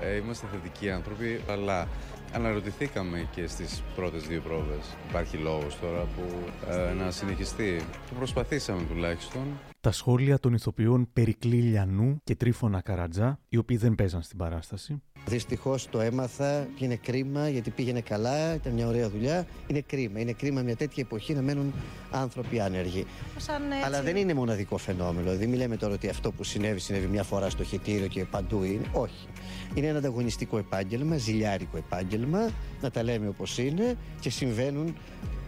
ε, 0.00 0.16
είμαστε 0.16 0.46
θετικοί 0.52 0.90
άνθρωποι, 0.90 1.40
αλλά 1.48 1.88
αναρωτηθήκαμε 2.32 3.28
και 3.34 3.46
στις 3.46 3.82
πρώτες 3.96 4.22
δύο 4.22 4.40
πρόβες. 4.40 4.96
Υπάρχει 5.08 5.36
λόγος 5.36 5.78
τώρα 5.80 6.00
που 6.00 6.50
ε, 6.70 6.92
να 6.92 7.10
συνεχιστεί. 7.10 7.76
Το 8.08 8.14
προσπαθήσαμε 8.14 8.82
τουλάχιστον. 8.88 9.42
Τα 9.80 9.92
σχόλια 9.92 10.38
των 10.38 10.54
ηθοποιών 10.54 11.08
Περικλή 11.12 11.56
Λιανού 11.56 12.20
και 12.24 12.34
Τρίφωνα 12.34 12.80
Καρατζά, 12.80 13.38
οι 13.48 13.56
οποίοι 13.56 13.76
δεν 13.76 13.94
παίζαν 13.94 14.22
στην 14.22 14.38
παράσταση. 14.38 15.02
Δυστυχώς 15.26 15.88
το 15.88 16.00
έμαθα 16.00 16.68
και 16.74 16.84
είναι 16.84 16.96
κρίμα 16.96 17.48
γιατί 17.48 17.70
πήγαινε 17.70 18.00
καλά, 18.00 18.54
ήταν 18.54 18.72
μια 18.72 18.86
ωραία 18.86 19.10
δουλειά. 19.10 19.46
Είναι 19.66 19.80
κρίμα. 19.80 20.20
Είναι 20.20 20.32
κρίμα 20.32 20.62
μια 20.62 20.76
τέτοια 20.76 21.02
εποχή 21.06 21.34
να 21.34 21.42
μένουν 21.42 21.72
άνθρωποι 22.10 22.60
άνεργοι. 22.60 23.06
Σαν 23.36 23.72
έτσι... 23.72 23.84
Αλλά 23.84 24.02
δεν 24.02 24.16
είναι 24.16 24.34
μοναδικό 24.34 24.76
φαινόμενο. 24.76 25.20
Δηλαδή, 25.20 25.46
μην 25.46 25.58
λέμε 25.58 25.76
τώρα 25.76 25.94
ότι 25.94 26.08
αυτό 26.08 26.32
που 26.32 26.44
συνέβη, 26.44 26.78
συνέβη 26.78 27.06
μια 27.06 27.22
φορά 27.22 27.50
στο 27.50 27.64
χιτήριο 27.64 28.06
και 28.06 28.24
παντού 28.24 28.62
είναι. 28.62 28.84
Όχι. 28.92 29.26
Είναι 29.74 29.86
ένα 29.86 29.98
ανταγωνιστικό 29.98 30.58
επάγγελμα, 30.58 31.16
ζηλιάρικο 31.16 31.76
επάγγελμα, 31.76 32.50
να 32.80 32.90
τα 32.90 33.02
λέμε 33.02 33.28
όπως 33.28 33.58
είναι 33.58 33.96
και 34.20 34.30
συμβαίνουν 34.30 34.96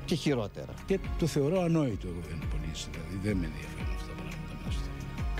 και 0.04 0.14
χειρότερα. 0.14 0.74
Και 0.86 0.98
το 1.18 1.26
θεωρώ 1.26 1.60
ανόητο 1.60 2.06
εγώ 2.08 2.20
δεν 2.28 2.48
πονήσει, 2.50 2.88
δηλαδή 2.90 3.28
δεν 3.28 3.36
με 3.36 3.46
ενδιαφέρουν 3.46 3.46
αυτά 3.46 3.46
τα 3.46 3.54
πράγματα. 3.56 3.69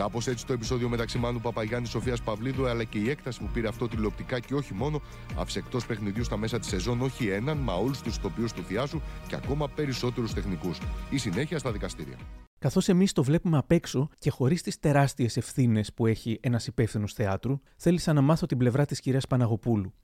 Κάπως 0.00 0.26
έτσι 0.26 0.46
το 0.46 0.52
επεισόδιο 0.52 0.88
μεταξύ 0.88 1.18
Μάνου 1.18 1.40
Παπαγιάννη 1.40 1.86
Σοφίας 1.86 2.22
Παυλίδου, 2.22 2.66
αλλά 2.66 2.84
και 2.84 2.98
η 2.98 3.10
έκταση 3.10 3.38
που 3.40 3.50
πήρε 3.52 3.68
αυτό 3.68 3.88
τηλεοπτικά 3.88 4.40
και 4.40 4.54
όχι 4.54 4.74
μόνο, 4.74 5.02
άφησε 5.38 5.58
εκτός 5.58 5.86
παιχνιδιού 5.86 6.24
στα 6.24 6.36
μέσα 6.36 6.58
της 6.58 6.68
σεζόν 6.68 7.00
όχι 7.00 7.28
έναν, 7.28 7.58
μα 7.58 7.74
όλους 7.74 8.02
τους 8.02 8.16
ηθοποιού 8.16 8.46
του 8.54 8.62
Θιάσου 8.62 9.00
και 9.28 9.34
ακόμα 9.34 9.68
περισσότερους 9.68 10.34
τεχνικούς. 10.34 10.78
Η 11.10 11.18
συνέχεια 11.18 11.58
στα 11.58 11.72
δικαστήρια. 11.72 12.16
Καθώς 12.58 12.88
εμείς 12.88 13.12
το 13.12 13.22
βλέπουμε 13.22 13.58
απ' 13.58 13.72
έξω 13.72 14.08
και 14.18 14.30
χωρίς 14.30 14.62
τις 14.62 14.78
τεράστιες 14.78 15.36
ευθύνες 15.36 15.92
που 15.94 16.06
έχει 16.06 16.38
ένας 16.42 16.66
υπεύθυνος 16.66 17.12
θεάτρου, 17.12 17.60
θέλησα 17.76 18.12
να 18.12 18.20
μάθω 18.20 18.46
την 18.46 18.58
πλευρά 18.58 18.84
της 18.84 19.00
κυρίας 19.00 19.26
Παναγοπούλου. 19.26 19.94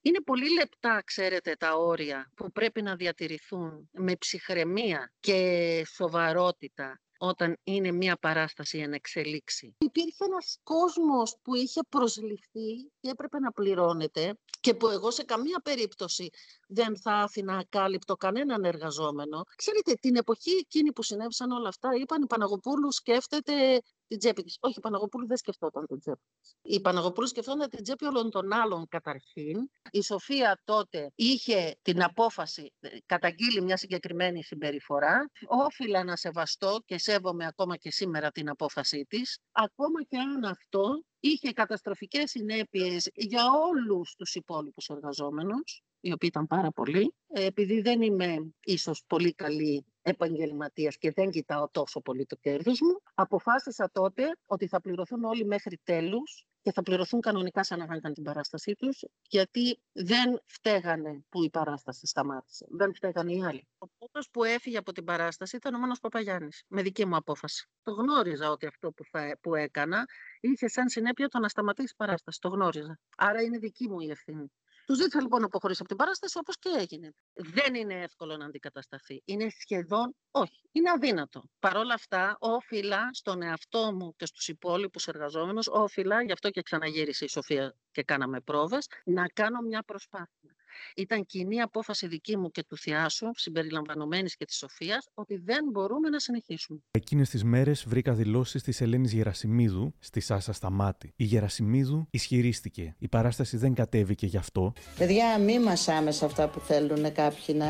Είναι 0.00 0.20
πολύ 0.24 0.52
λεπτά, 0.58 1.02
ξέρετε, 1.04 1.56
τα 1.58 1.76
όρια 1.76 2.30
που 2.36 2.52
πρέπει 2.52 2.82
να 2.82 2.96
διατηρηθούν 2.96 3.88
με 3.92 4.16
ψυχραιμία 4.16 5.12
και 5.20 5.82
σοβαρότητα 5.94 7.00
όταν 7.18 7.56
είναι 7.64 7.92
μια 7.92 8.16
παράσταση 8.16 8.78
εν 8.78 8.92
εξελίξη. 8.92 9.74
Υπήρχε 9.78 10.24
ένας 10.24 10.58
κόσμος 10.62 11.36
που 11.42 11.54
είχε 11.54 11.80
προσληφθεί 11.88 12.90
και 13.00 13.10
έπρεπε 13.10 13.38
να 13.38 13.52
πληρώνεται 13.52 14.38
και 14.60 14.74
που 14.74 14.88
εγώ 14.88 15.10
σε 15.10 15.22
καμία 15.22 15.60
περίπτωση 15.64 16.30
δεν 16.68 16.98
θα 17.00 17.12
άφηνα 17.12 17.56
ακάλυπτο 17.56 18.16
κανέναν 18.16 18.64
εργαζόμενο. 18.64 19.44
Ξέρετε, 19.56 19.92
την 20.00 20.16
εποχή 20.16 20.50
εκείνη 20.50 20.92
που 20.92 21.02
συνέβησαν 21.02 21.50
όλα 21.50 21.68
αυτά, 21.68 21.88
είπαν 22.00 22.22
η 22.22 22.26
Παναγοπούλου 22.26 22.92
σκέφτεται 22.92 23.80
την 24.08 24.18
τσέπη 24.18 24.42
της. 24.42 24.56
Όχι, 24.60 24.78
η 24.78 24.80
Παναγοπούλου 24.80 25.26
δεν 25.26 25.36
σκεφτόταν 25.36 25.86
την 25.86 25.98
τσέπη 25.98 26.20
της. 26.40 26.56
Η 26.62 26.80
Παναγοπούλου 26.80 27.28
σκεφτόταν 27.28 27.70
την 27.70 27.82
τσέπη 27.82 28.04
όλων 28.04 28.30
των 28.30 28.52
άλλων 28.52 28.88
καταρχήν. 28.88 29.70
Η 29.90 30.02
Σοφία 30.02 30.60
τότε 30.64 31.12
είχε 31.14 31.76
την 31.82 32.02
απόφαση, 32.02 32.72
ε, 32.80 32.88
καταγγείλει 33.06 33.62
μια 33.62 33.76
συγκεκριμένη 33.76 34.42
συμπεριφορά. 34.42 35.30
Όφιλα 35.46 36.04
να 36.04 36.16
σεβαστώ 36.16 36.82
και 36.84 36.98
σέβομαι 36.98 37.46
ακόμα 37.46 37.76
και 37.76 37.90
σήμερα 37.90 38.30
την 38.30 38.48
απόφασή 38.48 39.04
της. 39.08 39.38
Ακόμα 39.52 40.02
και 40.02 40.18
αν 40.18 40.44
αυτό 40.44 41.02
είχε 41.20 41.52
καταστροφικές 41.52 42.30
συνέπειες 42.30 43.10
για 43.14 43.42
όλους 43.52 44.14
τους 44.14 44.34
υπόλοιπους 44.34 44.88
εργαζόμενους, 44.88 45.82
οι 46.00 46.12
οποίοι 46.12 46.28
ήταν 46.32 46.46
πάρα 46.46 46.70
πολλοί. 46.70 47.14
Ε, 47.26 47.44
Επειδή 47.44 47.80
δεν 47.80 48.02
είμαι 48.02 48.54
ίσως 48.64 49.02
πολύ 49.06 49.32
καλή 49.32 49.84
επαγγελματίας 50.02 50.96
και 50.98 51.12
δεν 51.12 51.30
κοιτάω 51.30 51.68
τόσο 51.70 52.00
πολύ 52.00 52.26
το 52.26 52.36
κέρδος 52.36 52.80
μου, 52.80 53.00
αποφάσισα 53.14 53.90
τότε 53.92 54.38
ότι 54.46 54.66
θα 54.66 54.80
πληρωθούν 54.80 55.24
όλοι 55.24 55.44
μέχρι 55.44 55.80
τέλους 55.82 56.46
και 56.66 56.72
θα 56.72 56.82
πληρωθούν 56.82 57.20
κανονικά 57.20 57.64
σαν 57.64 57.78
να 57.78 57.94
είχαν 57.94 58.12
την 58.12 58.22
παράστασή 58.22 58.74
τους, 58.74 59.04
γιατί 59.28 59.80
δεν 59.92 60.42
φταίγανε 60.46 61.24
που 61.28 61.42
η 61.44 61.50
παράσταση 61.50 62.06
σταμάτησε. 62.06 62.66
Δεν 62.70 62.94
φταίγανε 62.94 63.32
οι 63.32 63.44
άλλοι. 63.44 63.68
Ο 63.78 63.86
πρώτος 63.98 64.28
που 64.30 64.44
έφυγε 64.44 64.76
από 64.78 64.92
την 64.92 65.04
παράσταση 65.04 65.56
ήταν 65.56 65.74
ο 65.74 65.78
Μάνος 65.78 66.00
Παπαγιάννης, 66.00 66.62
με 66.68 66.82
δική 66.82 67.06
μου 67.06 67.16
απόφαση. 67.16 67.68
Το 67.82 67.92
γνώριζα 67.92 68.50
ότι 68.50 68.66
αυτό 68.66 68.92
που, 68.92 69.04
θα, 69.04 69.38
που 69.40 69.54
έκανα 69.54 70.04
είχε 70.40 70.68
σαν 70.68 70.88
συνέπεια 70.88 71.28
το 71.28 71.38
να 71.38 71.48
σταματήσει 71.48 71.92
η 71.92 71.96
παράσταση. 71.96 72.40
Το 72.40 72.48
γνώριζα. 72.48 72.98
Άρα 73.16 73.42
είναι 73.42 73.58
δική 73.58 73.88
μου 73.88 74.00
η 74.00 74.10
ευθύνη. 74.10 74.52
Τους 74.86 74.96
ζήτησα 74.96 75.20
λοιπόν 75.20 75.40
να 75.40 75.46
αποχωρήσει 75.46 75.78
από 75.80 75.88
την 75.88 75.98
παράσταση, 75.98 76.38
όπως 76.38 76.58
και 76.58 76.68
έγινε. 76.78 77.14
Δεν 77.32 77.74
είναι 77.74 78.02
εύκολο 78.02 78.36
να 78.36 78.44
αντικατασταθεί. 78.44 79.22
Είναι 79.24 79.48
σχεδόν 79.60 80.16
όχι. 80.30 80.68
Είναι 80.72 80.90
αδύνατο. 80.90 81.42
Παρ' 81.58 81.76
όλα 81.76 81.94
αυτά, 81.94 82.36
όφιλα 82.38 83.08
στον 83.12 83.42
εαυτό 83.42 83.92
μου 83.94 84.14
και 84.16 84.26
στους 84.26 84.48
υπόλοιπους 84.48 85.06
εργαζόμενους, 85.06 85.66
όφιλα, 85.68 86.22
γι' 86.22 86.32
αυτό 86.32 86.50
και 86.50 86.62
ξαναγύρισε 86.62 87.24
η 87.24 87.28
Σοφία 87.28 87.76
και 87.90 88.02
κάναμε 88.02 88.40
πρόβες, 88.40 88.86
να 89.04 89.26
κάνω 89.26 89.60
μια 89.60 89.82
προσπάθεια. 89.82 90.55
Ήταν 90.96 91.26
κοινή 91.26 91.60
απόφαση 91.60 92.06
δική 92.06 92.36
μου 92.36 92.50
και 92.50 92.64
του 92.68 92.76
Θιάσου, 92.76 93.30
συμπεριλαμβανομένης 93.34 94.36
και 94.36 94.44
της 94.44 94.56
Σοφίας, 94.56 95.08
ότι 95.14 95.36
δεν 95.36 95.64
μπορούμε 95.72 96.08
να 96.08 96.18
συνεχίσουμε. 96.18 96.80
Εκείνες 96.90 97.30
τις 97.30 97.44
μέρες 97.44 97.84
βρήκα 97.88 98.12
δηλώσεις 98.12 98.62
της 98.62 98.80
Ελένης 98.80 99.12
Γερασιμίδου 99.12 99.94
στη 99.98 100.20
Σάσα 100.20 100.52
Σταμάτη. 100.52 101.12
Η 101.16 101.24
Γερασιμίδου 101.24 102.06
ισχυρίστηκε. 102.10 102.94
Η 102.98 103.08
παράσταση 103.08 103.56
δεν 103.56 103.74
κατέβηκε 103.74 104.26
γι' 104.26 104.36
αυτό. 104.36 104.72
Παιδιά, 104.98 105.38
μη 105.38 105.60
μασάμε 105.60 106.10
σε 106.10 106.24
αυτά 106.24 106.48
που 106.48 106.60
θέλουν 106.60 107.12
κάποιοι 107.12 107.54
να 107.58 107.66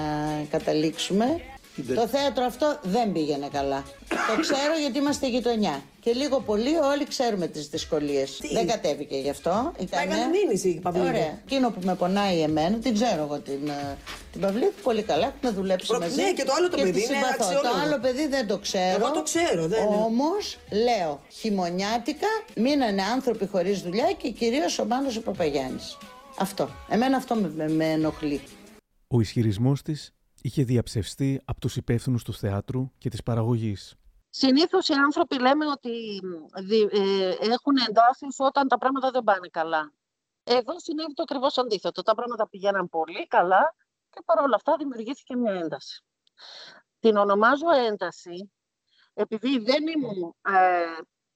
καταλήξουμε. 0.51 1.41
Το 1.95 2.07
θέατρο 2.07 2.45
αυτό 2.45 2.79
δεν 2.83 3.13
πήγαινε 3.13 3.49
καλά. 3.53 3.85
Το 4.09 4.41
ξέρω 4.41 4.79
γιατί 4.81 4.99
είμαστε 4.99 5.29
γειτονιά. 5.29 5.83
Και 6.01 6.13
λίγο 6.13 6.41
πολύ 6.41 6.77
όλοι 6.77 7.07
ξέρουμε 7.07 7.47
τις 7.47 7.69
δυσκολίες. 7.69 8.41
Δεν 8.53 8.67
κατέβηκε 8.67 9.17
γι' 9.17 9.31
αυτό. 9.31 9.73
έκανε 9.79 10.15
μήνυση 10.33 10.69
η 10.69 10.81
Παυλίδη. 10.81 11.07
Ωραία. 11.09 11.41
Εκείνο 11.45 11.71
που 11.71 11.81
με 11.85 11.95
πονάει 11.95 12.41
εμένα, 12.41 12.77
την 12.79 12.95
ξέρω 12.95 13.23
εγώ 13.23 13.39
την, 13.39 13.69
ε, 13.69 13.97
την 14.33 14.41
Παυλίδη 14.41 14.73
πολύ 14.83 15.03
καλά. 15.03 15.27
Έχουμε 15.37 15.53
δουλέψει 15.53 15.87
Προ- 15.87 16.01
μαζί. 16.01 16.23
ναι, 16.23 16.33
και 16.33 16.45
το 16.45 16.53
άλλο 16.59 16.69
το 16.69 16.77
τη 16.77 16.83
παιδί 16.83 16.99
είναι 17.05 17.07
συμπαθώ. 17.15 17.37
Το 17.39 17.45
αξιόλογο. 17.45 17.81
άλλο 17.85 17.99
παιδί 18.01 18.27
δεν 18.27 18.47
το 18.47 18.59
ξέρω. 18.59 18.97
Εγώ 19.05 19.11
το 19.11 19.23
ξέρω, 19.23 19.67
δεν 19.67 19.85
είναι. 19.87 19.97
Όμως 19.97 20.59
λέω 20.85 21.21
χειμωνιάτικα 21.31 22.27
μείνανε 22.57 23.03
άνθρωποι 23.03 23.47
χωρίς 23.47 23.81
δουλειά 23.81 24.13
και 24.13 24.31
κυρίως 24.31 24.79
ο 24.79 24.85
Μάνος 24.85 25.17
ο 25.17 25.21
Παπαγιάννης. 25.23 25.99
Αυτό. 26.39 26.69
Εμένα 26.89 27.17
αυτό 27.17 27.35
με, 27.35 27.53
με, 27.57 27.69
με 27.69 27.85
ενοχλεί. 27.85 28.41
Ο 29.09 29.21
ισχυρισμός 29.21 29.83
της 29.83 30.15
είχε 30.47 30.65
διαψευστεί 30.65 31.43
από 31.45 31.61
τους 31.61 31.77
υπεύθυνους 31.77 32.25
του 32.25 32.33
θεάτρου 32.33 32.91
και 32.99 33.09
της 33.09 33.23
παραγωγής. 33.23 33.95
Συνήθως 34.31 34.89
οι 34.89 34.93
άνθρωποι 34.93 35.41
λέμε 35.41 35.67
ότι 35.67 36.21
δι- 36.63 36.93
ε, 36.93 37.37
έχουν 37.41 37.77
εντάσεις 37.89 38.37
όταν 38.39 38.69
τα 38.69 38.79
πράγματα 38.79 39.11
δεν 39.11 39.23
πάνε 39.25 39.49
καλά. 39.49 39.93
Εδώ 40.45 40.81
συνέβη 40.81 41.13
το 41.15 41.23
ακριβώς 41.23 41.59
αντίθετο. 41.59 42.03
Τα 42.03 42.15
πράγματα 42.15 42.49
πηγαίναν 42.49 42.89
πολύ 42.89 43.27
καλά 43.27 43.75
και 44.11 44.23
παρόλα 44.25 44.57
αυτά 44.57 44.77
δημιουργήθηκε 44.77 45.37
μια 45.37 45.53
ένταση. 45.53 46.05
Την 47.01 47.17
ονομάζω 47.17 47.71
ένταση 47.71 48.53
επειδή 49.15 49.59
δεν 49.59 49.87
ήμουν 49.87 50.35
ε, 50.43 50.85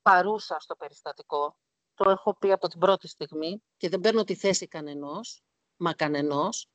παρούσα 0.02 0.56
στο 0.60 0.76
περιστατικό. 0.76 1.56
Το 1.94 2.10
έχω 2.10 2.36
πει 2.38 2.52
από 2.52 2.68
την 2.68 2.78
πρώτη 2.78 3.08
στιγμή 3.08 3.62
και 3.76 3.88
δεν 3.88 4.00
παίρνω 4.00 4.24
τη 4.24 4.34
θέση 4.34 4.66
κανενός, 4.68 5.42
μα 5.80 5.92
κανενός, 5.92 6.66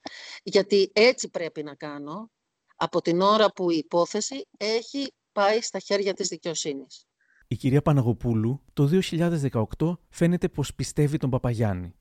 γιατί 0.43 0.91
έτσι 0.93 1.29
πρέπει 1.29 1.63
να 1.63 1.75
κάνω 1.75 2.31
από 2.75 3.01
την 3.01 3.21
ώρα 3.21 3.51
που 3.51 3.71
η 3.71 3.77
υπόθεση 3.77 4.47
έχει 4.57 5.13
πάει 5.31 5.61
στα 5.61 5.79
χέρια 5.79 6.13
της 6.13 6.27
δικαιοσύνης. 6.27 7.05
Η 7.47 7.55
κυρία 7.55 7.81
Παναγοπούλου 7.81 8.61
το 8.73 8.89
2018 9.79 9.97
φαίνεται 10.09 10.49
πως 10.49 10.75
πιστεύει 10.75 11.17
τον 11.17 11.29
Παπαγιάννη. 11.29 11.95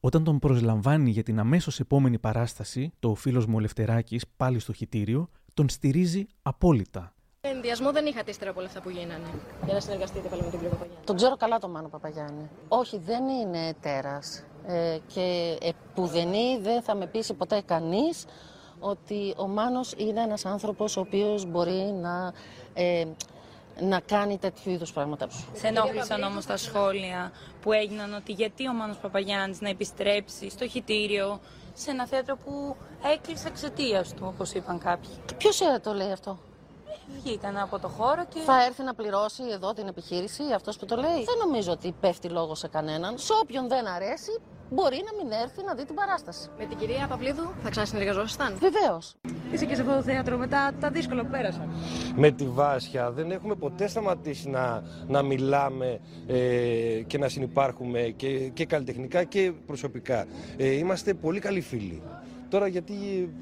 Όταν 0.00 0.24
τον 0.24 0.38
προσλαμβάνει 0.38 1.10
για 1.10 1.22
την 1.22 1.38
αμέσως 1.38 1.80
επόμενη 1.80 2.18
παράσταση, 2.18 2.92
το 2.98 3.14
φίλος 3.14 3.46
μου 3.46 3.54
ο 3.56 3.60
Λευτεράκης 3.60 4.24
πάλι 4.36 4.58
στο 4.58 4.72
χιτήριο, 4.72 5.30
τον 5.54 5.68
στηρίζει 5.68 6.26
απόλυτα. 6.42 7.15
Ενδιασμό 7.54 7.92
δεν 7.92 8.06
είχατε 8.06 8.30
ύστερα 8.30 8.50
από 8.50 8.58
όλα 8.58 8.68
αυτά 8.68 8.80
που 8.80 8.90
γίνανε 8.90 9.28
για 9.64 9.74
να 9.74 9.80
συνεργαστείτε 9.80 10.28
πάλι 10.28 10.42
με 10.42 10.50
τον 10.50 10.60
κύριο 10.60 10.74
Παπαγιάννη. 10.74 11.04
Τον 11.04 11.16
ξέρω 11.16 11.36
καλά 11.36 11.58
τον 11.58 11.70
Μάνο 11.70 11.88
Παπαγιάννη. 11.88 12.50
Όχι, 12.68 12.98
δεν 12.98 13.28
είναι 13.28 13.74
τέρας. 13.80 14.44
Ε, 14.66 14.98
και 15.14 15.58
επουδενή 15.60 16.58
δεν 16.62 16.82
θα 16.82 16.94
με 16.94 17.06
πείσει 17.06 17.34
ποτέ 17.34 17.62
κανείς 17.66 18.24
ότι 18.80 19.34
ο 19.36 19.46
Μάνος 19.46 19.94
είναι 19.96 20.20
ένας 20.20 20.44
άνθρωπος 20.44 20.96
ο 20.96 21.00
οποίος 21.00 21.46
μπορεί 21.46 21.94
να, 22.00 22.32
ε, 22.74 23.04
να 23.80 24.00
κάνει 24.00 24.38
τέτοιου 24.38 24.70
είδους 24.70 24.92
πράγματα. 24.92 25.28
Σε 25.52 25.66
ενόχλησαν 25.66 26.22
όμως 26.22 26.46
τα 26.46 26.56
σχόλια 26.56 27.32
που 27.60 27.72
έγιναν 27.72 28.14
ότι 28.14 28.32
γιατί 28.32 28.68
ο 28.68 28.72
Μάνος 28.72 28.96
Παπαγιάννης 28.96 29.60
να 29.60 29.68
επιστρέψει 29.68 30.50
στο 30.50 30.68
χιτήριο 30.68 31.40
σε 31.74 31.90
ένα 31.90 32.06
θέατρο 32.06 32.36
που 32.36 32.76
έκλεισε 33.14 33.48
εξαιτίας 33.48 34.14
του, 34.14 34.22
όπως 34.34 34.52
είπαν 34.52 34.78
κάποιοι. 34.78 35.10
Ποιος 35.36 35.60
το 35.82 35.92
λέει 35.92 36.12
αυτό; 36.12 36.38
Βγήκαν 37.14 37.56
από 37.56 37.78
το 37.78 37.88
χώρο 37.88 38.24
και. 38.28 38.40
Θα 38.40 38.64
έρθει 38.64 38.82
να 38.82 38.94
πληρώσει 38.94 39.42
εδώ 39.52 39.72
την 39.72 39.86
επιχείρηση, 39.86 40.42
αυτός 40.54 40.76
που 40.76 40.86
το 40.86 40.96
λέει. 40.96 41.24
Δεν 41.24 41.38
νομίζω 41.44 41.72
ότι 41.72 41.94
πέφτει 42.00 42.28
λόγος 42.28 42.58
σε 42.58 42.68
κανέναν. 42.68 43.18
Σε 43.18 43.32
όποιον 43.42 43.68
δεν 43.68 43.86
αρέσει, 43.86 44.30
μπορεί 44.70 44.96
να 45.04 45.24
μην 45.24 45.32
έρθει 45.32 45.62
να 45.64 45.74
δει 45.74 45.84
την 45.84 45.94
παράσταση. 45.94 46.48
Με 46.58 46.64
την 46.64 46.78
κυρία 46.78 47.06
Παυλίδου 47.08 47.52
θα 47.62 47.70
ξανασυνεργαζόσασταν. 47.70 48.56
Βεβαίως. 48.58 49.14
Είσαι 49.52 49.64
και 49.64 49.74
σε 49.74 49.80
αυτό 49.80 49.94
το 49.94 50.02
θέατρο 50.02 50.36
μετά 50.36 50.72
τα 50.80 50.90
δύσκολα 50.90 51.22
που 51.22 51.30
πέρασαν. 51.30 51.70
με 52.16 52.30
τη 52.30 52.46
Βάσια 52.48 53.10
δεν 53.10 53.30
έχουμε 53.30 53.54
ποτέ 53.54 53.86
σταματήσει 53.88 54.48
να, 54.48 54.82
να 55.06 55.22
μιλάμε 55.22 56.00
ε, 56.26 57.02
και 57.06 57.18
να 57.18 57.28
συνεπάρχουμε 57.28 58.00
και, 58.00 58.48
και 58.48 58.66
καλλιτεχνικά 58.66 59.24
και 59.24 59.52
προσωπικά. 59.66 60.26
Ε, 60.56 60.70
είμαστε 60.70 61.14
πολύ 61.14 61.40
καλοί 61.40 61.60
φίλοι. 61.60 62.02
Τώρα 62.48 62.66
γιατί 62.66 62.94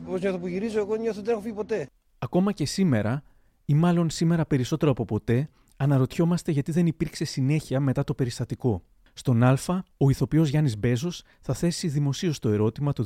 όπως 0.07 0.21
νιώθω 0.21 0.39
που 0.39 0.47
γυρίζω, 0.47 0.79
εγώ 0.79 0.95
νιώθω 0.95 1.19
ότι 1.19 1.27
δεν 1.27 1.33
έχω 1.33 1.43
φύγει 1.43 1.55
ποτέ. 1.55 1.87
Ακόμα 2.19 2.53
και 2.53 2.67
σήμερα, 2.67 3.23
ή 3.65 3.75
μάλλον 3.75 4.11
σήμερα 4.11 4.47
περισσότερο 4.47 4.91
από 4.91 5.05
ποτέ, 5.05 5.49
αναρωτιόμαστε 5.77 6.51
γιατί 6.53 6.73
δεν 6.73 6.87
υπήρξε 6.87 7.25
συνέχεια 7.25 7.81
μετά 7.81 8.05
το 8.05 8.15
περιστατικό. 8.15 8.83
Στον 9.13 9.43
Α, 9.43 9.57
ο 9.97 10.11
ηθοποιός 10.11 10.49
Γιάννης 10.49 10.79
Μπέζος 10.79 11.23
θα 11.41 11.55
θέσει 11.55 11.89
δημοσίως 11.89 12.39
το 12.39 12.49
ερώτημα 12.49 12.93
το 12.93 13.05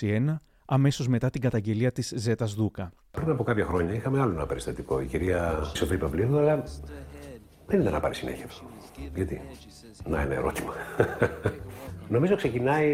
2021, 0.00 0.36
αμέσως 0.64 1.08
μετά 1.08 1.30
την 1.30 1.40
καταγγελία 1.40 1.92
της 1.92 2.12
Ζέτας 2.16 2.54
Δούκα. 2.54 2.92
Πριν 3.10 3.30
από 3.30 3.42
κάποια 3.42 3.64
χρόνια 3.64 3.94
είχαμε 3.94 4.20
άλλο 4.20 4.32
ένα 4.32 4.46
περιστατικό. 4.46 5.00
Η 5.00 5.06
κυρία 5.06 5.70
Σοφή 5.74 5.96
Παυλίδου, 5.96 6.38
αλλά 6.38 6.62
δεν 7.66 7.80
ήταν 7.80 7.92
να 7.92 8.00
πάρει 8.00 8.14
συνέχεια 8.14 8.44
αυτό. 8.44 8.64
Γιατί; 9.14 9.40
Να 10.08 10.22
είναι 10.22 10.34
ερώτημα. 10.34 10.72
Νομίζω 12.08 12.36
ξεκινάει, 12.36 12.88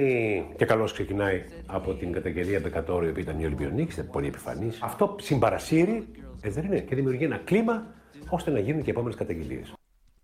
και 0.56 0.64
καλώς 0.64 0.92
ξεκινάει, 0.92 1.44
από 1.66 1.94
την 1.94 2.12
καταγγελία 2.12 2.60
Μπεκατόρου, 2.60 3.06
η 3.06 3.08
οποία 3.08 3.22
ήταν 3.22 3.36
μια 3.36 3.46
Ολυμπιονίκη, 3.46 3.92
ήταν 3.92 4.08
πολύ 4.10 4.26
επιφανής. 4.26 4.78
Αυτό 4.82 5.16
συμπαρασύρει, 5.20 6.08
έτσι 6.40 6.61
δεν 6.61 6.70
είναι, 6.70 6.81
και 6.81 6.94
δημιουργεί 6.94 7.24
ένα 7.24 7.37
κλίμα 7.37 7.87
ώστε 8.29 8.51
να 8.51 8.59
γίνουν 8.59 8.83
και 8.83 8.90
επόμενες 8.90 9.16
καταγγελίες. 9.16 9.72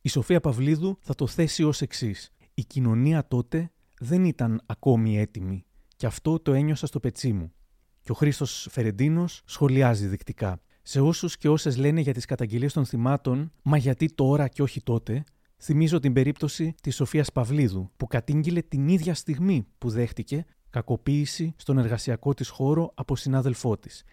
Η 0.00 0.08
Σοφία 0.08 0.40
Παυλίδου 0.40 0.98
θα 1.00 1.14
το 1.14 1.26
θέσει 1.26 1.64
ως 1.64 1.80
εξής. 1.80 2.32
Η 2.54 2.64
κοινωνία 2.64 3.26
τότε 3.26 3.70
δεν 4.00 4.24
ήταν 4.24 4.62
ακόμη 4.66 5.18
έτοιμη 5.18 5.64
και 5.96 6.06
αυτό 6.06 6.38
το 6.38 6.52
ένιωσα 6.52 6.86
στο 6.86 7.00
πετσί 7.00 7.32
μου. 7.32 7.52
Και 8.00 8.12
ο 8.12 8.14
Χρήστος 8.14 8.68
Φερεντίνος 8.70 9.42
σχολιάζει 9.44 10.06
δεικτικά. 10.06 10.60
Σε 10.82 11.00
όσους 11.00 11.36
και 11.36 11.48
όσες 11.48 11.76
λένε 11.76 12.00
για 12.00 12.12
τις 12.12 12.24
καταγγελίες 12.24 12.72
των 12.72 12.84
θυμάτων, 12.84 13.52
μα 13.62 13.76
γιατί 13.76 14.06
τώρα 14.14 14.48
και 14.48 14.62
όχι 14.62 14.82
τότε, 14.82 15.24
θυμίζω 15.56 16.00
την 16.00 16.12
περίπτωση 16.12 16.74
της 16.82 16.94
Σοφίας 16.94 17.32
Παυλίδου, 17.32 17.90
που 17.96 18.06
κατήγγειλε 18.06 18.62
την 18.62 18.88
ίδια 18.88 19.14
στιγμή 19.14 19.66
που 19.78 19.90
δέχτηκε 19.90 20.44
κακοποίηση 20.70 21.54
στον 21.56 21.78
εργασιακό 21.78 22.34
της 22.34 22.48
χώρο 22.48 22.90
από 22.94 23.16
συνάδελφό 23.16 23.76
της. 23.78 24.04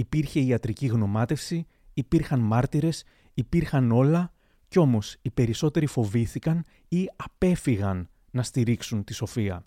Υπήρχε 0.00 0.40
ιατρική 0.40 0.86
γνωμάτευση, 0.86 1.66
υπήρχαν 1.94 2.40
μάρτυρες, 2.40 3.04
υπήρχαν 3.34 3.92
όλα, 3.92 4.32
κι 4.68 4.78
όμως 4.78 5.16
οι 5.22 5.30
περισσότεροι 5.30 5.86
φοβήθηκαν 5.86 6.64
ή 6.88 7.08
απέφυγαν 7.16 8.08
να 8.30 8.42
στηρίξουν 8.42 9.04
τη 9.04 9.14
Σοφία. 9.14 9.64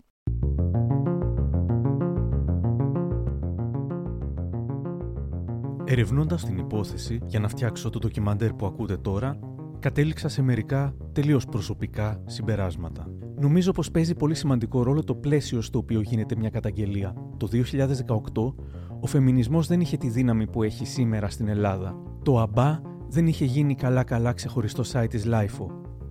Ερευνώντας 5.84 6.44
την 6.44 6.58
υπόθεση 6.58 7.20
για 7.26 7.40
να 7.40 7.48
φτιάξω 7.48 7.90
το 7.90 7.98
ντοκιμαντέρ 7.98 8.52
που 8.52 8.66
ακούτε 8.66 8.96
τώρα, 8.96 9.38
κατέληξα 9.78 10.28
σε 10.28 10.42
μερικά 10.42 10.96
τελείως 11.12 11.44
προσωπικά 11.44 12.22
συμπεράσματα. 12.26 13.06
Νομίζω 13.36 13.72
πως 13.72 13.90
παίζει 13.90 14.14
πολύ 14.14 14.34
σημαντικό 14.34 14.82
ρόλο 14.82 15.04
το 15.04 15.14
πλαίσιο 15.14 15.60
στο 15.60 15.78
οποίο 15.78 16.00
γίνεται 16.00 16.36
μια 16.36 16.50
καταγγελία. 16.50 17.14
Το 17.36 17.46
2018, 17.46 18.54
ο 19.02 19.06
φεμινισμός 19.06 19.66
δεν 19.66 19.80
είχε 19.80 19.96
τη 19.96 20.08
δύναμη 20.08 20.46
που 20.46 20.62
έχει 20.62 20.86
σήμερα 20.86 21.28
στην 21.28 21.48
Ελλάδα. 21.48 22.02
Το 22.22 22.40
ΑΜΠΑ 22.40 22.82
δεν 23.08 23.26
είχε 23.26 23.44
γίνει 23.44 23.74
καλά-καλά 23.74 24.32
ξεχωριστό 24.32 24.82
site 24.92 25.06
της 25.08 25.26
LIFO. 25.26 25.66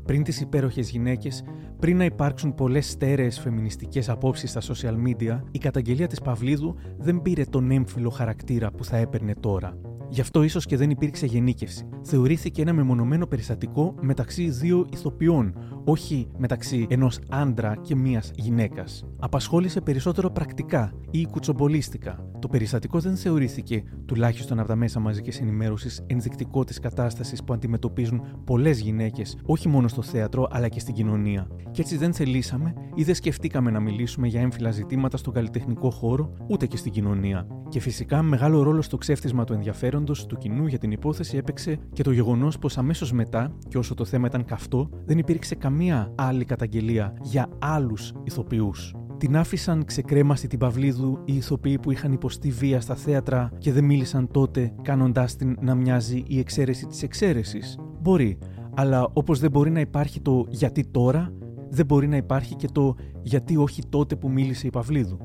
Πριν 0.06 0.24
τις 0.24 0.42
υπέροχες 0.42 0.90
γυναίκες, 0.90 1.44
πριν 1.80 1.98
να 1.98 2.06
υπάρξουν 2.06 2.56
πολλές 2.56 2.90
στέρεες 2.90 3.40
φεμινιστικές 3.40 4.10
απόψεις 4.10 4.50
στα 4.50 4.62
social 4.62 4.96
media, 5.08 5.40
η 5.52 5.58
καταγγελία 5.58 6.08
της 6.08 6.22
Παυλίδου 6.22 6.76
δεν 6.98 7.22
πήρε 7.22 7.44
τον 7.44 7.72
έμφυλο 7.72 8.10
χαρακτήρα 8.10 8.72
που 8.72 8.86
θα 8.86 8.98
έπαιρνε 8.98 9.34
τώρα. 9.40 9.78
Γι' 10.14 10.22
αυτό 10.22 10.44
ίσως 10.44 10.66
και 10.66 10.78
δεν 10.78 10.90
υπήρξε 10.90 11.26
γενίκευση. 11.26 11.88
Θεωρήθηκε 12.02 12.62
ένα 12.62 12.74
μεμονωμένο 12.74 13.28
περιστατικό 13.28 13.96
μεταξύ 14.02 14.50
δύο 14.50 14.88
ηθοποιών, 14.92 15.56
όχι 15.84 16.28
μεταξύ 16.38 16.88
ενός 16.90 17.20
άντρα 17.30 17.76
και 17.82 17.96
μία 17.96 18.24
γυναίκας. 18.36 19.04
Απασχόλησε 19.20 19.82
περισσότερο 19.82 20.30
πρακτικά 20.30 20.94
ή 21.12 21.26
κουτσομπολίστικα. 21.26 22.26
Το 22.40 22.48
περιστατικό 22.48 23.00
δεν 23.00 23.16
θεωρήθηκε, 23.16 23.84
τουλάχιστον 24.06 24.60
από 24.60 24.68
τα 24.68 24.76
μέσα 24.76 25.00
μαζικής 25.00 25.40
ενημέρωσης, 25.40 26.04
ενδεικτικό 26.08 26.64
της 26.64 26.80
κατάστασης 26.80 27.44
που 27.44 27.54
αντιμετωπίζουν 27.54 28.22
πολλές 28.44 28.80
γυναίκες, 28.80 29.38
όχι 29.46 29.68
μόνο 29.68 29.88
στο 29.88 30.02
θέατρο 30.02 30.48
αλλά 30.52 30.68
και 30.68 30.80
στην 30.80 30.94
κοινωνία. 30.94 31.48
Και 31.72 31.82
έτσι 31.82 31.98
δεν 31.98 32.14
θελήσαμε 32.14 32.74
ή 32.96 33.04
δεν 33.04 33.16
σκεφτήκαμε 33.16 33.72
να 33.72 33.80
μιλήσουμε 33.80 34.28
για 34.28 34.42
έμφυλα 34.42 34.72
ζητήματα 34.72 35.18
στον 35.18 35.34
καλλιτεχνικό 35.34 35.90
χώρο, 35.90 36.34
ούτε 36.48 36.66
και 36.66 36.78
στην 36.78 36.92
κοινωνία. 36.92 37.48
Και 37.70 37.80
φυσικά 37.80 38.22
μεγάλο 38.22 38.62
ρόλο 38.64 38.82
στο 38.82 38.98
ξέφτισμα 38.98 39.44
του 39.44 39.54
ενδιαφέροντο 40.02 40.28
του 40.28 40.38
κοινού 40.38 40.68
για 40.68 40.78
την 40.78 40.92
υπόθεση 40.92 41.38
έπαιξε 41.38 41.78
και 41.94 42.04
το 42.04 42.12
γεγονός 42.12 42.58
πως 42.60 42.78
αμέσως 42.78 43.12
μετά, 43.12 43.52
και 43.68 43.78
όσο 43.78 43.94
το 43.94 44.06
θέμα 44.06 44.28
ήταν 44.28 44.46
καυτό, 44.46 44.90
δεν 45.06 45.18
υπήρξε 45.18 45.56
καμία 45.56 46.12
άλλη 46.16 46.46
καταγγελία 46.46 47.14
για 47.22 47.50
άλλους 47.60 48.14
ηθοποιούς. 48.24 48.96
Την 49.18 49.38
άφησαν 49.38 49.86
ξεκρέμαστη 49.86 50.48
την 50.48 50.60
Παυλίδου 50.60 51.20
οι 51.26 51.36
ηθοποιοί 51.36 51.80
που 51.80 51.92
είχαν 51.92 52.12
υποστεί 52.12 52.50
βία 52.50 52.82
στα 52.82 52.96
θέατρα 52.96 53.52
και 53.58 53.72
δεν 53.72 53.84
μίλησαν 53.84 54.28
τότε, 54.32 54.74
κάνοντάς 54.82 55.36
την 55.36 55.58
να 55.62 55.76
μοιάζει 55.76 56.24
η 56.28 56.40
εξαίρεση 56.40 56.86
της 56.86 57.04
εξαίρεσης. 57.04 57.78
Μπορεί, 58.02 58.38
αλλά 58.76 59.08
όπως 59.14 59.40
δεν 59.40 59.52
μπορεί 59.52 59.72
να 59.72 59.80
υπάρχει 59.80 60.22
το 60.22 60.46
γιατί 60.50 60.86
τώρα, 60.92 61.34
δεν 61.70 61.86
μπορεί 61.86 62.08
να 62.08 62.16
υπάρχει 62.16 62.56
και 62.56 62.68
το 62.72 62.96
γιατί 63.22 63.58
όχι 63.58 63.82
τότε 63.90 64.16
που 64.16 64.30
μίλησε 64.30 64.68
η 64.68 64.70
Παυλίδου. 64.70 65.18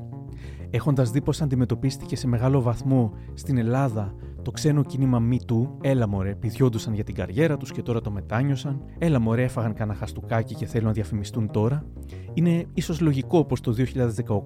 Έχοντας 0.69 1.11
δει 1.11 1.21
πώ 1.21 1.31
αντιμετωπίστηκε 1.41 2.15
σε 2.15 2.27
μεγάλο 2.27 2.61
βαθμό 2.61 3.11
στην 3.33 3.57
Ελλάδα 3.57 4.13
το 4.47 4.53
ξένο 4.53 4.83
κίνημα 4.83 5.21
Me 5.31 5.51
Too, 5.51 5.67
έλα 5.81 6.07
μωρέ, 6.07 6.35
πηδιόντουσαν 6.35 6.93
για 6.93 7.03
την 7.03 7.15
καριέρα 7.15 7.57
τους 7.57 7.71
και 7.71 7.81
τώρα 7.81 8.01
το 8.01 8.11
μετάνιωσαν, 8.11 8.81
έλα 8.97 9.19
μωρέ, 9.19 9.43
έφαγαν 9.43 9.73
κανένα 9.73 9.97
χαστούκάκι 9.97 10.55
και 10.55 10.65
θέλουν 10.65 10.87
να 10.87 10.93
διαφημιστούν 10.93 11.51
τώρα, 11.51 11.85
είναι 12.33 12.65
ίσως 12.73 12.99
λογικό 13.01 13.45
πως 13.45 13.61
το 13.61 13.75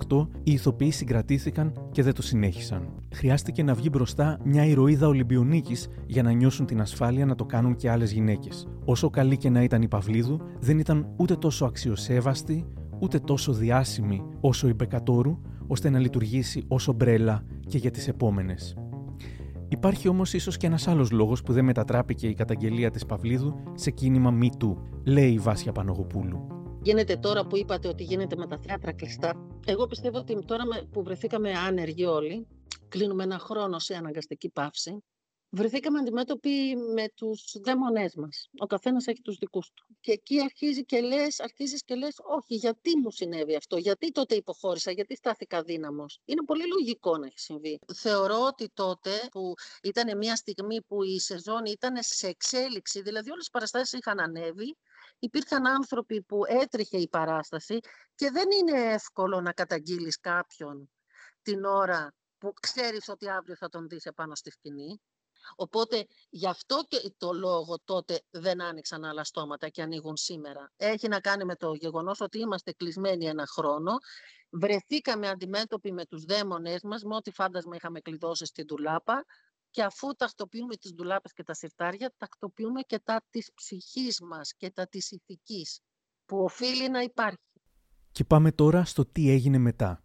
2018 0.07 0.27
οι 0.43 0.51
ηθοποιοί 0.51 0.91
συγκρατήθηκαν 0.91 1.73
και 1.91 2.03
δεν 2.03 2.13
το 2.13 2.21
συνέχισαν. 2.21 2.89
Χρειάστηκε 3.13 3.63
να 3.63 3.73
βγει 3.73 3.87
μπροστά 3.91 4.39
μια 4.43 4.65
ηρωίδα 4.65 5.07
Ολυμπιονίκης 5.07 5.87
για 6.05 6.23
να 6.23 6.31
νιώσουν 6.31 6.65
την 6.65 6.81
ασφάλεια 6.81 7.25
να 7.25 7.35
το 7.35 7.45
κάνουν 7.45 7.75
και 7.75 7.89
άλλες 7.89 8.11
γυναίκες. 8.11 8.67
Όσο 8.85 9.09
καλή 9.09 9.37
και 9.37 9.49
να 9.49 9.63
ήταν 9.63 9.81
η 9.81 9.87
Παυλίδου, 9.87 10.39
δεν 10.59 10.79
ήταν 10.79 11.13
ούτε 11.15 11.35
τόσο 11.35 11.65
αξιοσέβαστη, 11.65 12.65
ούτε 12.99 13.19
τόσο 13.19 13.53
διάσημη 13.53 14.23
όσο 14.39 14.67
η 14.67 14.73
Μπεκατόρου, 14.73 15.37
ώστε 15.67 15.89
να 15.89 15.99
λειτουργήσει 15.99 16.63
ω 16.67 16.75
ομπρέλα 16.87 17.43
και 17.67 17.77
για 17.77 17.91
τις 17.91 18.07
επόμενες. 18.07 18.75
Υπάρχει 19.71 20.07
όμως 20.07 20.33
ίσως 20.33 20.57
και 20.57 20.65
ένας 20.67 20.87
άλλος 20.87 21.11
λόγος 21.11 21.41
που 21.41 21.53
δεν 21.53 21.65
μετατράπηκε 21.65 22.27
η 22.27 22.33
καταγγελία 22.33 22.91
της 22.91 23.05
Παυλίδου 23.05 23.63
σε 23.73 23.91
κίνημα 23.91 24.37
Me 24.41 24.75
λέει 25.05 25.31
η 25.31 25.37
Βάσια 25.37 25.71
Πανογοπούλου. 25.71 26.47
Γίνεται 26.81 27.15
τώρα 27.15 27.45
που 27.47 27.57
είπατε 27.57 27.87
ότι 27.87 28.03
γίνεται 28.03 28.35
με 28.35 28.47
τα 28.47 28.57
θέατρα 28.57 28.93
κλειστά. 28.93 29.33
Εγώ 29.65 29.87
πιστεύω 29.87 30.17
ότι 30.17 30.45
τώρα 30.45 30.63
που 30.91 31.03
βρεθήκαμε 31.03 31.51
άνεργοι 31.51 32.05
όλοι, 32.05 32.47
κλείνουμε 32.87 33.23
ένα 33.23 33.39
χρόνο 33.39 33.79
σε 33.79 33.95
αναγκαστική 33.95 34.49
παύση, 34.49 35.03
βρεθήκαμε 35.51 35.99
αντιμέτωποι 35.99 36.75
με 36.75 37.09
τους 37.15 37.55
δαίμονές 37.63 38.15
μας. 38.15 38.49
Ο 38.57 38.65
καθένας 38.65 39.07
έχει 39.07 39.21
τους 39.21 39.37
δικούς 39.37 39.71
του. 39.73 39.85
Και 39.99 40.11
εκεί 40.11 40.41
αρχίζει 40.41 40.85
και 40.85 41.01
λες, 41.01 41.39
αρχίζεις 41.39 41.83
και 41.83 41.95
λες, 41.95 42.15
όχι, 42.23 42.55
γιατί 42.55 42.97
μου 42.97 43.11
συνέβη 43.11 43.55
αυτό, 43.55 43.77
γιατί 43.77 44.11
τότε 44.11 44.35
υποχώρησα, 44.35 44.91
γιατί 44.91 45.15
στάθηκα 45.15 45.63
δύναμος. 45.63 46.19
Είναι 46.25 46.43
πολύ 46.45 46.67
λογικό 46.67 47.17
να 47.17 47.25
έχει 47.25 47.39
συμβεί. 47.39 47.79
Θεωρώ 47.93 48.39
ότι 48.45 48.69
τότε 48.73 49.11
που 49.31 49.53
ήταν 49.83 50.17
μια 50.17 50.35
στιγμή 50.35 50.81
που 50.81 51.03
η 51.03 51.19
σεζόν 51.19 51.65
ήταν 51.65 51.95
σε 51.99 52.27
εξέλιξη, 52.27 53.01
δηλαδή 53.01 53.31
όλες 53.31 53.45
οι 53.47 53.51
παραστάσεις 53.51 53.99
είχαν 53.99 54.19
ανέβει, 54.19 54.77
υπήρχαν 55.19 55.67
άνθρωποι 55.67 56.21
που 56.21 56.45
έτρεχε 56.45 56.97
η 56.97 57.07
παράσταση 57.07 57.79
και 58.15 58.31
δεν 58.31 58.47
είναι 58.51 58.93
εύκολο 58.93 59.41
να 59.41 59.53
καταγγείλεις 59.53 60.19
κάποιον 60.19 60.91
την 61.41 61.63
ώρα 61.65 62.13
που 62.37 62.53
ξέρεις 62.61 63.09
ότι 63.09 63.29
αύριο 63.29 63.55
θα 63.55 63.69
τον 63.69 63.87
δεις 63.87 64.05
επάνω 64.05 64.35
στη 64.35 64.51
σκηνή. 64.51 65.01
Οπότε 65.55 66.05
γι' 66.29 66.47
αυτό 66.47 66.85
και 66.87 67.13
το 67.17 67.33
λόγο 67.33 67.79
τότε 67.83 68.21
δεν 68.29 68.61
άνοιξαν 68.61 69.03
άλλα 69.03 69.23
στόματα 69.23 69.69
και 69.69 69.81
ανοίγουν 69.81 70.17
σήμερα. 70.17 70.71
Έχει 70.77 71.07
να 71.07 71.19
κάνει 71.19 71.45
με 71.45 71.55
το 71.55 71.73
γεγονός 71.73 72.21
ότι 72.21 72.39
είμαστε 72.39 72.71
κλεισμένοι 72.71 73.25
ένα 73.25 73.45
χρόνο. 73.45 73.91
Βρεθήκαμε 74.49 75.27
αντιμέτωποι 75.27 75.91
με 75.91 76.05
τους 76.05 76.23
δαίμονές 76.23 76.81
μας, 76.81 77.03
με 77.03 77.15
ό,τι 77.15 77.31
φάντασμα 77.31 77.75
είχαμε 77.75 77.99
κλειδώσει 77.99 78.45
στην 78.45 78.67
τουλάπα 78.67 79.25
και 79.69 79.83
αφού 79.83 80.15
τακτοποιούμε 80.15 80.75
τις 80.75 80.93
ντουλάπες 80.93 81.33
και 81.33 81.43
τα 81.43 81.53
συρτάρια, 81.53 82.13
τακτοποιούμε 82.17 82.81
και 82.81 82.99
τα 82.99 83.21
της 83.29 83.51
ψυχής 83.53 84.21
μας 84.21 84.53
και 84.57 84.69
τα 84.69 84.87
της 84.87 85.11
ηθικής, 85.11 85.79
που 86.25 86.43
οφείλει 86.43 86.89
να 86.89 87.01
υπάρχει. 87.01 87.37
Και 88.11 88.23
πάμε 88.23 88.51
τώρα 88.51 88.85
στο 88.85 89.05
τι 89.05 89.29
έγινε 89.29 89.57
μετά. 89.57 90.03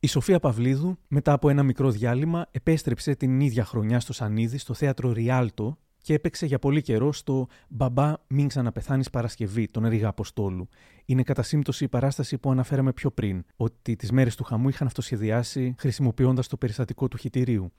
Η 0.00 0.06
Σοφία 0.06 0.40
Παυλίδου, 0.40 0.98
μετά 1.08 1.32
από 1.32 1.48
ένα 1.48 1.62
μικρό 1.62 1.90
διάλειμμα, 1.90 2.46
επέστρεψε 2.50 3.14
την 3.14 3.40
ίδια 3.40 3.64
χρονιά 3.64 4.00
στο 4.00 4.12
Σανίδη, 4.12 4.58
στο 4.58 4.74
θέατρο 4.74 5.12
Ριάλτο 5.12 5.78
και 6.02 6.14
έπαιξε 6.14 6.46
για 6.46 6.58
πολύ 6.58 6.82
καιρό 6.82 7.12
στο 7.12 7.46
Μπαμπά 7.68 8.12
Μην 8.26 8.48
ξαναπεθάνεις 8.48 9.10
Παρασκευή, 9.10 9.68
τον 9.68 9.86
Ρίγα 9.86 10.08
Αποστόλου. 10.08 10.68
Είναι 11.04 11.22
κατά 11.22 11.42
σύμπτωση 11.42 11.84
η 11.84 11.88
παράσταση 11.88 12.38
που 12.38 12.50
αναφέραμε 12.50 12.92
πιο 12.92 13.10
πριν, 13.10 13.44
ότι 13.56 13.96
τις 13.96 14.12
μέρες 14.12 14.34
του 14.34 14.44
χαμού 14.44 14.68
είχαν 14.68 14.86
αυτοσχεδιάσει 14.86 15.74
χρησιμοποιώντας 15.78 16.48
το 16.48 16.56
περιστατικό 16.56 17.08
του 17.08 17.16
χιτηρίου. 17.16 17.72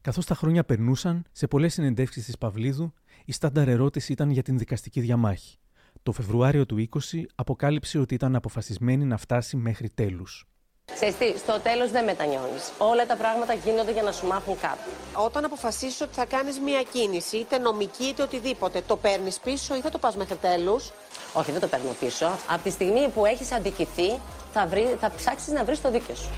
Καθώς 0.00 0.26
τα 0.26 0.34
χρόνια 0.34 0.64
περνούσαν, 0.64 1.24
σε 1.32 1.46
πολλές 1.46 1.72
συνεντεύξεις 1.72 2.24
της 2.24 2.38
Παυλίδου, 2.38 2.92
η 3.24 3.32
στάνταρ 3.32 3.68
ερώτηση 3.68 4.12
ήταν 4.12 4.30
για 4.30 4.42
την 4.42 4.58
δικαστική 4.58 5.00
διαμάχη. 5.00 5.58
Το 6.02 6.12
Φεβρουάριο 6.12 6.66
του 6.66 6.88
20 7.12 7.24
αποκάλυψε 7.34 7.98
ότι 7.98 8.14
ήταν 8.14 8.36
αποφασισμένη 8.36 9.04
να 9.04 9.16
φτάσει 9.16 9.56
μέχρι 9.56 9.90
τέλους. 9.94 10.48
Ξέρεις 10.94 11.16
τι, 11.18 11.38
στο 11.38 11.60
τέλος 11.60 11.90
δεν 11.90 12.04
μετανιώνεις. 12.04 12.72
Όλα 12.78 13.06
τα 13.06 13.16
πράγματα 13.16 13.52
γίνονται 13.54 13.92
για 13.92 14.02
να 14.02 14.12
σου 14.12 14.26
μάθουν 14.26 14.56
κάτι. 14.60 14.90
Όταν 15.26 15.44
αποφασίσεις 15.44 16.00
ότι 16.00 16.14
θα 16.14 16.26
κάνεις 16.26 16.58
μία 16.58 16.82
κίνηση, 16.92 17.36
είτε 17.36 17.58
νομική 17.58 18.04
είτε 18.04 18.22
οτιδήποτε, 18.22 18.82
το 18.86 18.96
παίρνεις 18.96 19.38
πίσω 19.38 19.76
ή 19.76 19.80
θα 19.80 19.90
το 19.90 19.98
πας 19.98 20.16
μέχρι 20.16 20.36
τέλους; 20.36 20.92
Όχι, 21.32 21.50
δεν 21.52 21.60
το 21.60 21.66
παίρνω 21.66 21.90
πίσω. 22.00 22.26
Από 22.48 22.62
τη 22.62 22.70
στιγμή 22.70 23.08
που 23.14 23.24
έχεις 23.26 23.52
αντικηθεί, 23.52 24.08
θα, 24.52 24.66
βρει, 24.66 24.96
θα 25.00 25.12
ψάξεις 25.16 25.52
να 25.52 25.64
βρεις 25.64 25.80
το 25.80 25.90
δίκιο 25.90 26.14
σου. 26.14 26.30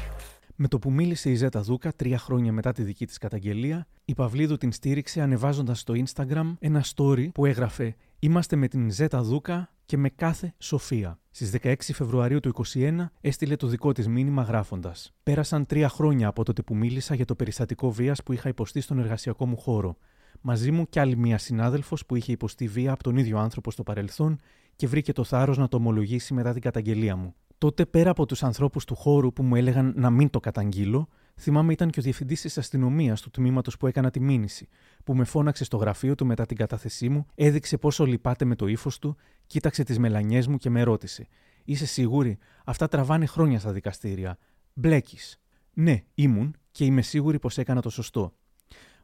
Με 0.57 0.69
το 0.69 0.79
που 0.79 0.91
μίλησε 0.91 1.31
η 1.31 1.35
Ζέτα 1.35 1.61
Δούκα 1.61 1.93
τρία 1.97 2.19
χρόνια 2.19 2.53
μετά 2.53 2.73
τη 2.73 2.83
δική 2.83 3.07
της 3.07 3.19
καταγγελία, 3.19 3.87
η 4.05 4.15
Παυλίδου 4.15 4.57
την 4.57 4.73
στήριξε 4.73 5.21
ανεβάζοντας 5.21 5.81
στο 5.81 5.95
Instagram 5.97 6.55
ένα 6.59 6.85
story 6.97 7.29
που 7.35 7.47
έγραφε 7.47 7.97
«Είμαστε 8.19 8.57
με 8.57 8.69
την 8.69 8.91
Ζέτα 8.91 9.23
Δούκα 9.23 9.71
και 9.87 9.97
με 9.97 10.09
κάθε 10.09 10.55
σοφία». 10.59 11.19
Στις 11.39 11.51
16 11.63 11.75
Φεβρουαρίου 11.79 12.41
του 12.41 12.53
2021 12.75 13.07
έστειλε 13.21 13.57
το 13.57 13.67
δικό 13.67 13.93
της 13.93 14.09
μήνυμα 14.09 14.43
γράφοντας 14.43 15.15
«Πέρασαν 15.23 15.67
τρία 15.67 15.89
χρόνια 15.89 16.29
από 16.29 16.45
τότε 16.45 16.63
που 16.63 16.77
μίλησα 16.77 17.15
για 17.15 17.25
το 17.25 17.35
περιστατικό 17.35 17.91
βίας 17.91 18.23
που 18.23 18.33
είχα 18.33 18.49
υποστεί 18.49 18.81
στον 18.81 18.99
εργασιακό 18.99 19.47
μου 19.47 19.57
χώρο. 19.57 19.97
Μαζί 20.41 20.71
μου 20.71 20.89
κι 20.89 20.99
άλλη 20.99 21.17
μία 21.17 21.39
συνάδελφος 21.39 22.07
που 22.07 22.17
είχε 22.17 22.33
υποστεί 22.33 22.69
βία 22.69 22.93
από 22.93 23.03
τον 23.03 23.17
ίδιο 23.17 23.39
άνθρωπο 23.39 23.71
στο 23.71 23.83
παρελθόν 23.83 24.39
και 24.77 24.87
βρήκε 24.87 25.13
το 25.13 25.25
θάρρος 25.25 25.59
να 25.59 25.69
το 25.69 25.77
ομολογήσει 25.77 26.35
μετά 26.35 26.53
την 26.53 26.63
καταγγελία 26.63 27.17
μου. 27.17 27.35
Τότε, 27.59 27.87
πέρα 27.87 28.11
από 28.11 28.27
τους 28.27 28.43
ανθρώπους 28.43 28.85
του 28.85 28.95
χώρου 28.95 29.33
που 29.33 29.43
μου 29.43 29.57
έλεγαν 29.57 29.93
να 29.97 30.11
μην 30.11 30.31
το 30.31 30.41
καταγγείλω, 30.41 31.09
θυμάμαι 31.37 31.73
ήταν 31.73 31.91
και 31.91 32.01
ο 32.01 32.03
διευθυντής 32.03 32.41
της 32.41 32.59
αστυνομίας 32.59 33.21
του 33.21 33.31
τμήματος 33.31 33.77
που 33.77 33.87
έκανα 33.87 34.11
τη 34.11 34.21
μήνυση, 34.21 34.69
που 35.05 35.15
με 35.15 35.25
φώναξε 35.25 35.65
στο 35.65 35.77
γραφείο 35.77 36.15
του 36.15 36.27
μετά 36.27 36.47
την 36.47 36.57
κατάθεσή 36.57 37.09
μου, 37.09 37.27
έδειξε 37.35 37.77
πόσο 37.77 38.07
λυπάται 38.07 38.45
με 38.45 38.55
το 38.55 38.67
ύφος 38.67 38.99
του, 38.99 39.17
κοίταξε 39.47 39.83
τις 39.83 39.99
μελανιές 39.99 40.47
μου 40.47 40.57
και 40.57 40.71
με 40.71 40.83
ρώτησε: 40.83 41.27
Είσαι 41.65 41.87
σίγουρη, 41.87 42.39
αυτά 42.65 42.89
τραβάνε 42.89 43.27
χρόνια 43.27 43.59
στα 43.59 43.73
δικαστήρια. 43.73 44.39
Μπλέκεις. 44.75 45.41
Ναι, 45.73 46.05
ήμουν 46.15 46.57
και 46.71 46.85
είμαι 46.85 47.03
σίγουρη 47.03 47.39
πως 47.39 47.59
έκανα 47.59 47.81
το 47.81 47.91
σωστό. 47.91 48.37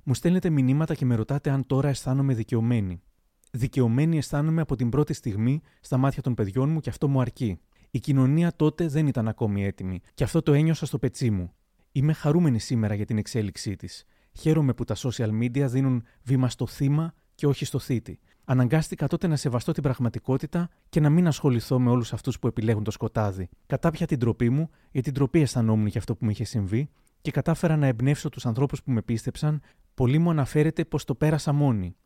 Μου 0.04 0.14
στέλνετε 0.14 0.50
μηνύματα 0.50 0.94
και 0.94 1.04
με 1.04 1.14
ρωτάτε 1.14 1.50
αν 1.50 1.66
τώρα 1.66 1.88
αισθάνομαι 1.88 2.34
δικαιωμένη. 2.34 3.02
Δικαιωμένη 3.50 4.16
αισθάνομαι 4.16 4.60
από 4.60 4.76
την 4.76 4.88
πρώτη 4.88 5.12
στιγμή 5.12 5.60
στα 5.80 5.96
μάτια 5.96 6.22
των 6.22 6.34
παιδιών 6.34 6.70
μου 6.70 6.80
και 6.80 6.90
αυτό 6.90 7.08
μου 7.08 7.20
αρκεί. 7.20 7.60
Η 7.90 7.98
κοινωνία 7.98 8.56
τότε 8.56 8.86
δεν 8.88 9.06
ήταν 9.06 9.28
ακόμη 9.28 9.64
έτοιμη 9.64 10.00
και 10.14 10.24
αυτό 10.24 10.42
το 10.42 10.52
ένιωσα 10.52 10.86
στο 10.86 10.98
πετσί 10.98 11.30
μου. 11.30 11.52
Είμαι 11.92 12.12
χαρούμενη 12.12 12.58
σήμερα 12.58 12.94
για 12.94 13.04
την 13.04 13.18
εξέλιξή 13.18 13.76
της. 13.76 14.04
Χαίρομαι 14.32 14.74
που 14.74 14.84
τα 14.84 14.96
social 14.96 15.30
media 15.42 15.66
δίνουν 15.68 16.04
βήμα 16.22 16.48
στο 16.48 16.66
θύμα 16.66 17.14
και 17.34 17.46
όχι 17.46 17.64
στο 17.64 17.78
θήτη. 17.78 18.18
Αναγκάστηκα 18.44 19.06
τότε 19.06 19.26
να 19.26 19.36
σεβαστώ 19.36 19.72
την 19.72 19.82
πραγματικότητα 19.82 20.68
και 20.88 21.00
να 21.00 21.10
μην 21.10 21.26
ασχοληθώ 21.26 21.78
με 21.78 21.90
όλους 21.90 22.12
αυτούς 22.12 22.38
που 22.38 22.46
επιλέγουν 22.46 22.84
το 22.84 22.90
σκοτάδι. 22.90 23.48
Κατάπια 23.66 24.06
την 24.06 24.18
τροπή 24.18 24.50
μου, 24.50 24.68
γιατί 24.82 25.00
την 25.00 25.14
τροπή 25.14 25.40
αισθανόμουν 25.40 25.86
για 25.86 26.00
αυτό 26.00 26.14
που 26.14 26.24
μου 26.24 26.30
είχε 26.30 26.44
συμβεί, 26.44 26.88
και 27.20 27.30
κατάφερα 27.30 27.76
να 27.76 27.86
εμπνεύσω 27.86 28.28
τους 28.28 28.46
ανθρώπους 28.46 28.82
που 28.82 28.90
με 28.90 29.02
πίστεψαν. 29.02 29.60
Πολλοί 29.94 30.18
μου 30.18 30.30
αναφέρεται 30.30 30.84
πως 30.84 31.04
το 31.04 31.14
πέρασα 31.14 31.52
μόνη. 31.52 31.96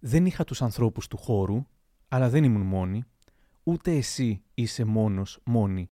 Δεν 0.00 0.26
είχα 0.26 0.44
τους 0.44 0.62
ανθρώπους 0.62 1.06
του 1.06 1.16
χώρου, 1.16 1.66
αλλά 2.08 2.28
δεν 2.28 2.44
ήμουν 2.44 2.62
μόνη 2.62 3.04
ούτε 3.62 3.96
εσύ 3.96 4.42
είσαι 4.54 4.84
μόνος, 4.84 5.38
μόνη. 5.44 5.90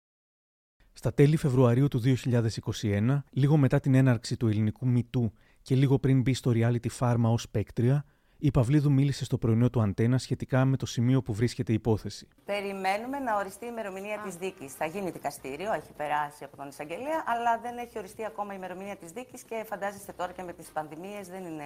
Στα 0.93 1.13
τέλη 1.13 1.35
Φεβρουαρίου 1.35 1.87
του 1.87 1.99
2021, 1.99 3.23
λίγο 3.31 3.57
μετά 3.57 3.79
την 3.79 3.93
έναρξη 3.93 4.37
του 4.37 4.47
ελληνικού 4.47 4.87
Μητού 4.87 5.33
και 5.61 5.75
λίγο 5.75 5.99
πριν 5.99 6.21
μπει 6.21 6.33
στο 6.33 6.51
reality 6.53 6.87
Pharma 6.99 7.21
ως 7.21 7.49
παίκτρια, 7.49 8.05
η 8.39 8.51
Παυλίδου 8.51 8.91
μίλησε 8.91 9.25
στο 9.25 9.37
πρωινό 9.37 9.69
του 9.69 9.81
Αντένα 9.81 10.17
σχετικά 10.17 10.65
με 10.65 10.77
το 10.77 10.85
σημείο 10.85 11.21
που 11.21 11.33
βρίσκεται 11.33 11.71
η 11.71 11.75
υπόθεση. 11.75 12.27
Περιμένουμε 12.45 13.19
να 13.19 13.35
οριστεί 13.35 13.65
η 13.65 13.69
ημερομηνία 13.71 14.21
της 14.25 14.35
δίκης. 14.35 14.73
Θα 14.73 14.85
γίνει 14.85 15.09
δικαστήριο, 15.09 15.73
έχει 15.73 15.91
περάσει 15.97 16.43
από 16.43 16.57
τον 16.57 16.67
εισαγγελέα, 16.67 17.23
αλλά 17.25 17.59
δεν 17.61 17.77
έχει 17.77 17.97
οριστεί 17.97 18.25
ακόμα 18.25 18.53
η 18.53 18.55
ημερομηνία 18.57 18.95
της 18.95 19.11
δίκης 19.11 19.43
και 19.43 19.65
φαντάζεστε 19.67 20.11
τώρα 20.11 20.31
και 20.31 20.43
με 20.43 20.53
τις 20.53 20.67
πανδημίες 20.67 21.27
δεν 21.27 21.45
είναι 21.45 21.63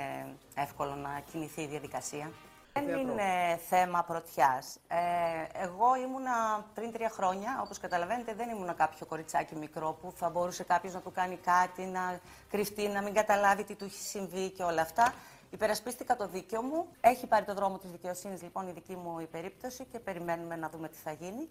εύκολο 0.55 0.95
να 0.95 1.21
κινηθεί 1.31 1.61
η 1.61 1.67
διαδικασία. 1.67 2.31
Δεν 2.73 2.97
είναι 2.97 3.59
θέμα 3.69 4.03
πρωτιάς. 4.03 4.77
Ε, 4.87 5.63
εγώ 5.63 5.95
ήμουνα 6.05 6.65
πριν 6.73 6.91
τρία 6.91 7.09
χρόνια, 7.09 7.61
όπως 7.63 7.77
καταλαβαίνετε, 7.77 8.33
δεν 8.33 8.49
ήμουνα 8.49 8.73
κάποιο 8.73 9.05
κοριτσάκι 9.05 9.55
μικρό 9.55 9.97
που 10.01 10.13
θα 10.15 10.29
μπορούσε 10.29 10.63
κάποιος 10.63 10.93
να 10.93 10.99
του 10.99 11.11
κάνει 11.11 11.37
κάτι, 11.45 11.81
να 11.81 12.19
κρυφτεί, 12.49 12.87
να 12.87 13.01
μην 13.01 13.13
καταλάβει 13.13 13.63
τι 13.63 13.75
του 13.75 13.83
έχει 13.83 14.01
συμβεί 14.01 14.49
και 14.49 14.63
όλα 14.63 14.81
αυτά. 14.81 15.13
Υπερασπίστηκα 15.53 16.15
το 16.15 16.27
δίκαιο 16.27 16.61
μου. 16.61 16.85
Έχει 17.01 17.27
πάρει 17.27 17.45
το 17.45 17.53
δρόμο 17.53 17.77
της 17.77 17.91
δικαιοσύνης 17.91 18.41
λοιπόν 18.41 18.67
η 18.67 18.71
δική 18.71 18.95
μου 18.95 19.19
η 19.19 19.25
περίπτωση 19.25 19.85
και 19.91 19.99
περιμένουμε 19.99 20.55
να 20.55 20.69
δούμε 20.69 20.87
τι 20.87 20.97
θα 20.97 21.11
γίνει. 21.11 21.47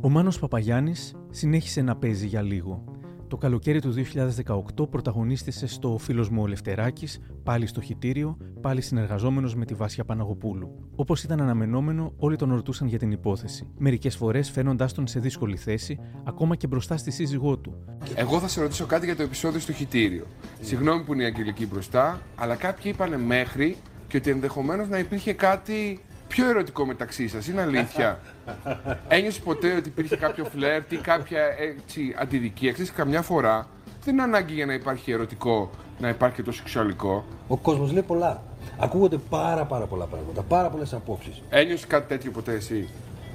Ο 0.00 0.08
Μάνος 0.08 0.38
Παπαγιάννης 0.38 1.14
συνέχισε 1.30 1.82
να 1.82 1.96
παίζει 1.96 2.26
για 2.26 2.42
λίγο. 2.42 2.99
Το 3.30 3.36
καλοκαίρι 3.36 3.80
του 3.80 3.94
2018 4.78 4.90
πρωταγωνίστησε 4.90 5.66
στο 5.66 5.98
φίλος 5.98 6.28
μου 6.28 6.42
ο 6.42 6.46
Λευτεράκης, 6.46 7.20
πάλι 7.42 7.66
στο 7.66 7.80
χιτήριο, 7.80 8.36
πάλι 8.60 8.80
συνεργαζόμενος 8.80 9.54
με 9.54 9.64
τη 9.64 9.74
Βάσια 9.74 10.04
Παναγοπούλου. 10.04 10.90
Όπως 10.96 11.22
ήταν 11.22 11.40
αναμενόμενο, 11.40 12.12
όλοι 12.16 12.36
τον 12.36 12.54
ρωτούσαν 12.54 12.88
για 12.88 12.98
την 12.98 13.10
υπόθεση. 13.10 13.68
Μερικές 13.78 14.16
φορές 14.16 14.50
φαίνοντάς 14.50 14.92
τον 14.92 15.06
σε 15.06 15.20
δύσκολη 15.20 15.56
θέση, 15.56 15.98
ακόμα 16.24 16.56
και 16.56 16.66
μπροστά 16.66 16.96
στη 16.96 17.10
σύζυγό 17.10 17.58
του. 17.58 17.84
Εγώ 18.14 18.40
θα 18.40 18.48
σε 18.48 18.60
ρωτήσω 18.60 18.86
κάτι 18.86 19.06
για 19.06 19.16
το 19.16 19.22
επεισόδιο 19.22 19.60
στο 19.60 19.72
χιτήριο. 19.72 20.26
Συγγνώμη 20.60 21.04
που 21.04 21.12
είναι 21.12 21.22
η 21.22 21.26
Αγγελική 21.26 21.66
μπροστά, 21.66 22.20
αλλά 22.36 22.54
κάποιοι 22.54 22.92
είπαν 22.94 23.20
μέχρι 23.20 23.76
και 24.08 24.16
ότι 24.16 24.30
ενδεχομένως 24.30 24.88
να 24.88 24.98
υπήρχε 24.98 25.32
κάτι 25.32 26.00
πιο 26.30 26.48
ερωτικό 26.48 26.86
μεταξύ 26.86 27.28
σας. 27.28 27.46
Είναι 27.48 27.60
αλήθεια. 27.60 28.20
Ένιωσε 29.08 29.40
ποτέ 29.40 29.74
ότι 29.76 29.88
υπήρχε 29.88 30.16
κάποιο 30.16 30.44
φλερτ 30.44 30.92
ή 30.92 30.96
κάποια 30.96 31.42
έτσι, 31.58 32.14
αντιδικία. 32.18 32.72
Ξέρεις, 32.72 32.92
καμιά 32.92 33.22
φορά 33.22 33.68
δεν 34.04 34.14
είναι 34.14 34.22
ανάγκη 34.22 34.54
για 34.54 34.66
να 34.66 34.72
υπάρχει 34.72 35.12
ερωτικό 35.12 35.70
να 36.00 36.08
υπάρχει 36.08 36.36
και 36.36 36.42
το 36.42 36.52
σεξουαλικό. 36.52 37.24
Ο 37.48 37.56
κόσμος 37.56 37.92
λέει 37.92 38.02
πολλά. 38.02 38.42
Ακούγονται 38.78 39.16
πάρα, 39.16 39.64
πάρα 39.64 39.86
πολλά 39.86 40.04
πράγματα. 40.04 40.42
Πάρα 40.42 40.68
πολλές 40.68 40.92
απόψεις. 40.92 41.42
Ένιωσες 41.50 41.86
κάτι 41.86 42.08
τέτοιο 42.08 42.30
ποτέ 42.30 42.52
εσύ; 42.52 42.88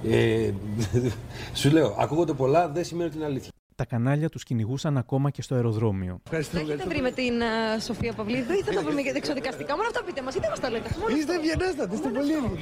Ε, 0.10 0.52
σου 1.60 1.72
λέω, 1.72 1.96
ακούγονται 2.00 2.34
πολλά, 2.34 2.70
δεν 2.70 2.84
σημαίνει 2.86 3.08
ότι 3.08 3.18
είναι 3.18 3.26
αλήθεια. 3.26 3.50
Τα 3.76 3.86
κανάλια 3.86 4.30
τους 4.30 4.44
κυνηγούσαν 4.44 4.98
ακόμα 4.98 5.30
και 5.30 5.42
στο 5.42 5.56
αεροδρόμιο. 5.56 6.20
Ευχαριστώ. 6.24 6.58
Έχετε 6.58 6.84
βρει 6.88 7.02
με 7.02 7.12
την 7.12 7.34
uh, 7.40 7.82
Σοφία 7.86 8.14
Παυλίδου 8.14 8.54
ή 8.54 8.62
θα 8.62 8.74
το 8.74 8.84
βρούμε 8.84 9.02
και 9.02 9.12
δεξιοδικαστικά. 9.12 9.76
Μόνο 9.76 9.88
αυτά 9.88 10.04
πείτε 10.04 10.22
μας, 10.22 10.36
είτε 10.36 10.50
μας 10.50 10.60
τα 10.60 10.70
λέτε. 10.70 10.90
Μόνο 11.00 11.16
Είστε 11.16 11.36
ευγενέστατοι, 11.36 11.96
είστε 11.96 12.10
πολύ 12.10 12.32
εύκολοι. 12.32 12.60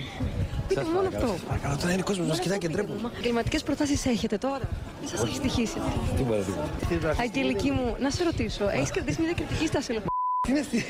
Πείτε 0.68 0.84
μου 0.84 0.92
μόνο 0.92 1.08
αυτό. 1.08 1.36
Παρακαλώ, 1.48 1.78
τώρα 1.78 1.94
είναι 1.94 2.02
κόσμος, 2.02 2.28
μας 2.28 2.40
κοιτάει 2.40 2.58
και 2.58 2.70
ντρέπουμε. 2.70 3.12
Κλιματικές 3.22 3.64
προτάσεις 3.64 4.06
έχετε 4.06 4.38
τώρα. 4.38 4.68
Δεν 5.00 5.10
σας 5.10 5.24
έχει 5.24 5.36
στοιχήσει. 5.36 5.78
Τίποτα, 6.18 6.44
τίποτα. 6.90 7.16
Αγγελική 7.22 7.72
μου, 7.72 7.96
να 8.00 8.10
σε 8.10 8.24
ρωτήσω, 8.24 8.70
έχεις 8.70 8.92
κρατήσει 8.92 9.22
μια 9.22 9.34
κριτική 9.34 9.68
στάση. 9.68 9.94
Τι 10.42 10.52
είναι 10.52 10.60
αυτή; 10.60 10.84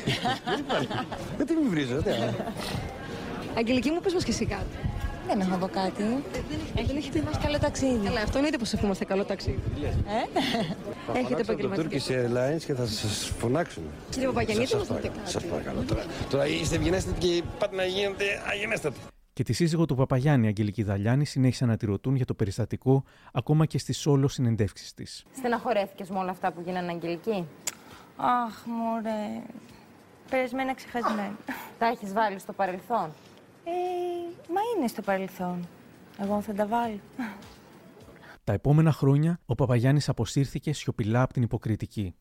Δεν 1.37 1.57
μην 1.61 1.69
βρίζω, 1.69 2.03
Αγγελική 3.57 3.89
μου, 3.91 3.99
πες 3.99 4.13
μας 4.13 4.23
και 4.23 4.31
εσύ 4.31 4.45
κάτι. 4.45 4.92
Δεν 5.37 5.41
έχω 5.41 5.55
από 5.55 5.67
κάτι. 5.67 6.03
Δεν 6.87 6.97
έχετε 6.97 7.21
μας 7.21 7.37
καλό 7.37 7.59
ταξίδι. 7.59 8.07
Αλλά 8.07 8.21
αυτό 8.21 8.35
εννοείται 8.37 8.57
πως 8.57 8.73
ευχόμαστε 8.73 9.05
καλό 9.05 9.25
ταξίδι. 9.25 9.59
Ε; 11.13 11.19
Έχετε 11.19 11.43
Το 11.43 11.51
επαγγελματική. 11.51 12.01
Turkish 12.07 12.11
Airlines 12.11 12.61
και 12.65 12.73
θα 12.73 12.85
σας 12.85 13.31
φωνάξουν. 13.39 13.83
Κύριε 14.09 14.27
Παπαγιαννή, 14.27 14.65
τι 14.65 14.75
μας 14.75 14.89
λέτε 14.89 15.11
Σας 15.23 15.33
κάτι. 15.33 15.45
παρακαλώ 15.45 15.81
τώρα. 15.81 16.03
Τώρα 16.29 16.47
είστε 16.47 16.75
ευγενέστατοι 16.75 17.19
και 17.19 17.43
πάτε 17.59 17.75
να 17.75 17.85
γίνετε 17.85 18.25
αγενέστατοι. 18.51 18.99
Και 19.33 19.43
τη 19.43 19.53
σύζυγο 19.53 19.85
του 19.85 19.95
Παπαγιάννη, 19.95 20.47
Αγγελική 20.47 20.83
Δαλιάνη, 20.83 21.25
συνέχισαν 21.25 21.67
να 21.67 21.77
τη 21.77 21.85
ρωτούν 21.85 22.15
για 22.15 22.25
το 22.25 22.33
περιστατικό 22.33 23.03
ακόμα 23.33 23.65
και 23.65 23.77
στι 23.77 24.09
όλο 24.09 24.27
συνεντεύξεις 24.27 24.93
της. 24.93 25.25
Στεναχωρέθηκες 25.37 26.09
με 26.09 26.19
όλα 26.19 26.31
αυτά 26.31 26.51
που 26.51 26.61
γίνανε 26.65 26.91
Αγγελική; 26.91 27.45
Αχ, 28.17 28.65
μωρέ. 28.65 29.41
Περασμένα 30.29 30.73
ξεχασμένα. 30.73 31.35
Τα 31.79 31.85
έχεις 31.87 32.13
βάλει 32.13 32.39
στο 32.39 32.53
παρελθόν; 32.53 33.09
Ε, 33.63 33.71
μα 34.53 34.61
είναι 34.77 34.87
στο 34.87 35.01
παρελθόν. 35.01 35.67
Εγώ 36.19 36.41
θα 36.41 36.53
τα 36.53 36.67
βάλω. 36.67 36.99
Τα 38.43 38.53
επόμενα 38.53 38.91
χρόνια, 38.91 39.39
ο 39.45 39.55
Παπαγιάννης 39.55 40.09
αποσύρθηκε 40.09 40.73
σιωπηλά 40.73 41.21
από 41.21 41.33
την 41.33 41.41
υποκριτική. 41.43 42.15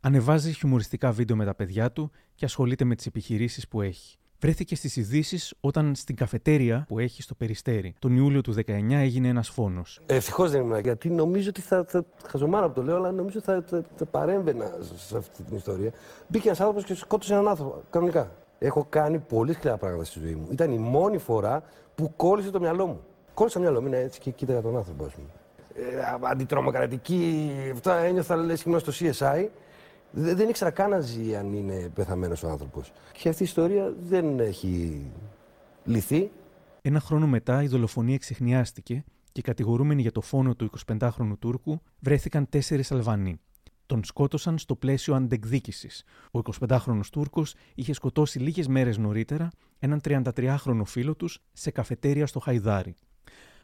Ανεβάζει 0.00 0.52
χιουμοριστικά 0.52 1.12
βίντεο 1.12 1.36
με 1.36 1.44
τα 1.44 1.54
παιδιά 1.54 1.92
του 1.92 2.10
και 2.34 2.44
ασχολείται 2.44 2.84
με 2.84 2.94
τις 2.94 3.06
επιχειρήσεις 3.06 3.68
που 3.68 3.82
έχει. 3.82 4.18
Βρέθηκε 4.40 4.74
στις 4.74 4.96
ειδήσεις 4.96 5.54
όταν 5.60 5.94
στην 5.94 6.16
καφετέρια 6.16 6.84
που 6.88 6.98
έχει 6.98 7.22
στο 7.22 7.34
Περιστέρι. 7.34 7.94
Τον 7.98 8.16
Ιούλιο 8.16 8.40
του 8.40 8.54
19 8.66 8.90
έγινε 8.90 9.28
ένας 9.28 9.48
φόνος. 9.48 10.00
Ευτυχώς 10.06 10.50
δεν 10.50 10.60
ήμουν 10.60 10.78
γιατί 10.78 11.10
νομίζω 11.10 11.48
ότι 11.48 11.60
θα. 11.60 11.84
θα 11.88 12.04
χαζομάρα 12.26 12.68
που 12.68 12.74
το 12.74 12.82
λέω, 12.82 12.96
αλλά 12.96 13.10
νομίζω 13.10 13.40
θα, 13.40 13.64
θα, 13.66 13.84
θα 13.96 14.04
παρέμβαινα 14.04 14.78
σε 14.96 15.16
αυτή 15.16 15.42
την 15.42 15.56
ιστορία. 15.56 15.92
Μπήκε 16.28 16.46
ένας 16.46 16.60
άνθρωπος 16.60 16.84
και 16.84 16.94
σκότωσε 16.94 17.32
έναν 17.32 17.48
άνθρωπο. 17.48 17.82
Κανονικά. 17.90 18.32
Έχω 18.62 18.86
κάνει 18.88 19.18
πολύ 19.18 19.52
σκληρά 19.52 19.76
πράγματα 19.76 20.04
στη 20.04 20.18
ζωή 20.18 20.34
μου. 20.34 20.48
Ήταν 20.50 20.72
η 20.72 20.78
μόνη 20.78 21.18
φορά 21.18 21.62
που 21.94 22.12
κόλλησε 22.16 22.50
το 22.50 22.60
μυαλό 22.60 22.86
μου. 22.86 23.00
Κόλλησε 23.34 23.56
το 23.56 23.62
μυαλό 23.62 23.80
μου, 23.80 23.86
είναι 23.86 23.98
έτσι 23.98 24.20
και 24.20 24.30
κοίταγα 24.30 24.60
τον 24.60 24.76
άνθρωπο, 24.76 25.04
ας 25.04 25.12
πούμε. 25.12 25.28
Ε, 25.74 26.28
αντιτρομοκρατική, 26.30 27.50
αυτά 27.72 27.96
ένιωθα 27.96 28.36
λες 28.36 28.62
και 28.62 28.78
στο 28.78 28.92
CSI. 28.92 29.46
Δεν, 30.10 30.36
δεν 30.36 30.48
ήξερα 30.48 30.70
καν 30.70 30.90
να 30.90 31.00
ζει 31.00 31.36
αν 31.36 31.52
είναι 31.52 31.90
πεθαμένος 31.94 32.42
ο 32.42 32.48
άνθρωπος. 32.48 32.92
Και 33.12 33.28
αυτή 33.28 33.42
η 33.42 33.46
ιστορία 33.46 33.94
δεν 34.08 34.40
έχει 34.40 35.02
λυθεί. 35.84 36.30
Ένα 36.82 37.00
χρόνο 37.00 37.26
μετά 37.26 37.62
η 37.62 37.66
δολοφονία 37.66 38.14
εξεχνιάστηκε 38.14 39.04
και 39.32 39.42
κατηγορούμενοι 39.42 40.02
για 40.02 40.12
το 40.12 40.20
φόνο 40.20 40.54
του 40.54 40.70
25χρονου 40.86 41.38
Τούρκου 41.38 41.80
βρέθηκαν 42.00 42.48
τέσσερις 42.48 42.92
Αλβανοί. 42.92 43.40
Τον 43.90 44.04
σκότωσαν 44.04 44.58
στο 44.58 44.76
πλαίσιο 44.76 45.14
αντεκδίκησης. 45.14 46.04
Ο 46.30 46.40
25χρονο 46.58 47.00
Τούρκος 47.12 47.54
είχε 47.74 47.92
σκοτώσει 47.92 48.38
λίγες 48.38 48.68
μέρες 48.68 48.98
νωρίτερα 48.98 49.50
έναν 49.78 50.00
33χρονο 50.04 50.82
φίλο 50.84 51.14
τους 51.14 51.38
σε 51.52 51.70
καφετέρια 51.70 52.26
στο 52.26 52.38
Χαϊδάρι. 52.40 52.94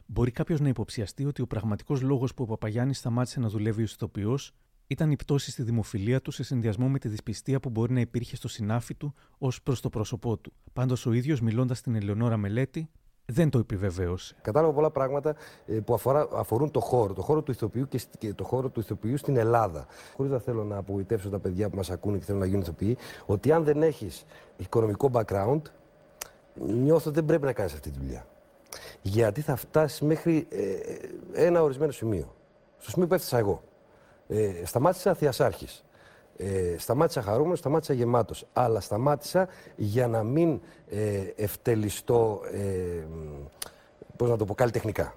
Μπορεί 0.05 0.31
κάποιος 0.31 0.59
να 0.59 0.67
υποψιαστεί 0.67 1.25
ότι 1.25 1.41
ο 1.41 1.47
πραγματικός 1.47 2.01
λόγος 2.01 2.33
που 2.33 2.43
ο 2.43 2.45
Παπαγιάννης 2.45 2.97
σταμάτησε 2.97 3.39
να 3.39 3.49
δουλεύει 3.49 3.83
ως 3.83 3.93
ηθοποιός 3.93 4.53
ήταν 4.87 5.11
η 5.11 5.15
πτώση 5.15 5.51
στη 5.51 5.63
δημοφιλία 5.63 6.21
του 6.21 6.31
σε 6.31 6.43
συνδυασμό 6.43 6.89
με 6.89 6.99
τη 6.99 7.07
δυσπιστία 7.07 7.59
που 7.59 7.69
μπορεί 7.69 7.93
να 7.93 7.99
υπήρχε 7.99 8.35
στο 8.35 8.47
συνάφι 8.47 8.95
του 8.95 9.13
ως 9.37 9.61
προς 9.61 9.81
το 9.81 9.89
πρόσωπό 9.89 10.37
του. 10.37 10.53
Πάντως 10.73 11.05
ο 11.05 11.11
ίδιος, 11.11 11.41
μιλώντας 11.41 11.77
στην 11.77 11.95
Ελεονόρα 11.95 12.37
Μελέτη, 12.37 12.89
δεν 13.29 13.49
το 13.49 13.59
επιβεβαίωσε. 13.59 14.35
Κατάλαβα 14.41 14.73
πολλά 14.73 14.89
πράγματα 14.89 15.35
ε, 15.65 15.73
που 15.79 15.93
αφορά, 15.93 16.27
αφορούν 16.33 16.71
το 16.71 16.79
χώρο, 16.79 17.13
το 17.13 17.21
χώρο 17.21 17.41
του 17.41 17.51
ηθοποιού 17.51 17.87
και, 17.87 17.97
σ- 17.97 18.17
και 18.17 18.33
το 18.33 18.43
χώρο 18.43 18.69
του 18.69 18.79
ηθοποιού 18.79 19.17
στην 19.17 19.37
Ελλάδα. 19.37 19.85
Χωρίς 20.15 20.31
να 20.31 20.39
θέλω 20.39 20.63
να 20.63 20.77
απογοητεύσω 20.77 21.29
τα 21.29 21.39
παιδιά 21.39 21.69
που 21.69 21.75
μας 21.75 21.89
ακούνε 21.89 22.17
και 22.17 22.23
θέλουν 22.23 22.39
να 22.39 22.45
γίνουν 22.45 22.61
ηθοποιοί, 22.61 22.97
ότι 23.25 23.51
αν 23.51 23.63
δεν 23.63 23.83
έχεις 23.83 24.25
οικονομικό 24.57 25.09
background, 25.13 25.61
νιώθω 26.53 27.09
ότι 27.09 27.19
δεν 27.19 27.25
πρέπει 27.25 27.45
να 27.45 27.53
κάνεις 27.53 27.73
αυτή 27.73 27.89
τη 27.89 27.99
δουλειά. 27.99 28.25
Γιατί 29.01 29.41
θα 29.41 29.55
φτάσεις 29.55 30.01
μέχρι 30.01 30.47
ε, 30.49 31.45
ένα 31.45 31.61
ορισμένο 31.63 31.91
σημείο. 31.91 32.35
Στο 32.77 32.89
σημείο 32.89 33.07
που 33.07 33.13
έφτασα 33.13 33.37
εγώ. 33.37 33.63
Ε, 34.27 34.65
σταμάτησα 34.65 35.13
θειασάρχης. 35.13 35.83
Ε, 36.37 36.75
σταμάτησα 36.77 37.21
χαρούμενος, 37.21 37.59
σταμάτησα 37.59 37.93
γεμάτος. 37.93 38.45
Αλλά 38.53 38.79
σταμάτησα 38.79 39.47
για 39.75 40.07
να 40.07 40.23
μην 40.23 40.59
ε, 40.89 41.21
ευτελιστώ, 41.35 42.41
ε, 42.51 43.03
πώς 44.15 44.29
να 44.29 44.37
το 44.37 44.45
πω, 44.45 44.53
καλλιτεχνικά. 44.53 45.13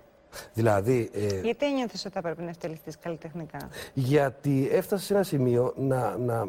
Δηλαδή, 0.52 1.10
ε, 1.12 1.40
Γιατί 1.40 1.66
ένιωθες 1.66 2.04
ότι 2.04 2.14
θα 2.14 2.20
πρέπει 2.20 2.42
να 2.42 2.48
ευτελιστείς 2.48 2.98
καλλιτεχνικά; 2.98 3.68
γιατί 3.94 4.68
έφτασα 4.72 5.04
σε 5.04 5.14
ένα 5.14 5.22
σημείο 5.22 5.72
να, 5.76 6.16
να, 6.18 6.48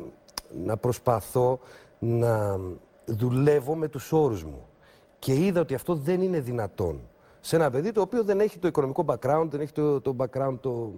να 0.66 0.78
προσπαθώ 0.78 1.60
να 2.00 2.60
δουλεύω 3.06 3.76
με 3.76 3.88
τους 3.88 4.12
όρους 4.12 4.44
μου. 4.44 4.66
Και 5.20 5.34
είδα 5.34 5.62
ότι 5.62 5.74
αυτό 5.74 5.96
δεν 5.96 6.22
είναι 6.22 6.40
δυνατόν. 6.40 7.02
Σε 7.42 7.56
ένα 7.56 7.70
παιδί 7.70 7.92
το 7.92 8.02
οποίο 8.02 8.24
δεν 8.24 8.40
έχει 8.40 8.60
το 8.60 8.68
οικονομικό 8.68 9.06
background, 9.08 9.48
δεν 9.50 9.62
έχει 9.62 9.72
το, 9.72 10.02
το 10.02 10.16
background, 10.18 10.58
το, 10.62 10.92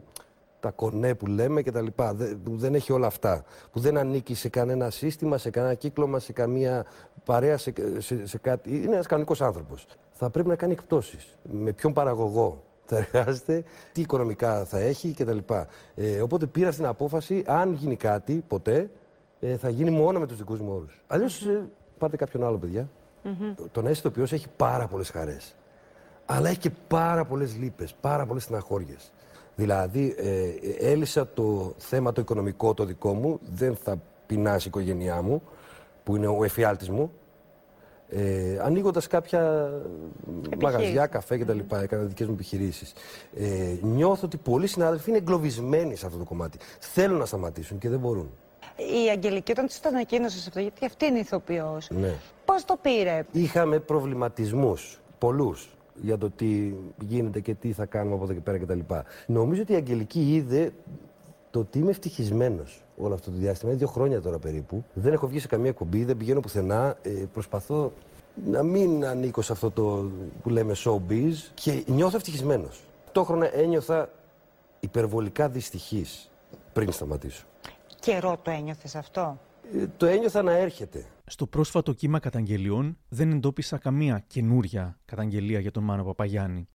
τα 0.64 0.72
κονέ 0.72 1.16
που 1.16 1.26
λέμε 1.26 1.61
και 1.61 1.72
τα 1.72 1.82
λοιπά, 1.82 2.14
δεν, 2.14 2.41
που 2.43 2.57
δεν 2.57 2.76
έχει 2.76 2.91
όλα 2.91 3.07
αυτά. 3.07 3.43
Που 3.72 3.80
δεν 3.80 3.97
ανήκει 3.97 4.36
σε 4.36 4.49
κανένα 4.49 4.89
σύστημα, 4.89 5.38
σε 5.38 5.49
κανένα 5.49 5.74
κύκλωμα, 5.74 6.20
σε 6.20 6.34
καμία 6.34 6.86
παρέα, 7.26 7.57
σε, 7.57 7.74
σε, 7.97 8.28
σε 8.28 8.38
κάτι. 8.38 8.76
Είναι 8.84 8.93
ένας 8.93 9.07
κανονικός 9.07 9.41
άνθρωπος. 9.41 9.86
Θα 10.11 10.30
πρέπει 10.30 10.47
να 10.47 10.55
κάνει 10.55 10.74
εκπτώσεις. 10.74 11.38
Με 11.51 11.72
ποιον 11.72 11.93
παραγωγό 11.93 12.64
θα 12.86 12.97
εργάζεται, 12.97 13.64
τι 13.91 14.01
οικονομικά 14.01 14.66
θα 14.66 14.80
έχει 14.80 15.14
κτλ. 15.14 15.38
Ε, 15.95 16.22
οπότε 16.22 16.45
πήρα 16.45 16.72
στην 16.72 16.86
απόφαση, 16.86 17.43
αν 17.47 17.74
γίνει 17.74 17.95
κάτι 17.95 18.43
ποτέ, 18.47 18.89
ε, 19.39 19.57
θα 19.57 19.70
γίνει 19.70 19.89
μόνο 19.89 20.20
με 20.20 20.28
τους 20.28 20.38
δικούς 20.38 20.59
μου 20.59 20.74
όρους. 20.76 21.01
Αλλιώς 21.07 21.45
ε, 21.45 21.70
πάρτε 21.97 22.16
κάποιον 22.16 22.43
άλλο, 22.43 22.57
παιδιά. 22.57 22.89
Το 23.72 23.82
να 23.82 23.89
είσαι 23.89 23.99
ηθοποιός 23.99 24.32
έχει 24.32 24.47
πάρα 24.57 24.88
πολλές 24.88 25.09
χαρές. 25.09 25.55
Αλλά 26.26 26.49
έχει 26.49 26.59
και 26.59 26.72
πάρα 26.88 27.26
πολλές 27.26 27.55
λύπες, 27.57 27.95
πάρα 28.01 28.26
πολλές 28.26 28.43
στεναχώριες. 28.43 29.11
Δηλαδή, 29.56 30.16
ε, 30.18 30.89
έλυσα 30.91 31.28
το 31.34 31.74
θέμα 31.78 32.12
το 32.12 32.22
οικονομικό 32.22 32.74
το 32.74 32.86
δικό 32.86 33.14
μου, 33.14 33.39
δεν 33.56 33.76
θα 33.76 34.01
πεινάσει 34.26 34.68
η 34.68 34.70
οικογένειά 34.70 35.22
μου, 35.22 35.41
που 36.04 36.16
είναι 36.16 36.28
ο 36.28 36.43
εφιάλτης 36.43 36.89
μου, 36.89 37.12
ε, 38.16 38.60
Ανοίγοντας 38.62 39.08
κάποια 39.08 39.72
μαγαζιά, 40.62 41.06
καφέ 41.08 41.38
κτλ. 41.38 41.60
Έκανα 41.82 42.04
δικές 42.04 42.28
μου 42.28 42.34
επιχειρήσεις. 42.34 42.93
Ε, 43.38 43.76
νιώθω 43.82 44.22
ότι 44.26 44.38
πολλοί 44.38 44.68
συνάδελφοι 44.68 45.10
είναι 45.10 45.18
εγκλωβισμένοι 45.18 45.95
σε 45.95 46.06
αυτό 46.06 46.18
το 46.18 46.24
κομμάτι. 46.24 46.58
Θέλουν 46.80 47.18
να 47.18 47.26
σταματήσουν 47.26 47.78
και 47.78 47.89
δεν 47.89 47.99
μπορούν. 47.99 48.30
Η 48.78 49.10
Αγγελική, 49.10 49.51
όταν 49.51 49.66
της 49.66 49.80
το 49.80 49.89
ανακοίνωσε 49.89 50.38
αυτό, 50.47 50.60
γιατί 50.60 50.86
αυτή 50.86 51.06
είναι 51.06 51.20
ηθοποιός. 51.20 51.89
Ναι. 51.89 52.14
Πώς 52.45 52.66
το 52.66 52.78
πήρε, 52.82 53.26
Είχαμε 53.32 53.80
προβληματισμούς 53.80 54.99
πολλούς 55.18 55.70
για 56.02 56.18
το 56.18 56.30
τι 56.30 56.74
γίνεται 57.08 57.39
και 57.39 57.54
τι 57.54 57.72
θα 57.72 57.86
κάνουμε 57.86 58.16
από 58.16 58.24
εδώ 58.24 58.34
και 58.34 58.39
πέρα 58.39 58.58
κτλ. 58.58 58.80
Νομίζω 59.26 59.62
ότι 59.62 59.72
η 59.72 59.76
Αγγελική 59.76 60.36
είδε 60.36 60.74
το 61.52 61.60
ότι 61.60 61.80
είμαι 61.80 61.89
ευτυχισμένος 61.89 62.84
όλο 62.98 63.14
αυτό 63.14 63.32
το 63.32 63.38
διάστημα. 63.38 63.72
Είναι 63.72 63.80
δύο 63.80 63.88
χρόνια 63.88 64.22
τώρα 64.22 64.39
περίπου. 64.39 64.84
Δεν 64.94 65.14
έχω 65.14 65.28
βγει 65.28 65.39
σε 65.39 65.48
καμία 65.48 65.70
εκπομπή, 65.70 66.04
δεν 66.04 66.18
πηγαίνω 66.18 66.39
πουθενά. 66.39 66.98
Ε, 67.02 67.10
προσπαθώ 67.10 67.91
να 68.46 68.64
μην 68.64 69.06
ανήκω 69.06 69.41
σε 69.41 69.52
αυτό 69.52 69.72
το 69.72 70.12
που 70.44 70.50
λέμε 70.50 70.76
showbiz 70.78 71.34
και 71.54 71.84
νιώθω 71.88 72.16
ευτυχισμένος. 72.16 72.82
Ταυτόχρονα 73.04 73.56
ένιωθα 73.56 74.10
υπερβολικά 74.80 75.50
δυστυχής 75.50 76.30
πριν 76.74 76.91
σταματήσω. 76.91 77.46
Καιρό 78.00 78.38
το 78.41 78.52
ένιωθες 78.52 78.96
αυτό; 78.96 79.38
Ε, 79.82 79.86
το 79.98 80.06
ένιωθα 80.06 80.41
να 80.41 80.52
έρχεται. 80.52 81.06
Στο 81.34 81.48
πρόσφατο 81.48 81.94
κύμα 81.94 82.20
καταγγελιών 82.20 82.98
δεν 83.10 83.32
εντόπισα 83.32 83.78
καμία 83.78 84.24
καινούρια 84.28 85.00
καταγγελία 85.06 85.60
για 85.60 85.72
τον 85.72 85.84
Μάνο 85.84 86.04
Παπαγιάννη. 86.04 86.68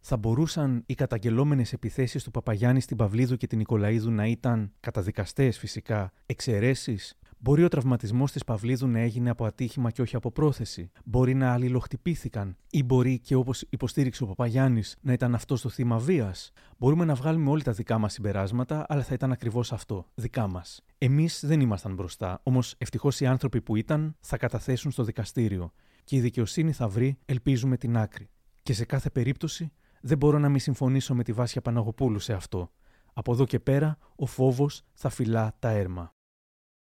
Θα 0.00 0.16
μπορούσαν 0.16 0.82
οι 0.86 0.94
καταγγελόμενες 0.94 1.72
επιθέσεις 1.72 2.22
του 2.24 2.30
Παπαγιάννη 2.30 2.80
στην 2.80 2.96
Παυλίδου 2.96 3.36
και 3.36 3.46
την 3.46 3.58
Νικολαίδου 3.58 4.10
να 4.10 4.26
ήταν 4.26 4.72
καταδικαστές 4.80 5.58
φυσικά, 5.58 6.12
εξαιρέσεις. 6.26 7.18
Μπορεί 7.38 7.64
ο 7.64 7.68
τραυματισμός 7.68 8.32
της 8.32 8.44
Παυλίδου 8.44 8.88
να 8.88 8.98
έγινε 8.98 9.30
από 9.30 9.44
ατύχημα 9.44 9.90
και 9.90 10.02
όχι 10.02 10.16
από 10.16 10.30
πρόθεση. 10.30 10.90
Μπορεί 11.04 11.34
να 11.34 11.52
αλληλοχτυπήθηκαν. 11.52 12.56
Ή 12.70 12.82
μπορεί 12.82 13.18
και 13.18 13.34
όπως 13.34 13.64
υποστήριξε 13.68 14.22
ο 14.22 14.26
Παπαγιάννης 14.26 14.96
να 15.00 15.12
ήταν 15.12 15.34
αυτό 15.34 15.60
το 15.60 15.68
θύμα 15.68 15.98
βίας. 15.98 16.52
Μπορούμε 16.78 17.04
να 17.04 17.14
βγάλουμε 17.14 17.50
όλοι 17.50 17.62
τα 17.62 17.72
δικά 17.72 17.98
μας 17.98 18.12
συμπεράσματα, 18.12 18.86
αλλά 18.88 19.02
θα 19.02 19.14
ήταν 19.14 19.32
ακριβώς 19.32 19.72
αυτό. 19.72 20.06
Δικά 20.14 20.46
μας. 20.46 20.84
Εμείς 20.98 21.42
δεν 21.46 21.60
ήμασταν 21.60 21.94
μπροστά, 21.94 22.40
όμως 22.42 22.74
ευτυχώς 22.78 23.20
οι 23.20 23.26
άνθρωποι 23.26 23.62
που 23.62 23.76
ήταν 23.76 24.16
θα 24.20 24.36
καταθέσουν 24.36 24.90
στο 24.90 25.02
δικαστήριο. 25.02 25.72
Και 26.04 26.16
η 26.16 26.20
δικαιοσύνη 26.20 26.72
θα 26.72 26.88
βρει, 26.88 27.18
ελπίζουμε, 27.24 27.76
την 27.76 27.96
άκρη. 27.96 28.28
Και 28.62 28.72
σε 28.72 28.84
κάθε 28.84 29.10
περίπτωση 29.10 29.72
δεν 30.00 30.18
μπορώ 30.18 30.38
να 30.38 30.48
μην 30.48 30.60
συμφωνήσω 30.60 31.14
με 31.14 31.22
τη 31.22 31.32
Βάσια 31.32 31.60
Παναγοπούλου 31.60 32.18
σε 32.18 32.32
αυτό. 32.32 32.70
Από 33.12 33.32
εδώ 33.32 33.44
και 33.44 33.60
πέρα, 33.60 33.98
ο 34.16 34.26
φόβος 34.26 34.82
θα 34.94 35.08
φυλά 35.08 35.56
τα 35.58 35.70
έρμα. 35.70 36.15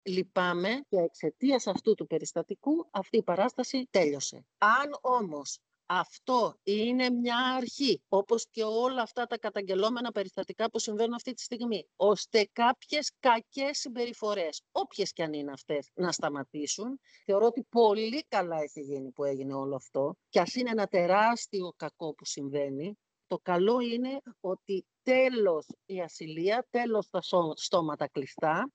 Λυπάμαι 0.07 0.85
και 0.89 0.97
εξαιτίας 0.97 1.67
αυτού 1.67 1.95
του 1.95 2.07
περιστατικού 2.07 2.89
αυτή 2.91 3.17
η 3.17 3.23
παράσταση 3.23 3.89
τέλειωσε. 3.91 4.47
Αν 4.59 4.99
όμως 5.01 5.59
αυτό 5.87 6.59
είναι 6.63 7.11
μια 7.11 7.39
αρχή, 7.39 8.03
όπως 8.09 8.47
και 8.51 8.63
όλα 8.65 9.03
αυτά 9.03 9.27
τα 9.27 9.39
καταγγελόμενα 9.39 10.13
περιστατικά 10.13 10.71
που 10.71 10.79
συμβαίνουν 10.79 11.15
αυτή 11.15 11.33
τη 11.33 11.43
στιγμή, 11.43 11.89
ώστε 11.97 12.49
κάποιες 12.53 13.13
κακές 13.21 13.79
συμπεριφορές, 13.79 14.63
όποιες 14.73 15.13
και 15.13 15.23
αν 15.23 15.33
είναι 15.33 15.53
αυτές, 15.53 15.91
να 15.95 16.13
σταματήσουν. 16.13 17.01
Θεωρώ 17.25 17.47
ότι 17.47 17.67
πολύ 17.69 18.25
καλά 18.29 18.63
έχει 18.63 18.81
γίνει 18.81 19.11
που 19.11 19.25
έγινε 19.25 19.55
όλο 19.55 19.75
αυτό 19.75 20.17
και 20.29 20.41
ας 20.41 20.55
είναι 20.55 20.71
ένα 20.71 20.87
τεράστιο 20.87 21.73
κακό 21.77 22.15
που 22.15 22.25
συμβαίνει, 22.25 22.99
το 23.27 23.39
καλό 23.43 23.81
είναι 23.81 24.21
ότι 24.41 24.87
τέλος 25.03 25.67
η 25.87 26.01
ασυλία, 26.01 26.67
τέλος 26.71 27.09
τα 27.11 27.21
στόματα 27.55 28.09
κλειστά. 28.09 28.71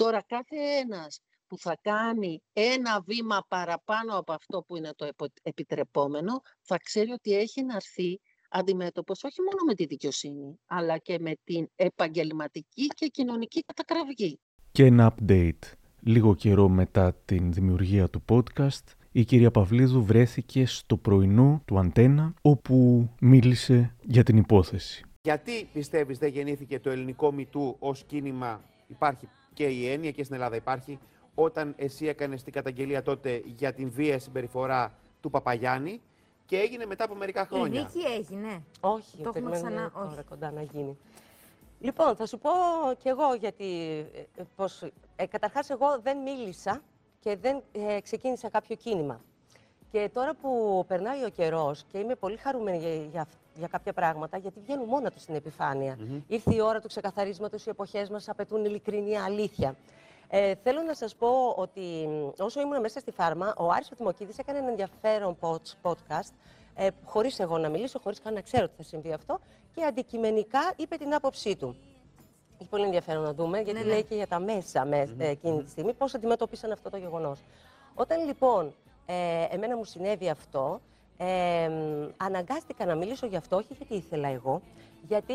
Τώρα 0.00 0.22
κάθε 0.26 0.56
ένας 0.82 1.20
που 1.46 1.58
θα 1.58 1.78
κάνει 1.82 2.42
ένα 2.52 3.02
βήμα 3.06 3.44
παραπάνω 3.48 4.18
από 4.18 4.32
αυτό 4.32 4.62
που 4.66 4.76
είναι 4.76 4.90
το 4.96 5.08
επιτρεπόμενο, 5.42 6.40
θα 6.60 6.76
ξέρει 6.76 7.10
ότι 7.10 7.34
έχει 7.34 7.64
να 7.64 7.74
έρθει 7.74 8.20
αντιμέτωπος 8.48 9.24
όχι 9.24 9.40
μόνο 9.40 9.64
με 9.66 9.74
τη 9.74 9.84
δικαιοσύνη, 9.86 10.58
αλλά 10.66 10.98
και 10.98 11.18
με 11.20 11.32
την 11.44 11.66
επαγγελματική 11.76 12.86
και 12.86 13.06
κοινωνική 13.06 13.60
κατακραυγή. 13.60 14.40
Και 14.72 14.84
ένα 14.84 15.14
update. 15.14 15.72
Λίγο 16.00 16.34
καιρό 16.34 16.68
μετά 16.68 17.14
την 17.24 17.52
δημιουργία 17.52 18.08
του 18.08 18.24
podcast, 18.28 18.84
η 19.12 19.24
κυρία 19.24 19.50
Παυλίδου 19.50 20.04
βρέθηκε 20.04 20.66
στο 20.66 20.96
πρωινό 20.96 21.62
του 21.64 21.78
Αντένα, 21.78 22.34
όπου 22.42 23.08
μίλησε 23.20 23.96
για 24.02 24.22
την 24.22 24.36
υπόθεση. 24.36 25.04
Γιατί 25.22 25.68
πιστεύεις 25.72 26.18
δεν 26.18 26.28
γεννήθηκε 26.28 26.80
το 26.80 26.90
ελληνικό 26.90 27.32
μητού 27.32 27.76
ως 27.78 28.04
κίνημα, 28.04 28.64
υπάρχει 28.86 29.28
και 29.60 29.66
η 29.66 29.88
έννοια 29.88 30.10
και 30.10 30.22
στην 30.22 30.34
Ελλάδα 30.34 30.56
υπάρχει, 30.56 30.98
όταν 31.34 31.74
εσύ 31.76 32.06
έκανες 32.06 32.42
την 32.42 32.52
καταγγελία 32.52 33.02
τότε 33.02 33.42
για 33.44 33.72
την 33.72 33.90
βία 33.90 34.18
συμπεριφορά 34.18 34.94
του 35.20 35.30
Παπαγιάννη 35.30 36.00
και 36.46 36.56
έγινε 36.56 36.86
μετά 36.86 37.04
από 37.04 37.14
μερικά 37.14 37.46
χρόνια. 37.46 37.80
Η 37.80 37.84
δίκη 37.84 38.06
έγινε. 38.06 38.62
Όχι, 38.80 39.16
το 39.22 39.32
έχουμε 39.34 39.50
ξανά. 39.50 39.90
Τώρα 39.90 40.06
όχι. 40.06 40.22
κοντά 40.22 40.50
να 40.50 40.62
γίνει. 40.62 40.98
Λοιπόν, 41.80 42.16
θα 42.16 42.26
σου 42.26 42.38
πω 42.38 42.50
κι 42.98 43.08
εγώ 43.08 43.34
γιατί. 43.34 43.64
Ε, 44.36 44.42
πώς, 44.56 44.82
ε, 45.16 45.26
καταρχάς, 45.26 45.70
εγώ 45.70 46.00
δεν 46.02 46.18
μίλησα 46.18 46.82
και 47.20 47.36
δεν 47.36 47.62
ε, 47.72 48.00
ξεκίνησα 48.00 48.48
κάποιο 48.48 48.76
κίνημα. 48.76 49.20
Και 49.90 50.10
τώρα 50.12 50.34
που 50.34 50.84
περνάει 50.88 51.24
ο 51.24 51.28
καιρός 51.28 51.84
και 51.92 51.98
είμαι 51.98 52.14
πολύ 52.14 52.36
χαρούμενη 52.36 52.78
για, 52.78 52.94
για, 52.94 53.26
για 53.60 53.68
κάποια 53.68 53.92
πράγματα, 53.92 54.36
γιατί 54.38 54.60
βγαίνουν 54.60 54.88
μόνο 54.88 55.10
τους 55.10 55.22
στην 55.22 55.34
επιφάνεια. 55.34 55.98
Ήρθε 56.26 56.54
η 56.54 56.60
ώρα 56.60 56.80
του 56.80 56.88
ξεκαθαρίσματος, 56.88 57.66
οι 57.66 57.70
εποχές 57.70 58.10
μας 58.10 58.28
απαιτούν 58.28 58.64
ειλικρινή 58.64 59.18
αλήθεια. 59.18 59.76
Ε, 60.28 60.54
θέλω 60.62 60.82
να 60.82 60.94
σας 60.94 61.14
πω 61.14 61.54
ότι 61.56 62.08
όσο 62.38 62.60
ήμουν 62.60 62.80
μέσα 62.80 63.00
στη 63.00 63.10
φάρμα, 63.10 63.54
ο 63.56 63.70
Άρης 63.70 63.88
Φωτιμοκίδης 63.88 64.38
έκανε 64.38 64.58
ένα 64.58 64.68
ενδιαφέρον 64.68 65.36
podcast, 65.82 66.32
ε, 66.74 66.88
χωρίς 67.04 67.38
εγώ 67.38 67.58
να 67.58 67.68
μιλήσω, 67.68 67.98
χωρίς 68.02 68.20
καν 68.20 68.34
να 68.34 68.40
ξέρω 68.40 68.64
ότι 68.64 68.74
θα 68.76 68.82
συμβεί 68.82 69.12
αυτό, 69.12 69.38
και 69.74 69.84
αντικειμενικά 69.84 70.72
είπε 70.76 70.96
την 70.96 71.14
άποψή 71.14 71.56
του. 71.56 71.76
Έχει 72.58 72.68
πολύ 72.68 72.84
ενδιαφέρον 72.84 73.22
να 73.22 73.34
δούμε, 73.34 73.60
γιατί 73.60 73.78
Ναι, 73.78 73.84
λέει 73.84 73.96
ναι. 73.96 74.02
και 74.02 74.14
για 74.14 74.26
τα 74.26 74.38
μέσα 74.38 74.84
με, 74.84 75.14
ε, 75.18 75.28
εκείνη 75.28 75.62
τη 75.62 75.70
στιγμή, 75.70 75.92
πώς 75.92 76.14
αντιμετώπισαν 76.14 76.72
αυτό 76.72 76.90
το 76.90 76.96
γεγονός. 76.96 77.40
Όταν 77.94 78.26
λοιπόν 78.26 78.74
ε, 79.06 79.46
εμένα 79.50 79.76
μου 79.76 79.84
συνέβη 79.84 80.28
αυτό, 80.28 80.80
ε, 81.22 81.68
μ, 81.68 82.08
αναγκάστηκα 82.16 82.86
να 82.86 82.94
μιλήσω 82.94 83.26
γι' 83.26 83.36
αυτό, 83.36 83.56
όχι 83.56 83.74
γιατί 83.78 83.94
ήθελα 83.94 84.28
εγώ, 84.28 84.62
γιατί 85.08 85.34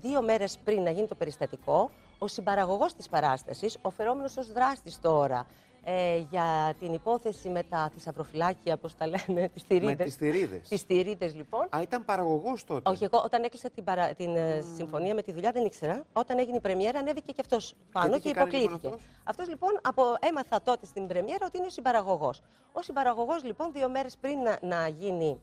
δύο 0.00 0.22
μέρες 0.22 0.58
πριν 0.64 0.82
να 0.82 0.90
γίνει 0.90 1.06
το 1.06 1.14
περιστατικό, 1.14 1.90
ο 2.18 2.26
συμπαραγωγός 2.26 2.94
της 2.94 3.08
παράστασης, 3.08 3.78
ο 3.82 3.90
φερόμενος 3.90 4.36
ως 4.36 4.52
δράστης 4.52 5.00
τώρα, 5.00 5.46
ε, 5.84 6.16
για 6.30 6.74
την 6.80 6.92
υπόθεση 6.92 7.48
με 7.48 7.62
τα 7.62 7.90
θησαυροφυλάκια, 7.94 8.76
πώς 8.76 8.96
τα 8.96 9.06
λένε, 9.06 9.48
τις 9.54 9.62
θηρίδες. 9.62 9.96
Με 9.96 10.04
τις 10.04 10.14
θηρίδες. 10.14 10.68
Τις 10.68 10.82
θηρίδες, 10.82 11.34
λοιπόν. 11.34 11.66
Α, 11.76 11.82
ήταν 11.82 12.04
παραγωγός 12.04 12.64
τότε. 12.64 12.90
Όχι, 12.90 13.04
εγώ 13.04 13.22
όταν 13.24 13.42
έκλεισα 13.44 13.70
την, 13.70 13.84
παρα... 13.84 14.14
την 14.14 14.36
ε, 14.36 14.64
συμφωνία 14.76 15.14
με 15.14 15.22
τη 15.22 15.32
δουλειά 15.32 15.50
δεν 15.52 15.64
ήξερα. 15.64 16.04
Όταν 16.12 16.38
έγινε 16.38 16.56
η 16.56 16.60
πρεμιέρα 16.60 16.98
ανέβηκε 16.98 17.32
και 17.32 17.40
αυτός 17.40 17.74
πάνω 17.92 18.14
τι 18.14 18.20
και, 18.20 18.28
είχε 18.28 18.38
κάνει 18.38 18.50
λοιπόν 18.52 18.74
υποκλήθηκε. 18.74 19.04
αυτός; 19.24 19.48
Λοιπόν 19.48 19.80
από... 19.82 20.02
έμαθα 20.20 20.62
τότε 20.62 20.86
στην 20.86 21.06
πρεμιέρα 21.06 21.46
ότι 21.46 21.56
είναι 21.58 21.66
ο 21.66 21.70
συμπαραγωγός. 21.70 22.42
Ο 22.72 22.82
συμπαραγωγός 22.82 23.44
λοιπόν 23.44 23.72
δύο 23.72 23.88
μέρες 23.88 24.16
πριν 24.16 24.38
να, 24.38 24.58
να 24.62 24.88
γίνει 24.88 25.40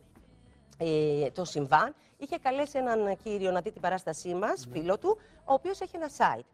ε, 0.78 1.30
το 1.32 1.46
συμβάν, 1.46 1.96
είχε 2.18 2.38
καλέσει 2.38 2.78
έναν 2.78 3.18
κύριο 3.24 3.52
να 3.52 3.62
δει 3.62 3.72
την 3.72 3.82
παράστασή 3.82 4.34
μας, 4.34 4.68
φίλο 4.72 4.98
του, 4.98 5.18
ο 5.46 5.54
οποίος 5.54 5.82
έχει 5.82 5.96
ένα 5.96 6.10
site. 6.18 6.46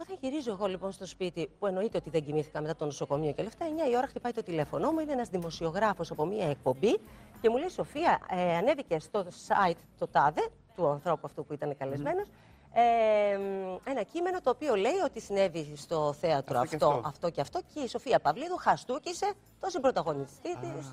Όταν 0.00 0.16
γυρίζω 0.20 0.50
εγώ 0.50 0.66
λοιπόν 0.66 0.92
στο 0.92 1.06
σπίτι, 1.06 1.50
που 1.58 1.66
εννοείται 1.66 1.96
ότι 1.96 2.10
δεν 2.10 2.24
κοιμήθηκα 2.24 2.60
μετά 2.60 2.76
το 2.76 2.84
νοσοκομείο 2.84 3.32
και 3.32 3.42
λεφτά, 3.42 3.66
9 3.86 3.90
η 3.90 3.96
ώρα 3.96 4.06
χτυπάει 4.06 4.32
το 4.32 4.42
τηλέφωνό 4.42 4.92
μου. 4.92 4.98
Είναι 4.98 5.12
ένας 5.12 5.28
δημοσιογράφος 5.28 6.10
από 6.10 6.24
μία 6.24 6.48
εκπομπή 6.50 6.98
και 7.40 7.48
μου 7.50 7.56
λέει: 7.56 7.68
Σοφία, 7.68 8.20
ε, 8.30 8.56
ανέβηκε 8.56 8.98
στο 8.98 9.24
site 9.48 9.76
το 9.98 10.06
τάδε 10.06 10.48
του 10.74 10.86
ανθρώπου 10.88 11.22
αυτού 11.24 11.44
που 11.44 11.52
ήταν 11.52 11.76
καλεσμένος. 11.76 12.26
Ε, 12.72 13.36
μ, 13.36 13.76
ένα 13.90 14.02
κείμενο 14.02 14.40
το 14.40 14.50
οποίο 14.50 14.74
λέει 14.74 14.98
ότι 15.04 15.20
συνέβη 15.20 15.72
στο 15.76 16.12
θέατρο 16.12 16.58
Αυτό 16.58 16.68
και 16.76 16.84
αυτό, 16.84 16.96
αυτό. 16.96 17.08
αυτό 17.08 17.30
και 17.30 17.40
αυτό 17.40 17.60
και 17.74 17.80
η 17.80 17.88
Σοφία 17.88 18.20
Παυλίδου 18.20 18.56
χαστούκισε 18.56 19.32
τον 19.60 19.70
συμπροταγωνιστή 19.70 20.56
της. 20.56 20.92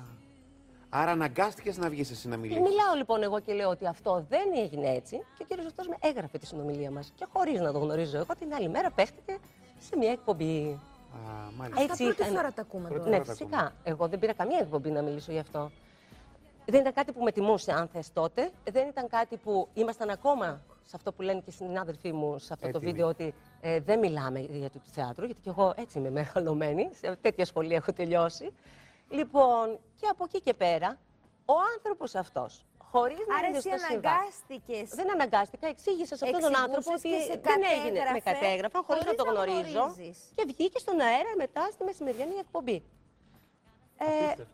Άρα 0.96 1.10
αναγκάστηκες 1.10 1.78
να 1.78 1.88
βγεις 1.88 2.10
εσύ 2.10 2.28
να 2.28 2.36
μιλήσεις. 2.36 2.62
Μιλάω 2.62 2.94
λοιπόν 2.96 3.22
εγώ 3.22 3.40
και 3.40 3.52
λέω 3.52 3.68
ότι 3.68 3.86
αυτό 3.86 4.24
δεν 4.28 4.48
έγινε 4.56 4.88
έτσι 4.88 5.16
και 5.16 5.42
ο 5.42 5.44
κύριος 5.48 5.66
αυτός 5.66 5.88
με 5.88 5.96
έγραφε 6.00 6.38
τη 6.38 6.46
συνομιλία 6.46 6.90
μας 6.90 7.12
και 7.14 7.26
χωρίς 7.32 7.60
να 7.60 7.72
το 7.72 7.78
γνωρίζω 7.78 8.16
εγώ 8.16 8.36
την 8.38 8.54
άλλη 8.54 8.68
μέρα 8.68 8.90
παίχτηκε 8.90 9.38
σε 9.78 9.96
μια 9.96 10.10
εκπομπή. 10.10 10.80
Α, 11.12 11.50
μάλιστα. 11.56 11.82
Αυτά 11.92 12.04
πρώτη 12.04 12.22
φορά 12.22 12.52
τα 12.52 12.62
ακούμε 12.62 12.88
Πρώτη 12.88 13.04
τώρα. 13.04 13.10
Ναι, 13.10 13.24
φορά 13.24 13.26
τα 13.26 13.32
φυσικά. 13.32 13.72
Εγώ 13.84 14.08
δεν 14.08 14.18
πήρα 14.18 14.32
καμία 14.32 14.58
εκπομπή 14.60 14.90
να 14.90 15.02
μιλήσω 15.02 15.32
γι' 15.32 15.38
αυτό. 15.38 15.70
Δεν 16.66 16.80
ήταν 16.80 16.92
κάτι 16.92 17.12
που 17.12 17.22
με 17.22 17.32
τιμούσε, 17.32 17.72
αν 17.72 17.88
θες 17.88 18.12
τότε. 18.12 18.50
Δεν 18.70 18.88
ήταν 18.88 19.08
κάτι 19.08 19.36
που 19.36 19.68
ήμασταν 19.74 20.10
ακόμα 20.10 20.60
σε 20.84 20.92
αυτό 20.96 21.12
που 21.12 21.22
λένε 21.22 21.38
και 21.38 21.50
οι 21.50 21.52
συνάδελφοί 21.52 22.12
μου 22.12 22.38
σε 22.38 22.52
αυτό 22.52 22.70
το 22.70 22.76
Έτοιμοι. 22.76 22.92
βίντεο, 22.92 23.08
ότι 23.08 23.34
ε, 23.60 23.80
δεν 23.80 23.98
μιλάμε 23.98 24.40
για 24.40 24.70
το 24.70 24.80
θέατρο, 24.92 25.24
γιατί 25.26 25.40
και 25.40 25.50
εγώ 25.50 25.72
έτσι 25.76 25.98
είμαι 25.98 26.10
μεγαλωμένη, 26.20 26.90
σε 27.00 27.16
τέτοια 27.20 27.44
σχολή 27.44 27.74
έχω 27.74 27.92
τελειώσει. 27.92 28.52
Λοιπόν, 29.14 29.78
και 30.00 30.06
από 30.10 30.24
εκεί 30.24 30.40
και 30.40 30.54
πέρα, 30.54 30.98
ο 31.44 31.54
άνθρωπος 31.76 32.14
αυτός, 32.14 32.64
Χωρίς 32.96 33.18
να 33.28 33.34
Άρα 33.36 33.46
είναι 33.46 33.56
εσύ 33.56 33.68
στο 33.68 33.78
συμβάν. 33.78 34.12
αναγκάστηκες. 34.12 34.88
Δεν 34.98 35.10
αναγκάστηκα, 35.10 35.66
εξήγησα 35.68 36.16
σε 36.16 36.24
αυτόν 36.24 36.40
τον 36.40 36.56
άνθρωπο 36.56 36.90
Εξηγούσες 36.92 37.24
ότι 37.24 37.26
και 37.26 37.32
σε 37.32 37.40
δεν 37.48 37.62
έγινε 37.76 37.98
με 37.98 38.04
κατέγραφε, 38.04 38.30
κατέγραφα, 38.30 38.78
χωρίς 38.86 39.04
να 39.04 39.12
χωρίς 39.12 39.20
το 39.20 39.24
να 39.24 39.32
γνωρίζω. 39.32 39.78
γνωρίζεις. 39.84 40.18
Και 40.34 40.44
βγήκε 40.46 40.78
στον 40.78 41.00
αέρα 41.00 41.32
μετά 41.36 41.62
στη 41.72 41.84
μεσημεριανή 41.84 42.34
εκπομπή. 42.44 42.82
Ε, 43.98 44.06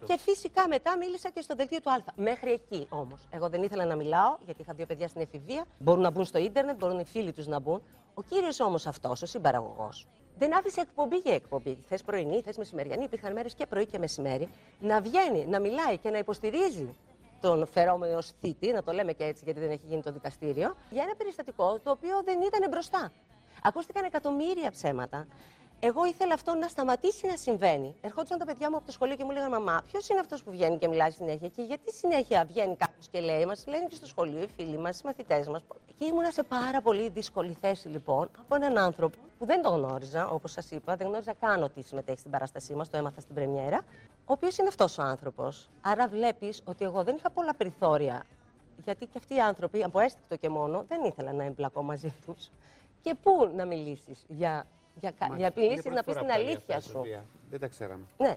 και 0.07 0.17
φυσικά 0.19 0.69
μετά 0.69 0.97
μίλησα 0.97 1.31
και 1.31 1.41
στο 1.41 1.55
δελτίο 1.55 1.81
του 1.81 1.91
Α. 1.91 1.97
Μέχρι 2.15 2.53
εκεί 2.53 2.87
όμως. 2.91 3.21
Εγώ 3.31 3.49
δεν 3.49 3.63
ήθελα 3.63 3.85
να 3.85 3.97
μιλάω, 3.97 4.37
γιατί 4.45 4.63
είχα 4.63 4.73
δύο 4.73 4.87
παιδιά 4.87 5.09
στην 5.09 5.21
εφηβεία. 5.21 5.65
Μπορούν 5.79 6.03
να 6.03 6.11
μπουν 6.11 6.25
στο 6.25 6.39
ίντερνετ, 6.39 6.77
μπορούν 6.77 6.99
οι 6.99 7.05
φίλοι 7.05 7.33
τους 7.33 7.47
να 7.47 7.59
μπουν. 7.61 7.83
Ο 8.15 8.23
κύριος 8.23 8.61
όμως 8.61 8.87
αυτός, 8.87 9.23
ο 9.23 9.27
συμπαραγωγός, 9.27 10.07
δεν 10.41 10.57
άφησε 10.57 10.81
εκπομπή 10.81 11.17
για 11.17 11.35
εκπομπή. 11.35 11.79
Θες 11.89 12.03
πρωινή, 12.03 12.41
θες 12.43 12.57
μεσημεριανή, 12.57 13.05
υπήρχαν 13.05 13.33
μέρες 13.33 13.55
και 13.55 13.67
πρωί 13.67 13.87
και 13.87 13.99
μεσημέρι. 13.99 14.49
Να 14.81 15.01
βγαίνει, 15.01 15.47
να 15.47 15.61
μιλάει 15.61 15.99
και 15.99 16.11
να 16.11 16.19
υποστηρίζει 16.19 16.95
τον 17.41 17.67
φερόμενο 17.67 18.17
ως 18.17 18.33
θήτη, 18.41 18.73
να 18.73 18.83
το 18.83 18.93
λέμε 18.93 19.13
και 19.13 19.25
έτσι 19.25 19.43
γιατί 19.45 19.61
δεν 19.61 19.71
έχει 19.71 19.83
γίνει 19.89 20.03
το 20.03 20.13
δικαστήριο, 20.13 20.77
για 20.91 21.03
ένα 21.03 21.15
περιστατικό 21.17 21.79
το 21.83 21.91
οποίο 21.91 22.23
δεν 22.25 22.41
ήταν 22.41 22.71
μπροστά. 22.71 23.13
Ακούστηκαν 23.63 24.05
εκατομμύρια 24.05 24.71
ψέματα. 24.71 25.27
Εγώ 25.83 26.05
ήθελα 26.05 26.35
αυτό 26.35 26.55
να 26.55 26.69
σταματήσει 26.69 27.27
να 27.27 27.37
συμβαίνει. 27.37 27.95
Ερχόντουσαν 28.01 28.39
τα 28.39 28.45
παιδιά 28.45 28.71
μου 28.71 28.77
από 28.77 28.87
το 28.87 28.93
σχολείο 28.93 29.17
και 29.17 29.25
μου 29.25 29.31
λέγανε 29.31 29.51
Μαμά, 29.51 29.83
ποιος 29.91 30.09
είναι 30.09 30.21
αυτός 30.21 30.43
που 30.43 30.51
βγαίνει 30.51 30.79
και 30.79 30.89
μιλάει 30.89 31.11
συνέχεια 31.11 31.49
και 31.49 31.63
γιατί 31.63 31.95
συνέχεια 31.95 32.45
βγαίνει 32.45 32.77
κάποιος 32.77 33.09
και 33.09 33.21
λέει, 33.21 33.45
Μας 33.45 33.65
λένε 33.67 33.87
και 33.89 33.95
στο 33.95 34.07
σχολείο 34.07 34.43
οι 34.43 34.49
φίλοι 34.57 34.79
μας, 34.79 35.01
οι 35.01 35.03
μαθητές 35.05 35.49
μας. 35.49 35.63
Και 35.99 36.05
ήμουνα 36.05 36.31
σε 36.31 36.43
πάρα 36.43 36.81
πολύ 36.81 37.09
δύσκολη 37.09 37.57
θέση 37.61 37.89
λοιπόν 37.89 38.29
από 38.39 38.55
έναν 38.55 38.79
άνθρωπο 38.79 39.17
που 39.39 39.47
δεν 39.47 39.63
τον 39.63 39.75
γνώριζα, 39.75 40.29
όπως 40.29 40.53
σας 40.53 40.71
είπα, 40.71 40.97
δεν 40.97 41.07
γνώριζα 41.07 41.35
καν 41.41 41.63
ότι 41.63 41.83
συμμετέχει 41.83 42.19
στην 42.19 42.31
παράστασή 42.31 42.75
μας, 42.75 42.91
το 42.91 42.97
έμαθα 42.97 43.21
στην 43.21 43.35
Πρεμιέρα, 43.35 43.79
ο 44.19 44.33
οποίος 44.33 44.59
είναι 44.59 44.69
αυτός 44.69 44.99
ο 44.99 45.03
άνθρωπος. 45.03 45.69
Άρα 45.81 46.09
βλέπεις 46.09 46.63
ότι 46.65 46.85
εγώ 46.85 47.05
δεν 47.05 47.17
είχα 47.17 47.31
πολλά 47.31 47.55
περιθώρια. 47.55 48.25
Γιατί 48.85 49.07
και 49.07 49.19
αυτοί 49.19 49.35
οι 49.35 49.41
άνθρωποι, 49.41 49.83
από 49.83 50.01
αίσθηκτο 50.01 50.37
και 50.37 50.49
μόνο, 50.49 50.85
δεν 50.89 51.05
ήθελα 51.05 51.33
να 51.33 51.45
εμπλακώ 51.45 51.83
μαζί 51.83 52.15
τους. 52.27 52.51
Και 53.03 53.15
πού 53.23 53.53
να 53.57 53.65
μιλήσεις 53.65 54.25
για, 54.29 54.67
για, 55.01 55.11
κα- 55.19 55.29
Μα 55.29 55.37
για 55.37 55.47
είναι 55.47 55.53
μιλήσεις, 55.57 55.83
πρώτη 55.83 55.97
να 55.97 56.03
πεις 56.03 56.15
φορά 56.15 56.27
την 56.27 56.27
που 56.27 56.33
τα 56.33 56.39
λέει 56.39 56.47
αλήθεια 56.47 56.77
αυτά 56.77 56.77
η 56.77 56.81
σου. 56.81 56.91
Σοφία. 56.91 57.25
Δεν 57.51 57.61
τα 57.61 57.67
ξέραμε. 57.69 58.05
Ναι. 58.19 58.37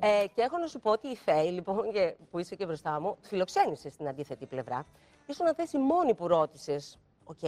Ε, 0.00 0.24
και 0.34 0.42
έχω 0.42 0.58
να 0.58 0.66
σου 0.66 0.80
πω 0.80 0.90
ότι 0.90 1.08
η 1.08 1.16
Φέη, 1.16 1.50
λοιπόν, 1.50 1.92
και- 1.92 2.14
που 2.30 2.38
είσαι 2.38 2.54
και 2.56 2.66
μπροστά 2.66 3.00
μου, 3.00 3.16
φιλοξένησε 3.20 3.90
στην 3.90 4.08
αντίθετη 4.08 4.46
πλευρά. 4.46 4.86
Ήσουν 5.26 5.46
αν 5.46 5.54
θες 5.54 5.72
η 5.72 5.78
μόνη 5.78 6.14
που 6.14 6.26
ρώτησες. 6.26 6.98
Οκ. 7.24 7.38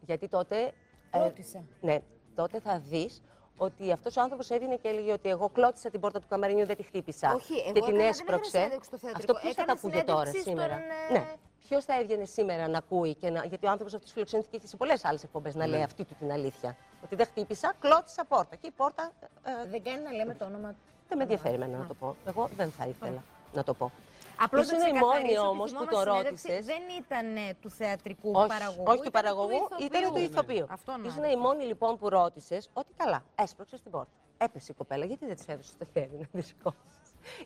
Γιατί 0.00 0.28
τότε. 0.28 0.72
ε, 1.10 1.18
Ρώτησα. 1.18 1.64
ναι, 1.80 1.98
τότε 2.34 2.60
θα 2.60 2.78
δεις 2.78 3.22
ότι 3.56 3.92
αυτός 3.92 4.16
ο 4.16 4.20
άνθρωπος 4.20 4.50
έδινε 4.50 4.76
και 4.76 4.88
έλεγε 4.88 5.12
ότι 5.12 5.28
εγώ 5.28 5.48
κλώτσησα 5.48 5.90
την 5.90 6.00
πόρτα 6.00 6.20
του 6.20 6.26
καμαρινιού, 6.28 6.66
δεν 6.66 6.76
τη 6.76 6.82
χτύπησα. 6.82 7.34
Όχι, 7.34 7.52
εγώ 7.52 7.62
και 7.62 7.72
την 7.72 7.82
έκανα- 7.82 7.90
δεν 7.90 7.96
έκανα 7.98 8.08
έσπρωξε. 8.08 8.50
συνέντευξη 8.50 8.88
στο 8.88 8.98
θεατρικό, 8.98 9.32
Αυτό 9.32 9.32
ποιος 9.42 9.54
θα 9.54 9.62
έκανα 9.62 9.78
τα 9.80 9.86
ακούγε 9.88 10.04
τώρα 10.04 10.18
συνέντευξη 10.24 10.48
σήμερα; 10.50 10.74
στον, 11.06 11.16
ε, 11.16 11.18
Ναι. 11.18 11.34
Ποιος 11.68 11.84
θα 11.84 12.00
έβγαινε 12.00 12.24
σήμερα 12.24 12.68
να 12.68 12.78
ακούει 12.78 13.14
και 13.14 13.30
να. 13.30 13.44
Γιατί 13.44 13.66
ο 13.66 13.70
άνθρωπος 13.70 13.94
αυτός 13.94 14.12
φιλοξενήθηκε 14.12 14.58
και 14.58 14.66
σε 14.66 14.76
πολλές 14.76 15.04
άλλες 15.04 15.22
εκπομπές 15.24 15.54
να 15.54 15.64
Ναι. 15.66 15.70
λέει 15.72 15.82
αυτή 15.82 16.04
του 16.04 16.14
την 16.18 16.32
αλήθεια. 16.32 16.76
Ότι 17.04 17.14
δεν 17.14 17.26
χτύπησα, 17.26 17.74
κλώτσησα 17.80 18.24
πόρτα. 18.24 18.56
Και 18.56 18.66
η 18.66 18.70
πόρτα. 18.70 19.12
ε, 19.42 19.68
Δεν 19.70 19.82
κάνει 19.82 20.02
να 20.02 20.12
λέμε 20.12 20.34
το 20.34 20.44
όνομα 20.44 20.68
του. 20.68 20.76
δεν 21.08 21.16
με 21.16 21.22
ενδιαφέρει 21.22 21.54
εμένα 21.54 21.78
να 21.78 21.86
το 21.86 21.94
πω. 21.94 22.16
Εγώ 22.26 22.48
δεν 22.56 22.70
θα 22.70 22.86
ήθελα 22.86 23.22
να 23.52 23.64
το 23.64 23.74
πω. 23.74 23.92
Απλώς 24.40 24.70
Ήσουν 24.70 24.94
η 24.94 24.98
μόνη 24.98 25.38
όμως 25.38 25.72
που 25.72 25.86
το 25.86 26.02
ρώτησες. 26.02 26.64
Δεν 26.64 26.82
ήταν 27.00 27.36
ε, 27.36 27.54
του 27.60 27.70
θεατρικού 27.70 28.30
Όχι, 28.34 28.48
παραγωγού. 28.48 28.82
όχι 28.86 28.96
του 29.00 29.06
ήταν 29.08 29.22
παραγωγού, 29.22 29.68
ήταν 29.80 30.02
του 30.02 30.06
ηθοποιού. 30.08 30.22
ηθοποιείου. 30.24 30.66
Αυτό 30.70 30.96
να 30.96 31.06
Ήσουν 31.08 31.24
η 31.24 31.36
μόνη 31.36 31.64
λοιπόν 31.64 31.98
που 31.98 32.08
ρώτησες 32.08 32.68
ότι 32.72 32.92
καλά, 32.96 33.22
έσπρωξες 33.34 33.80
την 33.82 33.90
πόρτα. 33.90 34.10
Έπεσε 34.38 34.72
η 34.72 34.74
κοπέλα, 34.74 35.04
γιατί 35.04 35.26
δεν 35.26 35.36
της 35.36 35.46
έδωσες 35.48 35.76
το 35.78 35.86
χέρι 35.92 36.10
να 36.32 36.40
τη 36.40 36.46
σηκώσεις; 36.46 36.80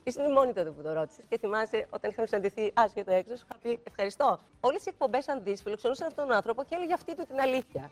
Ήσουν 0.02 0.24
η 0.24 0.32
μόνη 0.32 0.52
τότε 0.52 0.70
που 0.70 0.82
το 0.82 0.92
ρώτησες 0.92 1.24
και 1.28 1.38
θυμάσαι 1.38 1.86
όταν 1.90 2.11
είχαμε 2.11 2.26
συναντηθεί 2.26 2.72
άσχετο 2.74 3.12
έξω, 3.12 3.36
σου 3.36 3.44
είχα 3.50 3.59
πει 3.62 3.80
ευχαριστώ. 3.86 4.38
Όλες 4.61 4.80
οι 4.80 4.88
εκπομπές, 4.88 5.28
αν 5.28 5.42
δει, 5.42 5.57
φιλοξενούσαν 5.57 6.07
αυτόν 6.07 6.26
τον 6.26 6.36
άνθρωπο 6.36 6.62
και 6.64 6.74
έλεγε 6.74 6.92
αυτή 6.92 7.14
του 7.16 7.24
την 7.26 7.40
αλήθεια. 7.40 7.90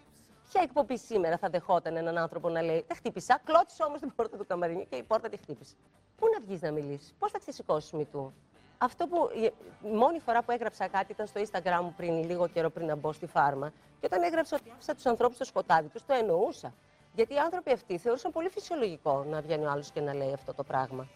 Ποια 0.55 0.63
εκπομπή 0.63 0.99
σήμερα 0.99 1.39
θα 1.39 1.49
δεχόταν 1.49 1.97
έναν 1.97 2.19
άνθρωπο 2.19 2.49
να 2.49 2.63
λέει 2.63 2.85
Δεν 2.89 2.97
χτύπησα, 2.97 3.41
κλώτησε 3.45 3.83
όμως 3.83 4.01
την 4.01 4.15
πόρτα 4.15 4.37
του 4.37 4.47
καμαρινιού 4.47 4.87
και 4.91 4.97
η 4.97 5.03
πόρτα 5.03 5.29
τη 5.29 5.37
χτύπησε. 5.37 5.75
Πού 6.17 6.27
να 6.33 6.41
βγεις 6.47 6.61
να 6.61 6.71
μιλήσεις, 6.71 7.15
πώς 7.19 7.31
θα 7.31 7.39
ξεσηκώσεις 7.39 7.93
μη 7.93 8.05
του. 8.05 8.35
Αυτό 8.79 9.07
που 9.07 9.31
η 9.35 9.53
η 9.83 9.91
μόνη 9.95 10.19
φορά 10.19 10.43
που 10.43 10.51
έγραψα 10.51 10.89
κάτι 10.89 11.13
ήταν 11.13 11.27
στο 11.27 11.41
Instagram 11.41 11.81
μου 11.83 11.95
πριν 11.97 12.25
λίγο 12.25 12.49
καιρό 12.49 12.71
πριν 12.71 12.87
να 12.87 12.97
μπω 12.97 13.13
στη 13.13 13.27
φάρμα. 13.27 13.73
Και 14.01 14.07
όταν 14.07 14.23
έγραψα 14.23 14.57
ότι 14.61 14.71
άφησα 14.75 14.95
τους 14.95 15.07
ανθρώπους 15.07 15.37
στο 15.37 15.45
σκοτάδι 15.45 15.89
τους, 15.89 16.05
το 16.07 16.15
εννοούσα. 16.15 16.75
Γιατί 17.15 17.35
οι 17.35 17.39
άνθρωποι 17.39 17.73
αυτοί 17.73 17.99
θεωρούσαν 17.99 18.33
πολύ 18.33 18.49
φυσιολογικό 18.49 19.25
να 19.29 19.41
βγαίνει 19.41 19.65
ο 19.65 19.71
άλλος 19.71 19.91
και 19.91 20.01
να 20.01 20.15
λέει 20.15 20.33
αυτό 20.33 20.55
το 20.55 20.63
πράγμα. 20.63 21.09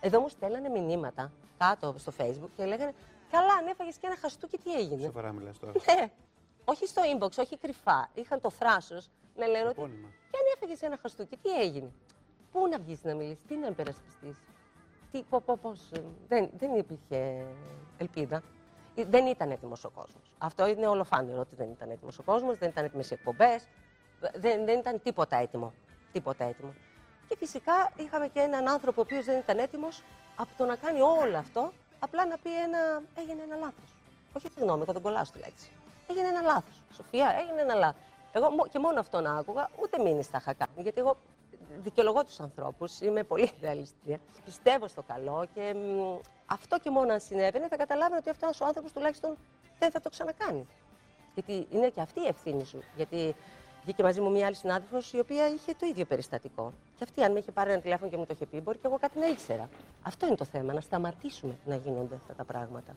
Εδώ 0.00 0.20
μου 0.20 0.28
στέλνανε 0.28 0.68
μηνύματα 0.68 1.32
κάτω 1.58 1.94
στο 1.98 2.12
Facebook 2.18 2.50
και 2.56 2.64
λέγανε 2.64 2.94
Καλά, 3.30 3.52
αν 3.52 3.66
έφαγες 3.66 3.96
και 3.96 4.06
ένα 4.06 4.16
χαστούκι, 4.16 4.58
τι 4.58 4.74
έγινε; 4.74 5.02
Σοβαρά 5.04 5.32
μιλάς 5.32 5.58
τώρα. 5.58 5.72
Ναι. 5.72 6.10
Όχι 6.64 6.86
στο 6.86 7.02
inbox, 7.02 7.30
όχι 7.38 7.58
κρυφά. 7.58 8.10
Είχαν 8.14 8.40
το 8.40 8.50
θράσος 8.50 9.10
να 9.36 9.46
λένε 9.46 9.68
ότι. 9.68 9.80
Επώνυμα. 9.80 10.08
Και 10.08 10.36
αν 10.36 10.44
έφαγε 10.54 10.86
ένα 10.86 10.98
χαστούκι, 11.02 11.36
τι 11.36 11.50
έγινε; 11.50 11.92
Πού 12.52 12.68
να 12.68 12.78
βγεις 12.78 13.02
να 13.04 13.14
μιλήσεις, 13.14 13.44
τι 13.48 13.56
να 13.56 13.66
υπερασπιστείς; 13.66 14.36
Τι, 15.10 15.22
πώ, 15.22 15.40
πώ, 15.40 15.56
πώς, 15.62 15.90
ε, 15.92 16.02
δεν, 16.28 16.50
δεν 16.56 16.74
υπήρχε 16.74 17.46
ελπίδα. 17.98 18.42
Ε, 18.94 19.04
Δεν 19.04 19.26
ήταν 19.26 19.50
έτοιμος 19.50 19.84
ο 19.84 19.90
κόσμος. 19.90 20.32
Αυτό 20.38 20.66
είναι 20.66 20.86
ολοφάνερο 20.86 21.40
ότι 21.40 21.54
δεν 21.54 21.70
ήταν 21.70 21.90
έτοιμος 21.90 22.18
ο 22.18 22.22
κόσμος, 22.22 22.58
δεν 22.58 22.68
ήταν 22.68 22.84
έτοιμες 22.84 23.10
οι 23.10 23.14
εκπομπές. 23.14 23.66
Δεν, 24.34 24.64
δεν 24.64 24.78
ήταν 24.78 25.00
τίποτα 25.02 25.36
έτοιμο. 25.36 25.72
Τίποτα 26.12 26.44
έτοιμο. 26.44 26.74
Και 27.28 27.36
φυσικά 27.36 27.92
είχαμε 27.96 28.28
και 28.28 28.40
έναν 28.40 28.68
άνθρωπο 28.68 29.00
ο 29.00 29.04
οποίος 29.04 29.24
δεν 29.24 29.38
ήταν 29.38 29.58
έτοιμος 29.58 30.02
από 30.36 30.50
το 30.56 30.64
να 30.64 30.76
κάνει 30.76 31.00
όλο 31.00 31.36
αυτό, 31.36 31.72
απλά 31.98 32.26
να 32.26 32.38
πει 32.38 32.62
ένα. 32.62 33.02
Έγινε 33.14 33.42
ένα 33.42 33.56
λάθος. 33.56 33.94
Όχι, 34.32 34.48
συγγνώμη, 34.48 34.82
εγώ 34.82 34.92
δεν 34.92 35.02
κολλάω 35.02 35.24
στη 35.24 35.38
λέξη. 35.38 35.70
Έγινε 36.06 36.28
ένα 36.28 36.40
λάθος. 36.40 36.82
Σοφία, 36.96 37.34
έγινε 37.40 37.60
ένα 37.60 37.74
λάθος. 37.74 38.02
Εγώ 38.32 38.50
μο- 38.50 38.66
και 38.66 38.78
μόνο 38.78 39.00
αυτό 39.00 39.20
να 39.20 39.34
άκουγα, 39.36 39.68
ούτε 39.82 40.02
μήνυση 40.02 40.28
θα 40.30 40.38
είχα 40.40 40.52
κάνει. 40.54 40.72
Γιατί 40.82 41.00
εγώ 41.00 41.16
δικαιολογώ 41.82 42.24
τους 42.24 42.40
ανθρώπους, 42.40 43.00
είμαι 43.00 43.22
πολύ 43.22 43.52
ιδεαλιστή. 43.56 44.20
Πιστεύω 44.44 44.88
στο 44.88 45.02
καλό 45.02 45.46
και 45.54 45.74
μ, 45.74 46.16
αυτό 46.46 46.78
και 46.78 46.90
μόνο 46.90 47.12
αν 47.12 47.20
συνέβαινε 47.20 47.68
θα 47.68 47.76
καταλάβαινε 47.76 48.16
ότι 48.16 48.30
αυτός 48.30 48.60
ο 48.60 48.64
άνθρωπος 48.66 48.92
τουλάχιστον 48.92 49.36
δεν 49.78 49.90
θα 49.90 50.00
το 50.00 50.10
ξανακάνει. 50.10 50.66
Γιατί 51.34 51.66
είναι 51.70 51.88
και 51.88 52.00
αυτή 52.00 52.20
η 52.20 52.26
ευθύνη 52.26 52.64
σου. 52.64 52.82
Γιατί 52.96 53.34
βγήκε 53.82 54.02
μαζί 54.02 54.20
μου 54.20 54.30
μία 54.30 54.46
άλλη 54.46 54.54
συνάδελφος 54.54 55.12
η 55.12 55.18
οποία 55.18 55.48
είχε 55.48 55.74
το 55.78 55.86
ίδιο 55.86 56.04
περιστατικό. 56.04 56.72
Και 56.98 57.04
αυτή, 57.04 57.22
αν 57.22 57.32
με 57.32 57.38
είχε 57.38 57.52
πάρει 57.52 57.70
ένα 57.72 57.80
τηλέφωνο 57.80 58.10
και 58.10 58.16
μου 58.16 58.26
το 58.26 58.32
είχε 58.34 58.46
πει, 58.46 58.60
μπορεί 58.60 58.78
και 58.78 58.86
εγώ 58.86 58.98
κάτι 58.98 59.18
να 59.18 59.26
ήξερα. 59.26 59.68
Αυτό 60.02 60.26
είναι 60.26 60.36
το 60.36 60.44
θέμα, 60.44 60.72
να 60.72 60.80
σταματήσουμε 60.80 61.56
να 61.64 61.76
γίνονται 61.76 62.14
αυτά 62.14 62.34
τα 62.34 62.44
πράγματα. 62.44 62.94